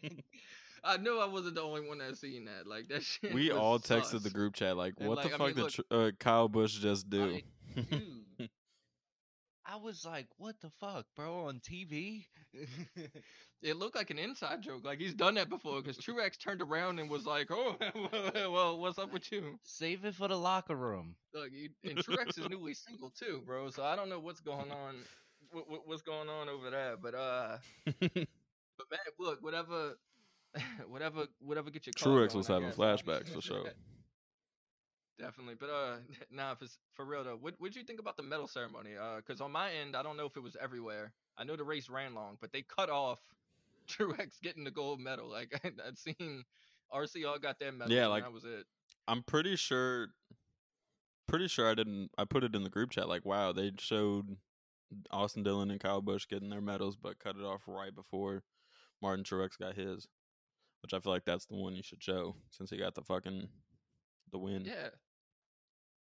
I 0.83 0.97
know 0.97 1.19
I 1.19 1.25
wasn't 1.25 1.55
the 1.55 1.61
only 1.61 1.87
one 1.87 1.99
that 1.99 2.17
seen 2.17 2.45
that. 2.45 2.67
Like 2.67 2.87
that 2.89 3.03
shit. 3.03 3.33
we 3.33 3.51
all 3.51 3.79
texted 3.79 4.23
the 4.23 4.29
group 4.29 4.53
chat 4.55 4.75
like, 4.75 4.95
And, 4.99 5.07
"What 5.07 5.17
like, 5.19 5.29
the 5.29 5.35
I 5.35 5.37
fuck 5.37 5.47
mean, 5.47 5.55
did 5.55 5.61
look- 5.63 5.71
Tr- 5.71 5.81
uh, 5.91 6.11
Kyle 6.19 6.47
Busch 6.49 6.77
just 6.79 7.09
do?" 7.09 7.41
Dude, 7.75 7.87
I 7.91 8.01
I 9.73 9.77
was 9.77 10.05
like, 10.05 10.27
what 10.37 10.55
the 10.61 10.69
fuck, 10.79 11.05
bro? 11.15 11.47
On 11.47 11.59
TV? 11.59 12.25
It 13.63 13.77
looked 13.77 13.95
like 13.95 14.09
an 14.09 14.19
inside 14.19 14.61
joke. 14.61 14.83
Like 14.83 14.99
he's 14.99 15.13
done 15.13 15.35
that 15.35 15.47
before 15.49 15.81
because 15.81 15.97
Truex 15.97 16.37
turned 16.37 16.61
around 16.61 16.99
and 16.99 17.09
was 17.09 17.25
like, 17.25 17.47
"Oh, 17.49 17.77
well, 18.51 18.77
what's 18.77 18.99
up 18.99 19.13
with 19.13 19.31
you?" 19.31 19.57
Save 19.63 20.03
it 20.03 20.15
for 20.15 20.27
the 20.27 20.37
locker 20.37 20.75
room. 20.75 21.15
Look, 21.33 21.49
he, 21.49 21.69
and 21.89 21.97
Truex 21.97 22.37
is 22.37 22.49
newly 22.49 22.73
single 22.73 23.09
too, 23.17 23.41
bro. 23.45 23.69
So 23.69 23.85
I 23.85 23.95
don't 23.95 24.09
know 24.09 24.19
what's 24.19 24.41
going 24.41 24.69
on, 24.69 24.95
what, 25.53 25.69
what, 25.69 25.87
what's 25.87 26.01
going 26.01 26.27
on 26.27 26.49
over 26.49 26.69
there. 26.69 26.97
But 27.01 27.15
uh, 27.15 27.57
but 28.01 28.87
man, 28.91 28.99
look, 29.17 29.41
whatever, 29.41 29.93
whatever, 30.89 31.27
whatever. 31.39 31.69
Get 31.69 31.85
your 31.85 31.93
Truex 31.93 32.27
going, 32.27 32.37
was 32.37 32.47
having 32.47 32.71
flashbacks 32.71 33.29
for 33.29 33.39
sure. 33.39 33.63
Definitely, 35.19 35.55
but 35.59 35.69
uh, 35.69 35.95
nah, 36.31 36.55
for 36.55 36.65
for 36.93 37.05
real 37.05 37.23
though, 37.23 37.37
what 37.39 37.55
what'd 37.59 37.75
you 37.75 37.83
think 37.83 37.99
about 37.99 38.17
the 38.17 38.23
medal 38.23 38.47
ceremony? 38.47 38.91
Uh, 38.99 39.21
cause 39.21 39.41
on 39.41 39.51
my 39.51 39.71
end, 39.71 39.95
I 39.95 40.03
don't 40.03 40.17
know 40.17 40.25
if 40.25 40.35
it 40.37 40.43
was 40.43 40.57
everywhere. 40.61 41.13
I 41.37 41.43
know 41.43 41.55
the 41.55 41.63
race 41.63 41.89
ran 41.89 42.13
long, 42.13 42.37
but 42.41 42.51
they 42.51 42.63
cut 42.63 42.89
off 42.89 43.19
Truex 43.87 44.41
getting 44.41 44.63
the 44.63 44.71
gold 44.71 44.99
medal. 44.99 45.29
Like 45.29 45.59
I'd 45.63 45.97
seen 45.97 46.43
RCR 46.93 47.41
got 47.41 47.59
their 47.59 47.71
medal. 47.71 47.93
Yeah, 47.93 48.03
and 48.03 48.11
like- 48.11 48.23
that 48.23 48.33
was 48.33 48.45
it. 48.45 48.65
I'm 49.07 49.21
pretty 49.23 49.55
sure 49.55 50.09
pretty 51.27 51.47
sure 51.47 51.69
I 51.69 51.75
didn't 51.75 52.09
I 52.17 52.25
put 52.25 52.43
it 52.43 52.55
in 52.55 52.63
the 52.63 52.69
group 52.69 52.91
chat 52.91 53.07
like 53.07 53.25
wow, 53.25 53.51
they 53.51 53.71
showed 53.77 54.37
Austin 55.11 55.43
Dillon 55.43 55.71
and 55.71 55.79
Kyle 55.79 56.01
Busch 56.01 56.27
getting 56.27 56.49
their 56.49 56.61
medals 56.61 56.95
but 56.95 57.19
cut 57.19 57.35
it 57.35 57.43
off 57.43 57.61
right 57.67 57.93
before 57.93 58.43
Martin 59.01 59.25
Truex 59.25 59.59
got 59.59 59.75
his. 59.75 60.07
Which 60.81 60.93
I 60.93 60.99
feel 60.99 61.13
like 61.13 61.23
that's 61.25 61.45
the 61.45 61.55
one 61.55 61.75
you 61.75 61.83
should 61.83 62.03
show 62.03 62.35
since 62.49 62.69
he 62.69 62.77
got 62.77 62.93
the 62.93 63.03
fucking 63.03 63.47
the 64.33 64.39
win. 64.39 64.65
Yeah, 64.65 64.89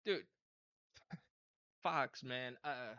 dude, 0.06 0.26
Fox, 1.82 2.24
man. 2.24 2.56
Uh, 2.64 2.94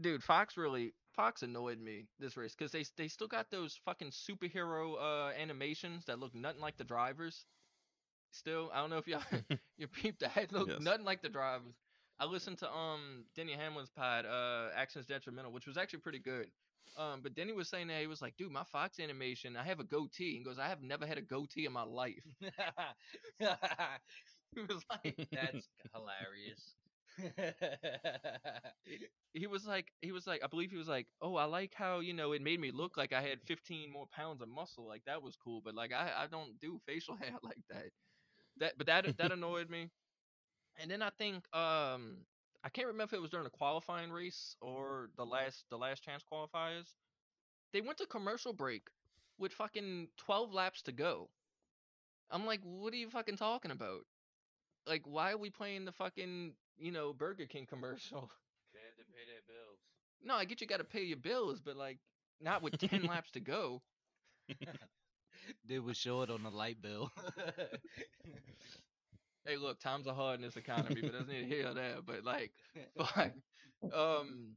dude, 0.00 0.22
Fox 0.24 0.56
really 0.58 0.94
Fox 1.14 1.42
annoyed 1.42 1.80
me 1.80 2.06
this 2.20 2.36
race 2.36 2.54
because 2.56 2.72
they 2.72 2.84
they 2.96 3.08
still 3.08 3.28
got 3.28 3.50
those 3.50 3.78
fucking 3.84 4.10
superhero 4.12 4.96
uh 5.00 5.32
animations 5.38 6.04
that 6.06 6.20
look 6.20 6.34
nothing 6.34 6.60
like 6.62 6.78
the 6.78 6.84
drivers. 6.84 7.46
Still, 8.32 8.70
I 8.74 8.80
don't 8.80 8.90
know 8.90 8.98
if 8.98 9.08
y'all 9.08 9.22
you 9.78 9.88
peeped 9.88 10.20
that 10.20 10.52
look 10.52 10.70
Yes. 10.70 10.78
nothing 10.78 11.04
like 11.04 11.22
the 11.22 11.30
drivers. 11.30 11.74
I 12.20 12.26
listened 12.26 12.58
to 12.58 12.70
um 12.72 13.24
Denny 13.36 13.54
Hamlin's 13.54 13.90
pod, 13.90 14.26
uh 14.26 14.70
Actions 14.76 15.06
Detrimental, 15.06 15.52
which 15.52 15.66
was 15.66 15.78
actually 15.78 16.00
pretty 16.00 16.20
good. 16.20 16.48
Um, 16.96 17.22
but 17.22 17.34
Denny 17.34 17.52
was 17.52 17.70
saying 17.70 17.86
that 17.88 18.00
he 18.00 18.06
was 18.06 18.20
like, 18.20 18.36
dude, 18.36 18.52
my 18.52 18.64
Fox 18.64 18.98
animation, 19.00 19.56
I 19.56 19.64
have 19.64 19.80
a 19.80 19.84
goatee. 19.84 20.36
And 20.36 20.44
goes, 20.44 20.58
I 20.58 20.68
have 20.68 20.82
never 20.82 21.06
had 21.06 21.18
a 21.18 21.22
goatee 21.22 21.64
in 21.66 21.72
my 21.72 21.82
life. 21.84 22.24
He 24.54 24.62
was 24.62 24.84
like, 24.90 25.18
That's 25.32 25.68
hilarious. 25.94 26.76
he 29.34 29.46
was 29.46 29.66
like 29.66 29.92
he 30.00 30.12
was 30.12 30.26
like 30.26 30.42
I 30.42 30.46
believe 30.46 30.70
he 30.70 30.76
was 30.76 30.88
like, 30.88 31.08
"Oh, 31.20 31.36
I 31.36 31.44
like 31.44 31.74
how, 31.74 32.00
you 32.00 32.12
know, 32.14 32.32
it 32.32 32.42
made 32.42 32.60
me 32.60 32.70
look 32.70 32.96
like 32.96 33.12
I 33.12 33.22
had 33.22 33.42
15 33.42 33.90
more 33.90 34.06
pounds 34.06 34.42
of 34.42 34.48
muscle. 34.48 34.86
Like 34.86 35.04
that 35.06 35.22
was 35.22 35.36
cool, 35.36 35.60
but 35.62 35.74
like 35.74 35.92
I 35.92 36.12
I 36.24 36.26
don't 36.26 36.58
do 36.60 36.80
facial 36.86 37.16
hair 37.16 37.34
like 37.42 37.62
that." 37.70 37.90
That 38.58 38.78
but 38.78 38.86
that 38.86 39.16
that 39.18 39.32
annoyed 39.32 39.70
me. 39.70 39.90
And 40.78 40.90
then 40.90 41.02
I 41.02 41.10
think 41.10 41.44
um 41.54 42.24
I 42.64 42.68
can't 42.68 42.86
remember 42.88 43.04
if 43.04 43.12
it 43.18 43.22
was 43.22 43.30
during 43.30 43.44
the 43.44 43.50
qualifying 43.50 44.10
race 44.12 44.56
mm-hmm. 44.62 44.74
or 44.74 45.10
the 45.16 45.24
last 45.26 45.64
the 45.70 45.78
last 45.78 46.02
chance 46.02 46.22
qualifiers. 46.30 46.94
They 47.72 47.80
went 47.80 47.98
to 47.98 48.06
commercial 48.06 48.52
break 48.52 48.88
with 49.38 49.52
fucking 49.52 50.08
12 50.18 50.52
laps 50.52 50.82
to 50.82 50.92
go. 50.92 51.30
I'm 52.30 52.46
like, 52.46 52.60
"What 52.62 52.92
are 52.92 52.96
you 52.96 53.10
fucking 53.10 53.36
talking 53.36 53.70
about?" 53.70 54.06
Like 54.86 55.02
why 55.06 55.32
are 55.32 55.38
we 55.38 55.50
playing 55.50 55.84
the 55.84 55.92
fucking, 55.92 56.54
you 56.78 56.92
know, 56.92 57.12
Burger 57.12 57.46
King 57.46 57.66
commercial? 57.66 58.30
they 58.72 58.80
had 58.80 58.96
to 58.98 59.04
pay 59.12 59.24
their 59.26 59.42
bills. 59.46 59.78
No, 60.22 60.34
I 60.34 60.44
get 60.44 60.60
you 60.60 60.66
got 60.66 60.78
to 60.78 60.84
pay 60.84 61.02
your 61.02 61.18
bills, 61.18 61.60
but 61.60 61.76
like 61.76 61.98
not 62.40 62.62
with 62.62 62.78
ten 62.78 63.04
laps 63.08 63.30
to 63.32 63.40
go. 63.40 63.82
They 65.64 65.78
was 65.80 65.96
short 65.96 66.30
on 66.30 66.42
the 66.44 66.50
light 66.50 66.80
bill. 66.80 67.10
Hey, 69.44 69.56
look, 69.56 69.80
times 69.80 70.06
are 70.06 70.14
hard 70.14 70.36
in 70.36 70.42
this 70.42 70.56
economy, 70.56 71.00
but 71.00 71.12
doesn't 71.12 71.28
need 71.28 71.46
here 71.46 71.68
or 71.68 71.74
there. 71.74 71.96
But 72.04 72.24
like, 72.24 72.52
fuck, 72.96 73.32
um, 73.92 74.56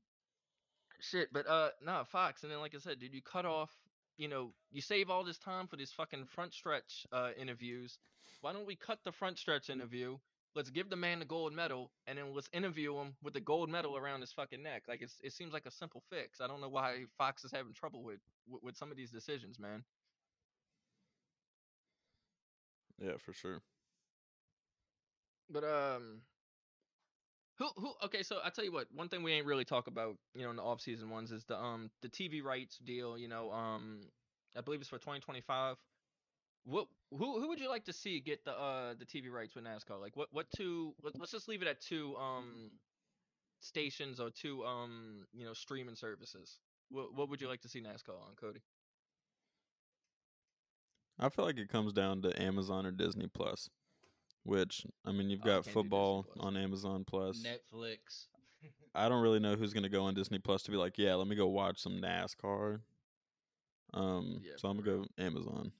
shit. 0.99 1.29
But 1.33 1.47
uh, 1.47 1.69
nah, 1.83 2.03
Fox. 2.03 2.43
And 2.43 2.51
then 2.51 2.59
like 2.59 2.75
I 2.75 2.79
said, 2.79 2.99
dude, 2.99 3.13
you 3.13 3.21
cut 3.21 3.45
off. 3.45 3.71
You 4.17 4.29
know, 4.29 4.53
you 4.71 4.81
save 4.81 5.09
all 5.09 5.25
this 5.25 5.37
time 5.37 5.67
for 5.67 5.75
these 5.75 5.91
fucking 5.91 6.25
front 6.25 6.53
stretch 6.53 7.05
uh 7.11 7.31
interviews. 7.37 7.97
Why 8.41 8.53
don't 8.53 8.67
we 8.67 8.75
cut 8.75 8.99
the 9.03 9.11
front 9.11 9.37
stretch 9.39 9.69
interview? 9.69 10.17
Let's 10.55 10.69
give 10.69 10.89
the 10.89 10.95
man 10.95 11.19
the 11.19 11.25
gold 11.25 11.51
medal, 11.51 11.91
and 12.07 12.17
then 12.17 12.33
let's 12.33 12.47
interview 12.53 12.97
him 12.97 13.15
with 13.21 13.33
the 13.33 13.41
gold 13.41 13.69
medal 13.69 13.97
around 13.97 14.21
his 14.21 14.31
fucking 14.31 14.63
neck. 14.63 14.83
Like 14.87 15.01
it's 15.01 15.15
it 15.21 15.33
seems 15.33 15.51
like 15.51 15.65
a 15.65 15.71
simple 15.71 16.01
fix. 16.09 16.39
I 16.39 16.47
don't 16.47 16.61
know 16.61 16.69
why 16.69 17.05
Fox 17.17 17.43
is 17.43 17.51
having 17.51 17.73
trouble 17.73 18.03
with 18.03 18.19
with, 18.47 18.63
with 18.63 18.77
some 18.77 18.91
of 18.91 18.95
these 18.95 19.11
decisions, 19.11 19.59
man. 19.59 19.83
Yeah, 23.01 23.17
for 23.17 23.33
sure. 23.33 23.61
But 25.49 25.63
um, 25.63 26.21
who 27.57 27.67
who? 27.77 27.93
Okay, 28.03 28.23
so 28.23 28.39
I 28.43 28.49
tell 28.49 28.65
you 28.65 28.71
what. 28.71 28.87
One 28.93 29.07
thing 29.09 29.23
we 29.23 29.33
ain't 29.33 29.45
really 29.45 29.65
talk 29.65 29.87
about, 29.87 30.17
you 30.33 30.43
know, 30.43 30.49
in 30.49 30.57
the 30.57 30.63
off 30.63 30.81
season 30.81 31.09
ones 31.09 31.31
is 31.31 31.43
the 31.45 31.57
um 31.57 31.89
the 32.01 32.09
TV 32.09 32.41
rights 32.43 32.77
deal. 32.79 33.17
You 33.17 33.27
know, 33.27 33.51
um, 33.51 34.01
I 34.57 34.61
believe 34.61 34.81
it's 34.81 34.89
for 34.89 34.97
2025. 34.97 35.77
What 36.65 36.87
who 37.11 37.39
who 37.39 37.47
would 37.49 37.59
you 37.59 37.69
like 37.69 37.85
to 37.85 37.93
see 37.93 38.19
get 38.19 38.43
the 38.45 38.51
uh 38.51 38.93
the 38.97 39.05
TV 39.05 39.31
rights 39.31 39.55
with 39.55 39.65
NASCAR? 39.65 39.99
Like 40.01 40.15
what 40.17 40.29
what 40.31 40.47
two? 40.55 40.93
Let, 41.03 41.17
let's 41.19 41.31
just 41.31 41.47
leave 41.47 41.61
it 41.61 41.67
at 41.67 41.81
two 41.81 42.15
um 42.17 42.71
stations 43.59 44.19
or 44.19 44.29
two 44.29 44.63
um 44.65 45.25
you 45.33 45.45
know 45.45 45.53
streaming 45.53 45.95
services. 45.95 46.59
What 46.89 47.13
what 47.15 47.29
would 47.29 47.41
you 47.41 47.47
like 47.47 47.61
to 47.61 47.69
see 47.69 47.81
NASCAR 47.81 48.09
on, 48.21 48.35
Cody? 48.39 48.61
I 51.19 51.29
feel 51.29 51.45
like 51.45 51.57
it 51.57 51.69
comes 51.69 51.93
down 51.93 52.21
to 52.23 52.41
Amazon 52.41 52.85
or 52.85 52.91
Disney 52.91 53.27
Plus. 53.27 53.69
Which 54.45 54.85
I 55.03 55.11
mean, 55.11 55.29
you've 55.29 55.41
Oh, 55.41 55.45
got 55.45 55.51
can't 55.51 55.65
do 55.65 55.69
Disney 55.69 55.81
football 55.83 56.27
on 56.39 56.55
Amazon 56.55 57.03
Plus. 57.03 57.43
Netflix. 57.43 58.27
I 58.95 59.09
don't 59.09 59.21
really 59.23 59.39
know 59.39 59.55
who's 59.55 59.73
gonna 59.73 59.89
go 59.89 60.03
on 60.03 60.13
Disney 60.13 60.37
Plus 60.39 60.61
to 60.63 60.71
be 60.71 60.77
like, 60.77 60.97
yeah, 60.97 61.15
let 61.15 61.27
me 61.27 61.35
go 61.35 61.47
watch 61.47 61.79
some 61.81 61.93
NASCAR. 61.99 62.79
Um, 63.93 64.41
Yeah, 64.43 64.53
so 64.57 64.69
I'm 64.69 64.77
gonna 64.77 64.99
go 64.99 65.05
Amazon 65.17 65.71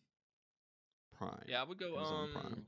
Prime. 1.18 1.44
Yeah, 1.48 1.62
I 1.62 1.64
would 1.64 1.78
go 1.78 1.96
Amazon 1.96 2.24
um. 2.24 2.32
Prime. 2.34 2.66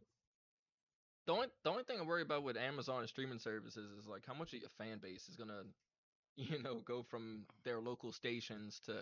The 1.25 1.33
only 1.33 1.47
the 1.63 1.71
only 1.71 1.83
thing 1.83 1.99
I 1.99 2.03
worry 2.03 2.21
about 2.21 2.43
with 2.43 2.57
Amazon 2.57 2.99
and 2.99 3.09
streaming 3.09 3.39
services 3.39 3.91
is 3.99 4.07
like 4.07 4.25
how 4.25 4.33
much 4.35 4.53
of 4.53 4.59
your 4.61 4.69
fan 4.77 4.99
base 4.99 5.27
is 5.27 5.35
gonna, 5.35 5.63
you 6.37 6.61
know, 6.61 6.75
go 6.85 7.01
from 7.01 7.41
their 7.63 7.79
local 7.79 8.11
stations 8.11 8.79
to 8.85 8.93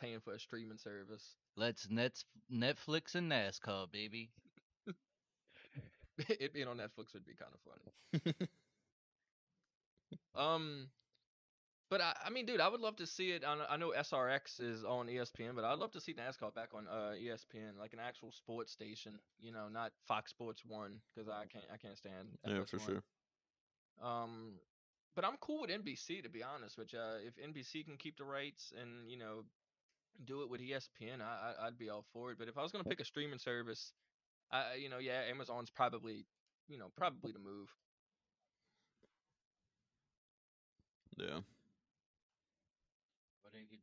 paying 0.00 0.20
for 0.20 0.32
a 0.34 0.38
streaming 0.38 0.78
service. 0.78 1.34
Let's 1.56 1.90
net 1.90 2.22
Netflix 2.50 3.16
and 3.16 3.30
NASCAR, 3.30 3.90
baby. 3.90 4.30
it 6.28 6.52
being 6.52 6.68
on 6.68 6.76
Netflix 6.78 7.12
would 7.14 7.26
be 7.26 7.34
kind 7.34 7.52
of 7.52 7.60
funny. 8.22 8.48
Um, 10.34 10.88
but 11.90 12.00
I, 12.00 12.14
I 12.26 12.30
mean, 12.30 12.46
dude, 12.46 12.60
I 12.60 12.68
would 12.68 12.80
love 12.80 12.96
to 12.96 13.06
see 13.06 13.30
it 13.30 13.44
on. 13.44 13.58
I 13.68 13.76
know 13.76 13.92
SRX 13.96 14.60
is 14.60 14.84
on 14.84 15.06
ESPN, 15.06 15.54
but 15.54 15.64
I'd 15.64 15.78
love 15.78 15.92
to 15.92 16.00
see 16.00 16.14
NASCAR 16.14 16.54
back 16.54 16.70
on 16.74 16.86
uh 16.88 17.12
ESPN, 17.12 17.78
like 17.78 17.92
an 17.92 18.00
actual 18.00 18.32
sports 18.32 18.72
station. 18.72 19.18
You 19.40 19.52
know, 19.52 19.68
not 19.68 19.92
Fox 20.06 20.30
Sports 20.30 20.62
One, 20.66 21.00
because 21.14 21.28
I 21.28 21.44
can't 21.46 21.64
I 21.72 21.76
can't 21.76 21.96
stand. 21.96 22.28
yeah, 22.46 22.64
for 22.64 22.78
sure. 22.78 23.02
Um, 24.02 24.54
but 25.14 25.24
I'm 25.24 25.36
cool 25.40 25.60
with 25.60 25.70
NBC 25.70 26.22
to 26.22 26.28
be 26.28 26.42
honest. 26.42 26.78
Which 26.78 26.94
uh, 26.94 27.18
if 27.24 27.36
NBC 27.36 27.84
can 27.84 27.96
keep 27.96 28.16
the 28.16 28.24
rights 28.24 28.72
and 28.80 29.08
you 29.08 29.18
know 29.18 29.44
do 30.24 30.42
it 30.42 30.50
with 30.50 30.60
ESPN, 30.60 31.20
I, 31.20 31.52
I 31.62 31.66
I'd 31.66 31.78
be 31.78 31.90
all 31.90 32.04
for 32.12 32.32
it. 32.32 32.38
But 32.38 32.48
if 32.48 32.58
I 32.58 32.62
was 32.62 32.72
gonna 32.72 32.84
pick 32.84 33.00
a 33.00 33.04
streaming 33.04 33.38
service, 33.38 33.92
I 34.54 34.74
you 34.76 34.88
know 34.88 34.98
yeah, 34.98 35.22
Amazon's 35.30 35.70
probably 35.70 36.26
you 36.68 36.78
know 36.78 36.90
probably 36.96 37.32
the 37.32 37.38
move. 37.38 37.68
Yeah. 41.16 41.38
Or 43.44 43.50
they 43.52 43.64
could 43.70 43.80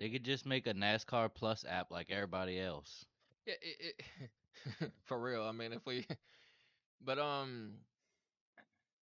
they 0.00 0.10
could 0.10 0.24
just 0.24 0.46
make 0.46 0.66
a 0.66 0.74
NASCAR 0.74 1.30
Plus 1.34 1.64
app 1.68 1.90
like 1.90 2.10
everybody 2.10 2.60
else. 2.60 3.06
Yeah, 3.46 3.54
it, 3.60 3.94
it 4.80 4.92
for 5.04 5.20
real. 5.20 5.42
I 5.42 5.52
mean, 5.52 5.72
if 5.72 5.86
we, 5.86 6.06
but 7.04 7.18
um, 7.18 7.74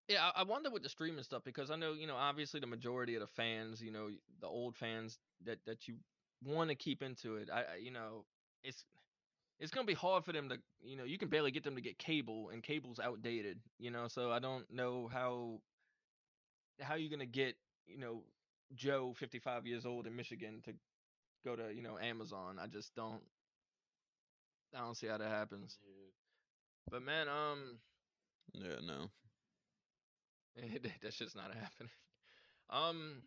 yeah, 0.09 0.31
I, 0.35 0.41
I 0.41 0.43
wonder 0.45 0.71
with 0.71 0.83
the 0.83 0.89
streaming 0.89 1.25
stuff 1.25 1.43
because 1.45 1.71
I 1.71 1.77
know 1.77 1.93
you 1.93 2.07
know 2.07 2.17
obviously 2.17 2.61
the 2.61 2.67
majority 2.67 3.15
of 3.15 3.21
the 3.21 3.27
fans, 3.27 3.83
you 3.83 3.91
know, 3.91 4.11
the 4.41 4.47
old 4.47 4.77
fans 4.77 5.19
that 5.45 5.59
that 5.67 5.89
you 5.89 5.97
want 6.45 6.71
to 6.71 6.77
keep 6.77 7.03
into 7.03 7.37
it. 7.37 7.49
I, 7.53 7.61
I 7.61 7.77
you 7.83 7.91
know, 7.91 8.25
it's 8.63 8.85
it's 9.63 9.71
gonna 9.71 9.87
be 9.87 9.95
hard 9.95 10.25
for 10.27 10.33
them 10.33 10.51
to 10.51 10.59
you 10.83 10.97
know 10.97 11.05
you 11.05 11.19
can 11.19 11.29
barely 11.29 11.53
get 11.53 11.65
them 11.65 11.77
to 11.77 11.81
get 11.81 11.99
cable 11.99 12.51
and 12.51 12.63
cable's 12.63 13.01
outdated. 13.01 13.61
You 13.79 13.93
know, 13.93 14.09
so 14.09 14.33
I 14.33 14.41
don't 14.41 14.71
know 14.71 15.09
how 15.13 15.61
how 16.81 16.97
you're 16.97 17.11
gonna 17.11 17.27
get 17.27 17.57
you 17.87 17.99
know 17.99 18.25
Joe, 18.75 19.15
55 19.19 19.67
years 19.67 19.87
old 19.87 20.07
in 20.07 20.17
Michigan, 20.17 20.61
to 20.65 20.75
go 21.45 21.57
to 21.57 21.75
you 21.75 21.83
know 21.83 21.99
Amazon. 21.99 22.59
I 22.61 22.67
just 22.67 22.95
don't. 22.97 23.23
I 24.75 24.81
don't 24.81 24.97
see 24.97 25.07
how 25.07 25.19
that 25.19 25.31
happens. 25.31 25.79
But 26.91 27.03
man, 27.03 27.29
um, 27.29 27.81
Yeah, 28.55 28.81
no. 28.85 29.11
that's 31.03 31.17
just 31.17 31.37
not 31.37 31.55
happening. 31.55 31.91
Um, 32.71 33.23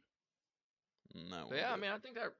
no, 1.13 1.49
yeah, 1.53 1.71
I 1.71 1.77
mean, 1.77 1.91
I 1.91 1.97
think 1.97 2.15
that 2.15 2.33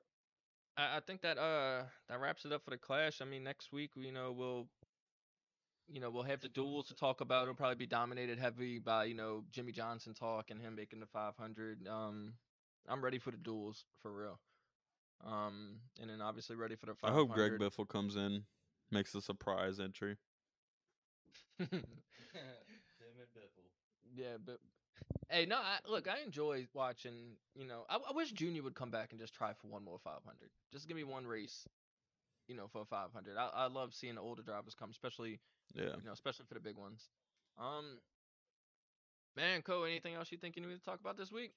I, 0.78 0.98
I 0.98 1.00
think 1.06 1.22
that 1.22 1.38
uh 1.38 1.84
that 2.10 2.20
wraps 2.20 2.46
it 2.46 2.52
up 2.52 2.64
for 2.64 2.72
the 2.72 2.78
clash. 2.78 3.22
I 3.22 3.26
mean, 3.26 3.44
next 3.44 3.72
week 3.72 3.92
you 3.96 4.12
know 4.12 4.32
we'll 4.32 4.68
you 5.88 6.00
know 6.00 6.10
we'll 6.10 6.24
have 6.24 6.42
the 6.42 6.50
duels 6.50 6.88
to 6.88 6.96
talk 6.96 7.22
about. 7.22 7.44
It'll 7.44 7.56
probably 7.56 7.76
be 7.76 7.86
dominated 7.86 8.40
heavy 8.40 8.80
by 8.80 9.06
you 9.06 9.16
know 9.16 9.44
Jimmie 9.52 9.72
Johnson 9.72 10.14
talk 10.14 10.52
and 10.52 10.62
him 10.62 10.76
making 10.76 11.00
the 11.00 11.08
500. 11.08 11.88
Um, 11.88 12.34
I'm 12.88 13.04
ready 13.04 13.20
for 13.20 13.32
the 13.32 13.38
duels 13.38 13.86
for 14.02 14.12
real. 14.12 14.40
Um, 15.26 15.78
and 16.02 16.10
then 16.10 16.22
obviously 16.22 16.56
ready 16.56 16.76
for 16.76 16.88
the 16.88 16.96
I 17.04 17.12
hope 17.12 17.32
Greg 17.32 17.54
Biffle 17.54 17.88
comes 17.88 18.16
in, 18.16 18.44
makes 18.92 19.16
a 19.16 19.22
surprise 19.22 19.80
entry. 19.80 20.18
yeah, 24.14 24.38
but 24.44 24.60
hey, 25.30 25.46
no, 25.46 25.58
I, 25.58 25.78
look, 25.90 26.08
I 26.08 26.20
enjoy 26.26 26.68
watching. 26.74 27.38
You 27.56 27.66
know, 27.68 27.86
I, 27.90 27.98
I 27.98 28.14
wish 28.14 28.32
Junior 28.32 28.64
would 28.64 28.76
come 28.76 28.92
back 28.92 29.12
and 29.12 29.20
just 29.20 29.34
try 29.34 29.54
for 29.54 29.68
one 29.68 29.84
more 29.84 30.00
500. 30.04 30.50
Just 30.72 30.88
give 30.88 30.98
me 30.98 31.04
one 31.04 31.26
race. 31.28 31.68
You 32.48 32.56
know, 32.56 32.68
for 32.68 32.82
a 32.82 32.86
500. 32.86 33.38
I, 33.38 33.50
I 33.54 33.68
love 33.68 33.94
seeing 33.94 34.16
the 34.16 34.22
older 34.22 34.42
drivers 34.44 34.76
come, 34.76 34.90
especially 34.92 35.40
Yeah. 35.74 35.96
you 36.00 36.06
know, 36.06 36.14
especially 36.14 36.46
for 36.48 36.56
the 36.56 36.60
big 36.60 36.78
ones. 36.78 37.10
Um, 37.58 38.00
man, 39.36 39.62
Co, 39.62 39.84
anything 39.84 40.16
else 40.16 40.32
you 40.32 40.38
think 40.38 40.56
you 40.56 40.62
need 40.66 40.76
to 40.76 40.84
talk 40.84 41.00
about 41.00 41.18
this 41.18 41.32
week? 41.32 41.54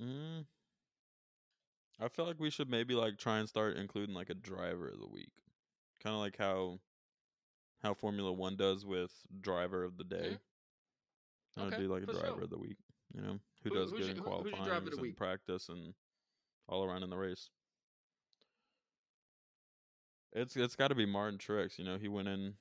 Mm. 0.00 0.44
I 2.00 2.08
feel 2.08 2.26
like 2.26 2.38
we 2.40 2.50
should 2.50 2.68
maybe 2.70 2.94
like 2.94 3.18
try 3.18 3.38
and 3.38 3.48
start 3.48 3.76
including 3.76 4.14
like 4.14 4.30
a 4.30 4.34
driver 4.34 4.88
of 4.88 4.98
the 4.98 5.06
week, 5.08 5.32
kind 6.02 6.14
of 6.14 6.20
like 6.20 6.36
how 6.36 6.80
how 7.84 7.92
Formula 7.94 8.32
One 8.32 8.56
does 8.56 8.84
with 8.84 9.12
driver 9.40 9.84
of 9.84 9.96
the 9.98 10.04
day. 10.04 10.38
I 11.56 11.66
Okay, 11.66 11.76
do 11.76 11.88
like 11.92 12.02
a 12.02 12.06
driver 12.06 12.26
sure. 12.26 12.42
of 12.44 12.50
the 12.50 12.58
week. 12.58 12.78
You 13.14 13.20
know, 13.20 13.38
who, 13.62 13.68
Who- 13.68 13.74
does 13.76 13.92
good 13.92 14.00
in 14.08 14.16
your- 14.16 14.24
who- 14.24 14.30
who's 14.42 14.44
your 14.52 14.64
driver 14.64 14.80
qualifying 14.80 14.98
of 14.98 15.04
and 15.04 15.16
practice 15.16 15.68
and 15.68 15.94
all 16.66 16.82
around 16.84 17.02
in 17.04 17.10
the 17.10 17.16
race. 17.16 17.50
It's 20.32 20.56
it's 20.56 20.74
got 20.74 20.88
to 20.88 20.94
be 20.96 21.06
Martin 21.06 21.38
Truex. 21.38 21.78
You 21.78 21.84
know, 21.84 21.96
he 21.98 22.08
went 22.08 22.26
in, 22.26 22.58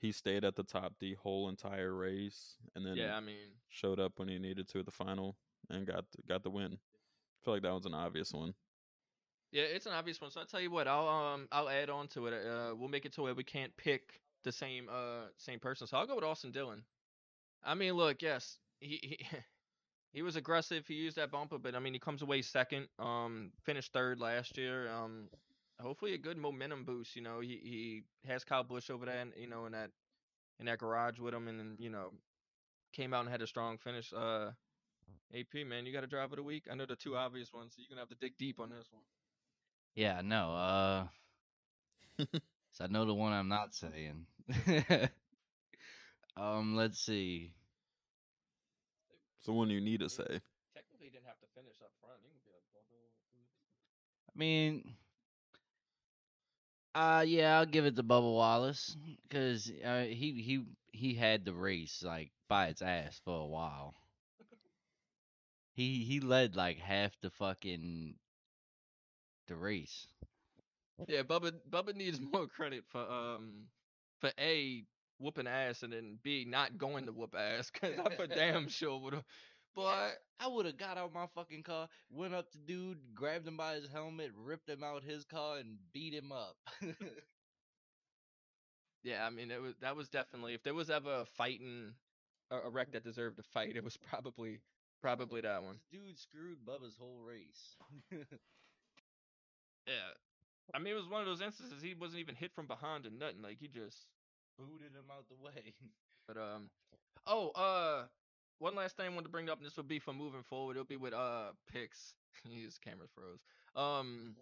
he 0.00 0.10
stayed 0.10 0.44
at 0.44 0.56
the 0.56 0.64
top 0.64 0.98
the 0.98 1.14
whole 1.14 1.48
entire 1.48 1.94
race, 1.94 2.56
and 2.74 2.84
then 2.84 2.96
Yeah, 2.96 3.16
I 3.16 3.20
mean, 3.20 3.60
showed 3.68 4.00
up 4.00 4.18
when 4.18 4.28
he 4.28 4.38
needed 4.38 4.66
to 4.68 4.80
at 4.80 4.86
the 4.86 4.90
final 4.90 5.38
and 5.68 5.86
got 5.86 6.06
got 6.26 6.42
the 6.42 6.50
win. 6.50 6.80
I 6.80 7.44
feel 7.44 7.54
like 7.54 7.62
that 7.62 7.74
was 7.74 7.86
an 7.86 7.94
obvious 7.94 8.32
one. 8.32 8.54
yeah, 9.52 9.62
it's 9.62 9.86
an 9.86 9.92
obvious 9.92 10.20
one. 10.20 10.30
So 10.32 10.40
I 10.40 10.44
tell 10.44 10.60
you 10.60 10.70
what, 10.72 10.88
I'll 10.88 11.06
um, 11.06 11.46
I'll 11.52 11.68
add 11.68 11.88
on 11.90 12.08
to 12.08 12.26
it. 12.26 12.32
Uh, 12.46 12.74
we'll 12.74 12.88
make 12.88 13.04
it 13.04 13.12
to 13.12 13.22
where 13.22 13.34
we 13.34 13.44
can't 13.44 13.76
pick 13.76 14.23
the 14.44 14.52
same 14.52 14.88
uh 14.90 15.26
same 15.38 15.60
person. 15.60 15.86
So 15.88 15.98
I'll 15.98 16.06
go 16.06 16.16
with 16.16 16.24
Austin 16.24 16.52
Dillon. 16.52 16.84
I 17.64 17.74
mean, 17.74 17.94
look, 17.94 18.22
yes, 18.22 18.58
he 18.80 18.98
he, 19.02 19.26
he 20.12 20.22
was 20.22 20.36
aggressive. 20.36 20.86
He 20.86 20.94
used 20.94 21.16
that 21.16 21.30
bumper, 21.32 21.58
but 21.58 21.74
I 21.74 21.80
mean, 21.80 21.94
he 21.94 22.00
comes 22.00 22.22
away 22.22 22.42
second. 22.42 22.88
Um, 22.98 23.52
finished 23.64 23.92
third 23.92 24.20
last 24.20 24.56
year. 24.58 24.90
Um, 24.92 25.28
hopefully 25.80 26.14
a 26.14 26.18
good 26.18 26.38
momentum 26.38 26.84
boost. 26.84 27.16
You 27.16 27.22
know, 27.22 27.40
he 27.40 27.60
he 27.62 28.28
has 28.28 28.44
Kyle 28.44 28.64
Busch 28.64 28.90
over 28.90 29.06
there, 29.06 29.20
and 29.20 29.32
you 29.36 29.48
know, 29.48 29.66
in 29.66 29.72
that 29.72 29.90
in 30.60 30.66
that 30.66 30.78
garage 30.78 31.18
with 31.18 31.34
him, 31.34 31.48
and 31.48 31.58
then 31.58 31.76
you 31.78 31.90
know, 31.90 32.12
came 32.92 33.12
out 33.14 33.20
and 33.22 33.30
had 33.30 33.42
a 33.42 33.46
strong 33.46 33.78
finish. 33.78 34.12
Uh, 34.12 34.50
AP 35.34 35.64
man, 35.64 35.86
you 35.86 35.92
got 35.92 36.04
a 36.04 36.08
drive 36.08 36.32
of 36.32 36.36
the 36.36 36.42
week. 36.42 36.66
I 36.70 36.74
know 36.74 36.86
the 36.86 36.96
two 36.96 37.16
obvious 37.16 37.52
ones, 37.52 37.74
so 37.74 37.80
you're 37.82 37.88
gonna 37.90 38.02
have 38.02 38.08
to 38.10 38.16
dig 38.16 38.36
deep 38.38 38.60
on 38.60 38.70
this 38.70 38.88
one. 38.90 39.02
Yeah, 39.94 40.20
no. 40.22 40.54
Uh, 40.54 41.06
so 42.72 42.84
I 42.84 42.88
know 42.88 43.04
the 43.04 43.14
one 43.14 43.32
I'm 43.32 43.48
not 43.48 43.74
saying. 43.74 44.26
um, 46.36 46.76
let's 46.76 46.98
see. 46.98 47.52
Someone 49.40 49.70
you 49.70 49.80
need 49.80 50.00
to 50.00 50.08
say. 50.08 50.40
Technically, 50.74 51.10
didn't 51.10 51.26
have 51.26 51.40
to 51.40 51.46
finish 51.54 51.76
up 51.82 51.92
front. 52.00 52.20
You 52.22 52.30
can 52.30 52.40
be 52.44 52.50
like, 52.52 52.64
well, 52.72 52.84
well, 52.90 53.10
I 54.28 54.38
mean, 54.38 54.96
uh, 56.94 57.24
yeah, 57.26 57.58
I'll 57.58 57.66
give 57.66 57.86
it 57.86 57.96
to 57.96 58.02
Bubba 58.02 58.32
Wallace 58.34 58.96
because 59.28 59.70
uh, 59.84 60.04
he 60.04 60.42
he 60.42 60.64
he 60.92 61.14
had 61.14 61.44
the 61.44 61.54
race 61.54 62.02
like 62.02 62.30
by 62.48 62.68
its 62.68 62.82
ass 62.82 63.20
for 63.24 63.40
a 63.40 63.46
while. 63.46 63.94
He 65.74 66.04
he 66.04 66.20
led 66.20 66.56
like 66.56 66.78
half 66.78 67.20
the 67.20 67.30
fucking 67.30 68.18
the 69.46 69.56
race. 69.56 70.06
Yeah, 71.08 71.22
Bubba 71.22 71.52
Bubba 71.68 71.94
needs 71.94 72.20
more 72.32 72.46
credit 72.46 72.84
for 72.86 73.00
um 73.00 73.68
for 74.20 74.30
a 74.38 74.84
whooping 75.18 75.46
ass 75.46 75.82
and 75.82 75.92
then 75.92 76.18
b 76.22 76.44
not 76.48 76.76
going 76.76 77.06
to 77.06 77.12
whoop 77.12 77.34
ass 77.38 77.70
because 77.70 77.98
I 77.98 78.14
for 78.14 78.26
damn 78.26 78.68
sure 78.68 78.98
would 79.00 79.14
have. 79.14 79.24
Boy, 79.74 80.10
I 80.38 80.46
would 80.46 80.66
have 80.66 80.76
got 80.76 80.98
out 80.98 81.12
my 81.12 81.26
fucking 81.34 81.64
car, 81.64 81.88
went 82.08 82.34
up 82.34 82.50
to 82.52 82.58
dude, 82.58 82.98
grabbed 83.14 83.48
him 83.48 83.56
by 83.56 83.74
his 83.74 83.88
helmet, 83.88 84.30
ripped 84.36 84.68
him 84.68 84.84
out 84.84 85.02
his 85.02 85.24
car, 85.24 85.58
and 85.58 85.78
beat 85.92 86.14
him 86.14 86.30
up. 86.30 86.56
yeah, 89.02 89.26
I 89.26 89.30
mean 89.30 89.50
it 89.50 89.60
was 89.60 89.74
that 89.80 89.96
was 89.96 90.08
definitely 90.08 90.54
if 90.54 90.62
there 90.62 90.74
was 90.74 90.90
ever 90.90 91.20
a 91.20 91.24
fighting 91.24 91.92
a, 92.50 92.58
a 92.58 92.70
wreck 92.70 92.92
that 92.92 93.04
deserved 93.04 93.38
a 93.38 93.42
fight, 93.42 93.76
it 93.76 93.84
was 93.84 93.96
probably 93.96 94.60
probably 95.02 95.40
that 95.40 95.62
one. 95.62 95.78
This 95.90 96.00
dude 96.00 96.18
screwed 96.18 96.64
Bubba's 96.64 96.96
whole 96.98 97.20
race. 97.20 97.76
Yeah, 99.86 100.14
I 100.72 100.78
mean 100.78 100.94
it 100.94 100.96
was 100.96 101.08
one 101.08 101.20
of 101.20 101.26
those 101.26 101.40
instances 101.40 101.82
he 101.82 101.94
wasn't 101.94 102.20
even 102.20 102.34
hit 102.34 102.52
from 102.54 102.66
behind 102.66 103.06
or 103.06 103.10
nothing. 103.10 103.42
Like 103.42 103.58
he 103.58 103.68
just 103.68 104.06
Booted 104.58 104.94
him 104.94 105.10
out 105.10 105.26
the 105.28 105.36
way. 105.44 105.74
But 106.26 106.38
um, 106.38 106.70
oh 107.26 107.50
uh, 107.50 108.06
one 108.58 108.74
last 108.74 108.96
thing 108.96 109.06
I 109.06 109.08
wanted 109.10 109.24
to 109.24 109.28
bring 109.28 109.50
up, 109.50 109.58
and 109.58 109.66
this 109.66 109.76
would 109.76 109.88
be 109.88 109.98
for 109.98 110.14
moving 110.14 110.42
forward. 110.42 110.76
It'll 110.76 110.86
be 110.86 110.96
with 110.96 111.12
uh 111.12 111.50
picks. 111.70 112.14
His 112.50 112.78
camera 112.78 113.06
froze. 113.14 113.40
Um, 113.76 114.36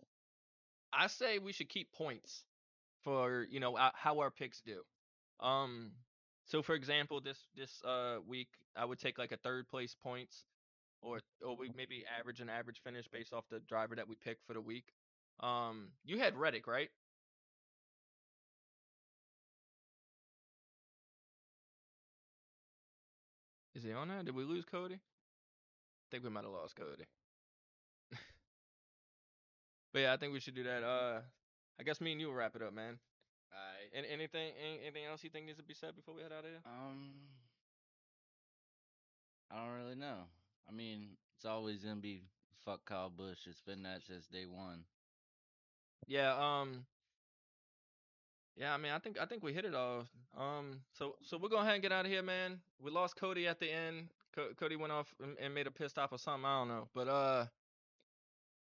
I 0.93 1.07
say 1.09 1.39
we 1.39 1.53
should 1.53 1.69
keep 1.69 1.93
points 1.93 2.45
for 3.03 3.47
you 3.51 3.61
know 3.61 3.77
how 3.95 4.21
our 4.21 4.31
picks 4.31 4.61
do. 4.61 4.83
Um, 5.41 5.93
so 6.47 6.63
for 6.63 6.75
example, 6.75 7.21
this 7.21 7.39
this 7.57 7.83
uh 7.85 8.19
week 8.27 8.49
I 8.77 8.85
would 8.85 8.99
take 8.99 9.19
like 9.19 9.33
a 9.33 9.37
third 9.39 9.69
place 9.69 9.97
points, 10.03 10.45
or 11.03 11.21
or 11.45 11.57
we 11.57 11.71
maybe 11.77 12.05
average 12.19 12.41
an 12.41 12.51
average 12.51 12.81
finish 12.85 13.09
based 13.09 13.33
off 13.33 13.45
the 13.51 13.61
driver 13.61 13.97
that 13.97 14.09
we 14.09 14.17
pick 14.17 14.39
for 14.47 14.55
the 14.55 14.61
week. 14.61 14.93
Um, 15.41 15.89
you 16.05 16.19
had 16.19 16.37
Reddick, 16.37 16.67
right? 16.67 16.91
Is 23.75 23.83
he 23.85 23.93
on 23.93 24.09
there? 24.09 24.23
Did 24.23 24.35
we 24.35 24.45
lose 24.45 24.65
Cody? 24.65 24.95
I 24.95 24.99
think 26.11 26.23
we 26.25 26.31
might 26.31 26.45
have 26.45 26.53
lost 26.53 26.77
Cody. 26.77 27.05
but 29.93 30.01
yeah, 30.01 30.13
I 30.13 30.17
think 30.17 30.33
we 30.33 30.41
should 30.41 30.55
do 30.55 30.65
that. 30.65 30.85
Uh, 30.85 31.21
I 31.81 31.83
guess 31.83 32.01
me 32.01 32.13
and 32.13 32.21
you 32.21 32.29
will 32.29 32.35
wrap 32.35 32.55
it 32.55 32.63
up, 32.63 32.75
man. 32.75 32.99
Alright. 33.51 33.91
And 33.95 34.07
anything, 34.07 34.53
anything 34.83 35.05
else 35.05 35.25
you 35.25 35.31
think 35.31 35.47
needs 35.47 35.59
to 35.59 35.65
be 35.65 35.75
said 35.75 35.97
before 35.97 36.15
we 36.15 36.23
head 36.23 36.33
out 36.33 36.45
of 36.45 36.51
here? 36.51 36.61
Um, 36.67 37.11
I 39.51 39.57
don't 39.57 39.75
really 39.75 39.97
know. 39.97 40.29
I 40.69 40.73
mean, 40.73 41.17
it's 41.37 41.45
always 41.45 41.83
gonna 41.83 41.97
be 41.97 42.23
fuck 42.65 42.85
Kyle 42.87 43.11
Busch. 43.11 43.47
It's 43.47 43.61
been 43.61 43.83
that 43.83 44.03
since 44.07 44.27
day 44.27 44.47
one. 44.47 44.85
Yeah. 46.07 46.35
Um. 46.37 46.87
Yeah, 48.57 48.75
I 48.75 48.77
mean, 48.77 48.93
I 48.93 48.99
think 48.99 49.19
I 49.21 49.25
think 49.27 49.43
we 49.43 49.53
hit 49.53 49.65
it 49.65 49.75
all. 49.75 50.07
Um. 50.37 50.81
So 50.93 51.17
so 51.23 51.37
we're 51.37 51.49
gonna 51.49 51.61
go 51.61 51.63
ahead 51.63 51.75
and 51.75 51.83
get 51.83 51.93
out 51.93 52.05
of 52.05 52.11
here, 52.11 52.23
man. 52.23 52.61
We 52.81 52.91
lost 52.91 53.17
Cody 53.17 53.47
at 53.49 53.59
the 53.61 53.71
end. 53.71 54.09
Co- 54.35 54.53
Cody 54.59 54.77
went 54.77 54.93
off 54.93 55.15
and, 55.23 55.37
and 55.39 55.55
made 55.55 55.67
a 55.67 55.71
pissed 55.71 55.99
off 55.99 56.13
or 56.13 56.19
something. 56.19 56.45
I 56.45 56.59
don't 56.61 56.69
know. 56.69 56.89
But 56.95 57.09
uh, 57.09 57.47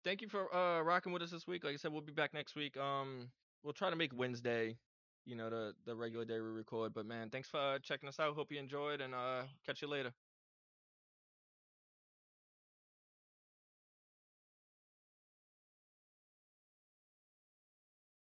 thank 0.04 0.22
you 0.22 0.28
for 0.30 0.54
uh 0.56 0.82
rocking 0.82 1.12
with 1.14 1.22
us 1.22 1.32
this 1.32 1.48
week. 1.48 1.64
Like 1.64 1.74
I 1.74 1.78
said, 1.78 1.92
we'll 1.92 2.02
be 2.02 2.14
back 2.14 2.34
next 2.34 2.56
week. 2.56 2.78
Um, 2.78 3.32
we'll 3.64 3.74
try 3.74 3.90
to 3.90 3.96
make 3.96 4.16
Wednesday, 4.18 4.78
you 5.26 5.36
know, 5.36 5.50
the 5.50 5.74
the 5.86 5.96
regular 5.96 6.26
day 6.26 6.36
we 6.36 6.48
record. 6.50 6.94
But 6.94 7.06
man, 7.06 7.30
thanks 7.30 7.50
for 7.50 7.60
uh, 7.60 7.80
checking 7.80 8.10
us 8.10 8.20
out. 8.20 8.36
Hope 8.36 8.52
you 8.52 8.60
enjoyed, 8.60 9.02
and 9.02 9.14
uh, 9.14 9.44
catch 9.66 9.82
you 9.82 9.88
later. 9.88 10.12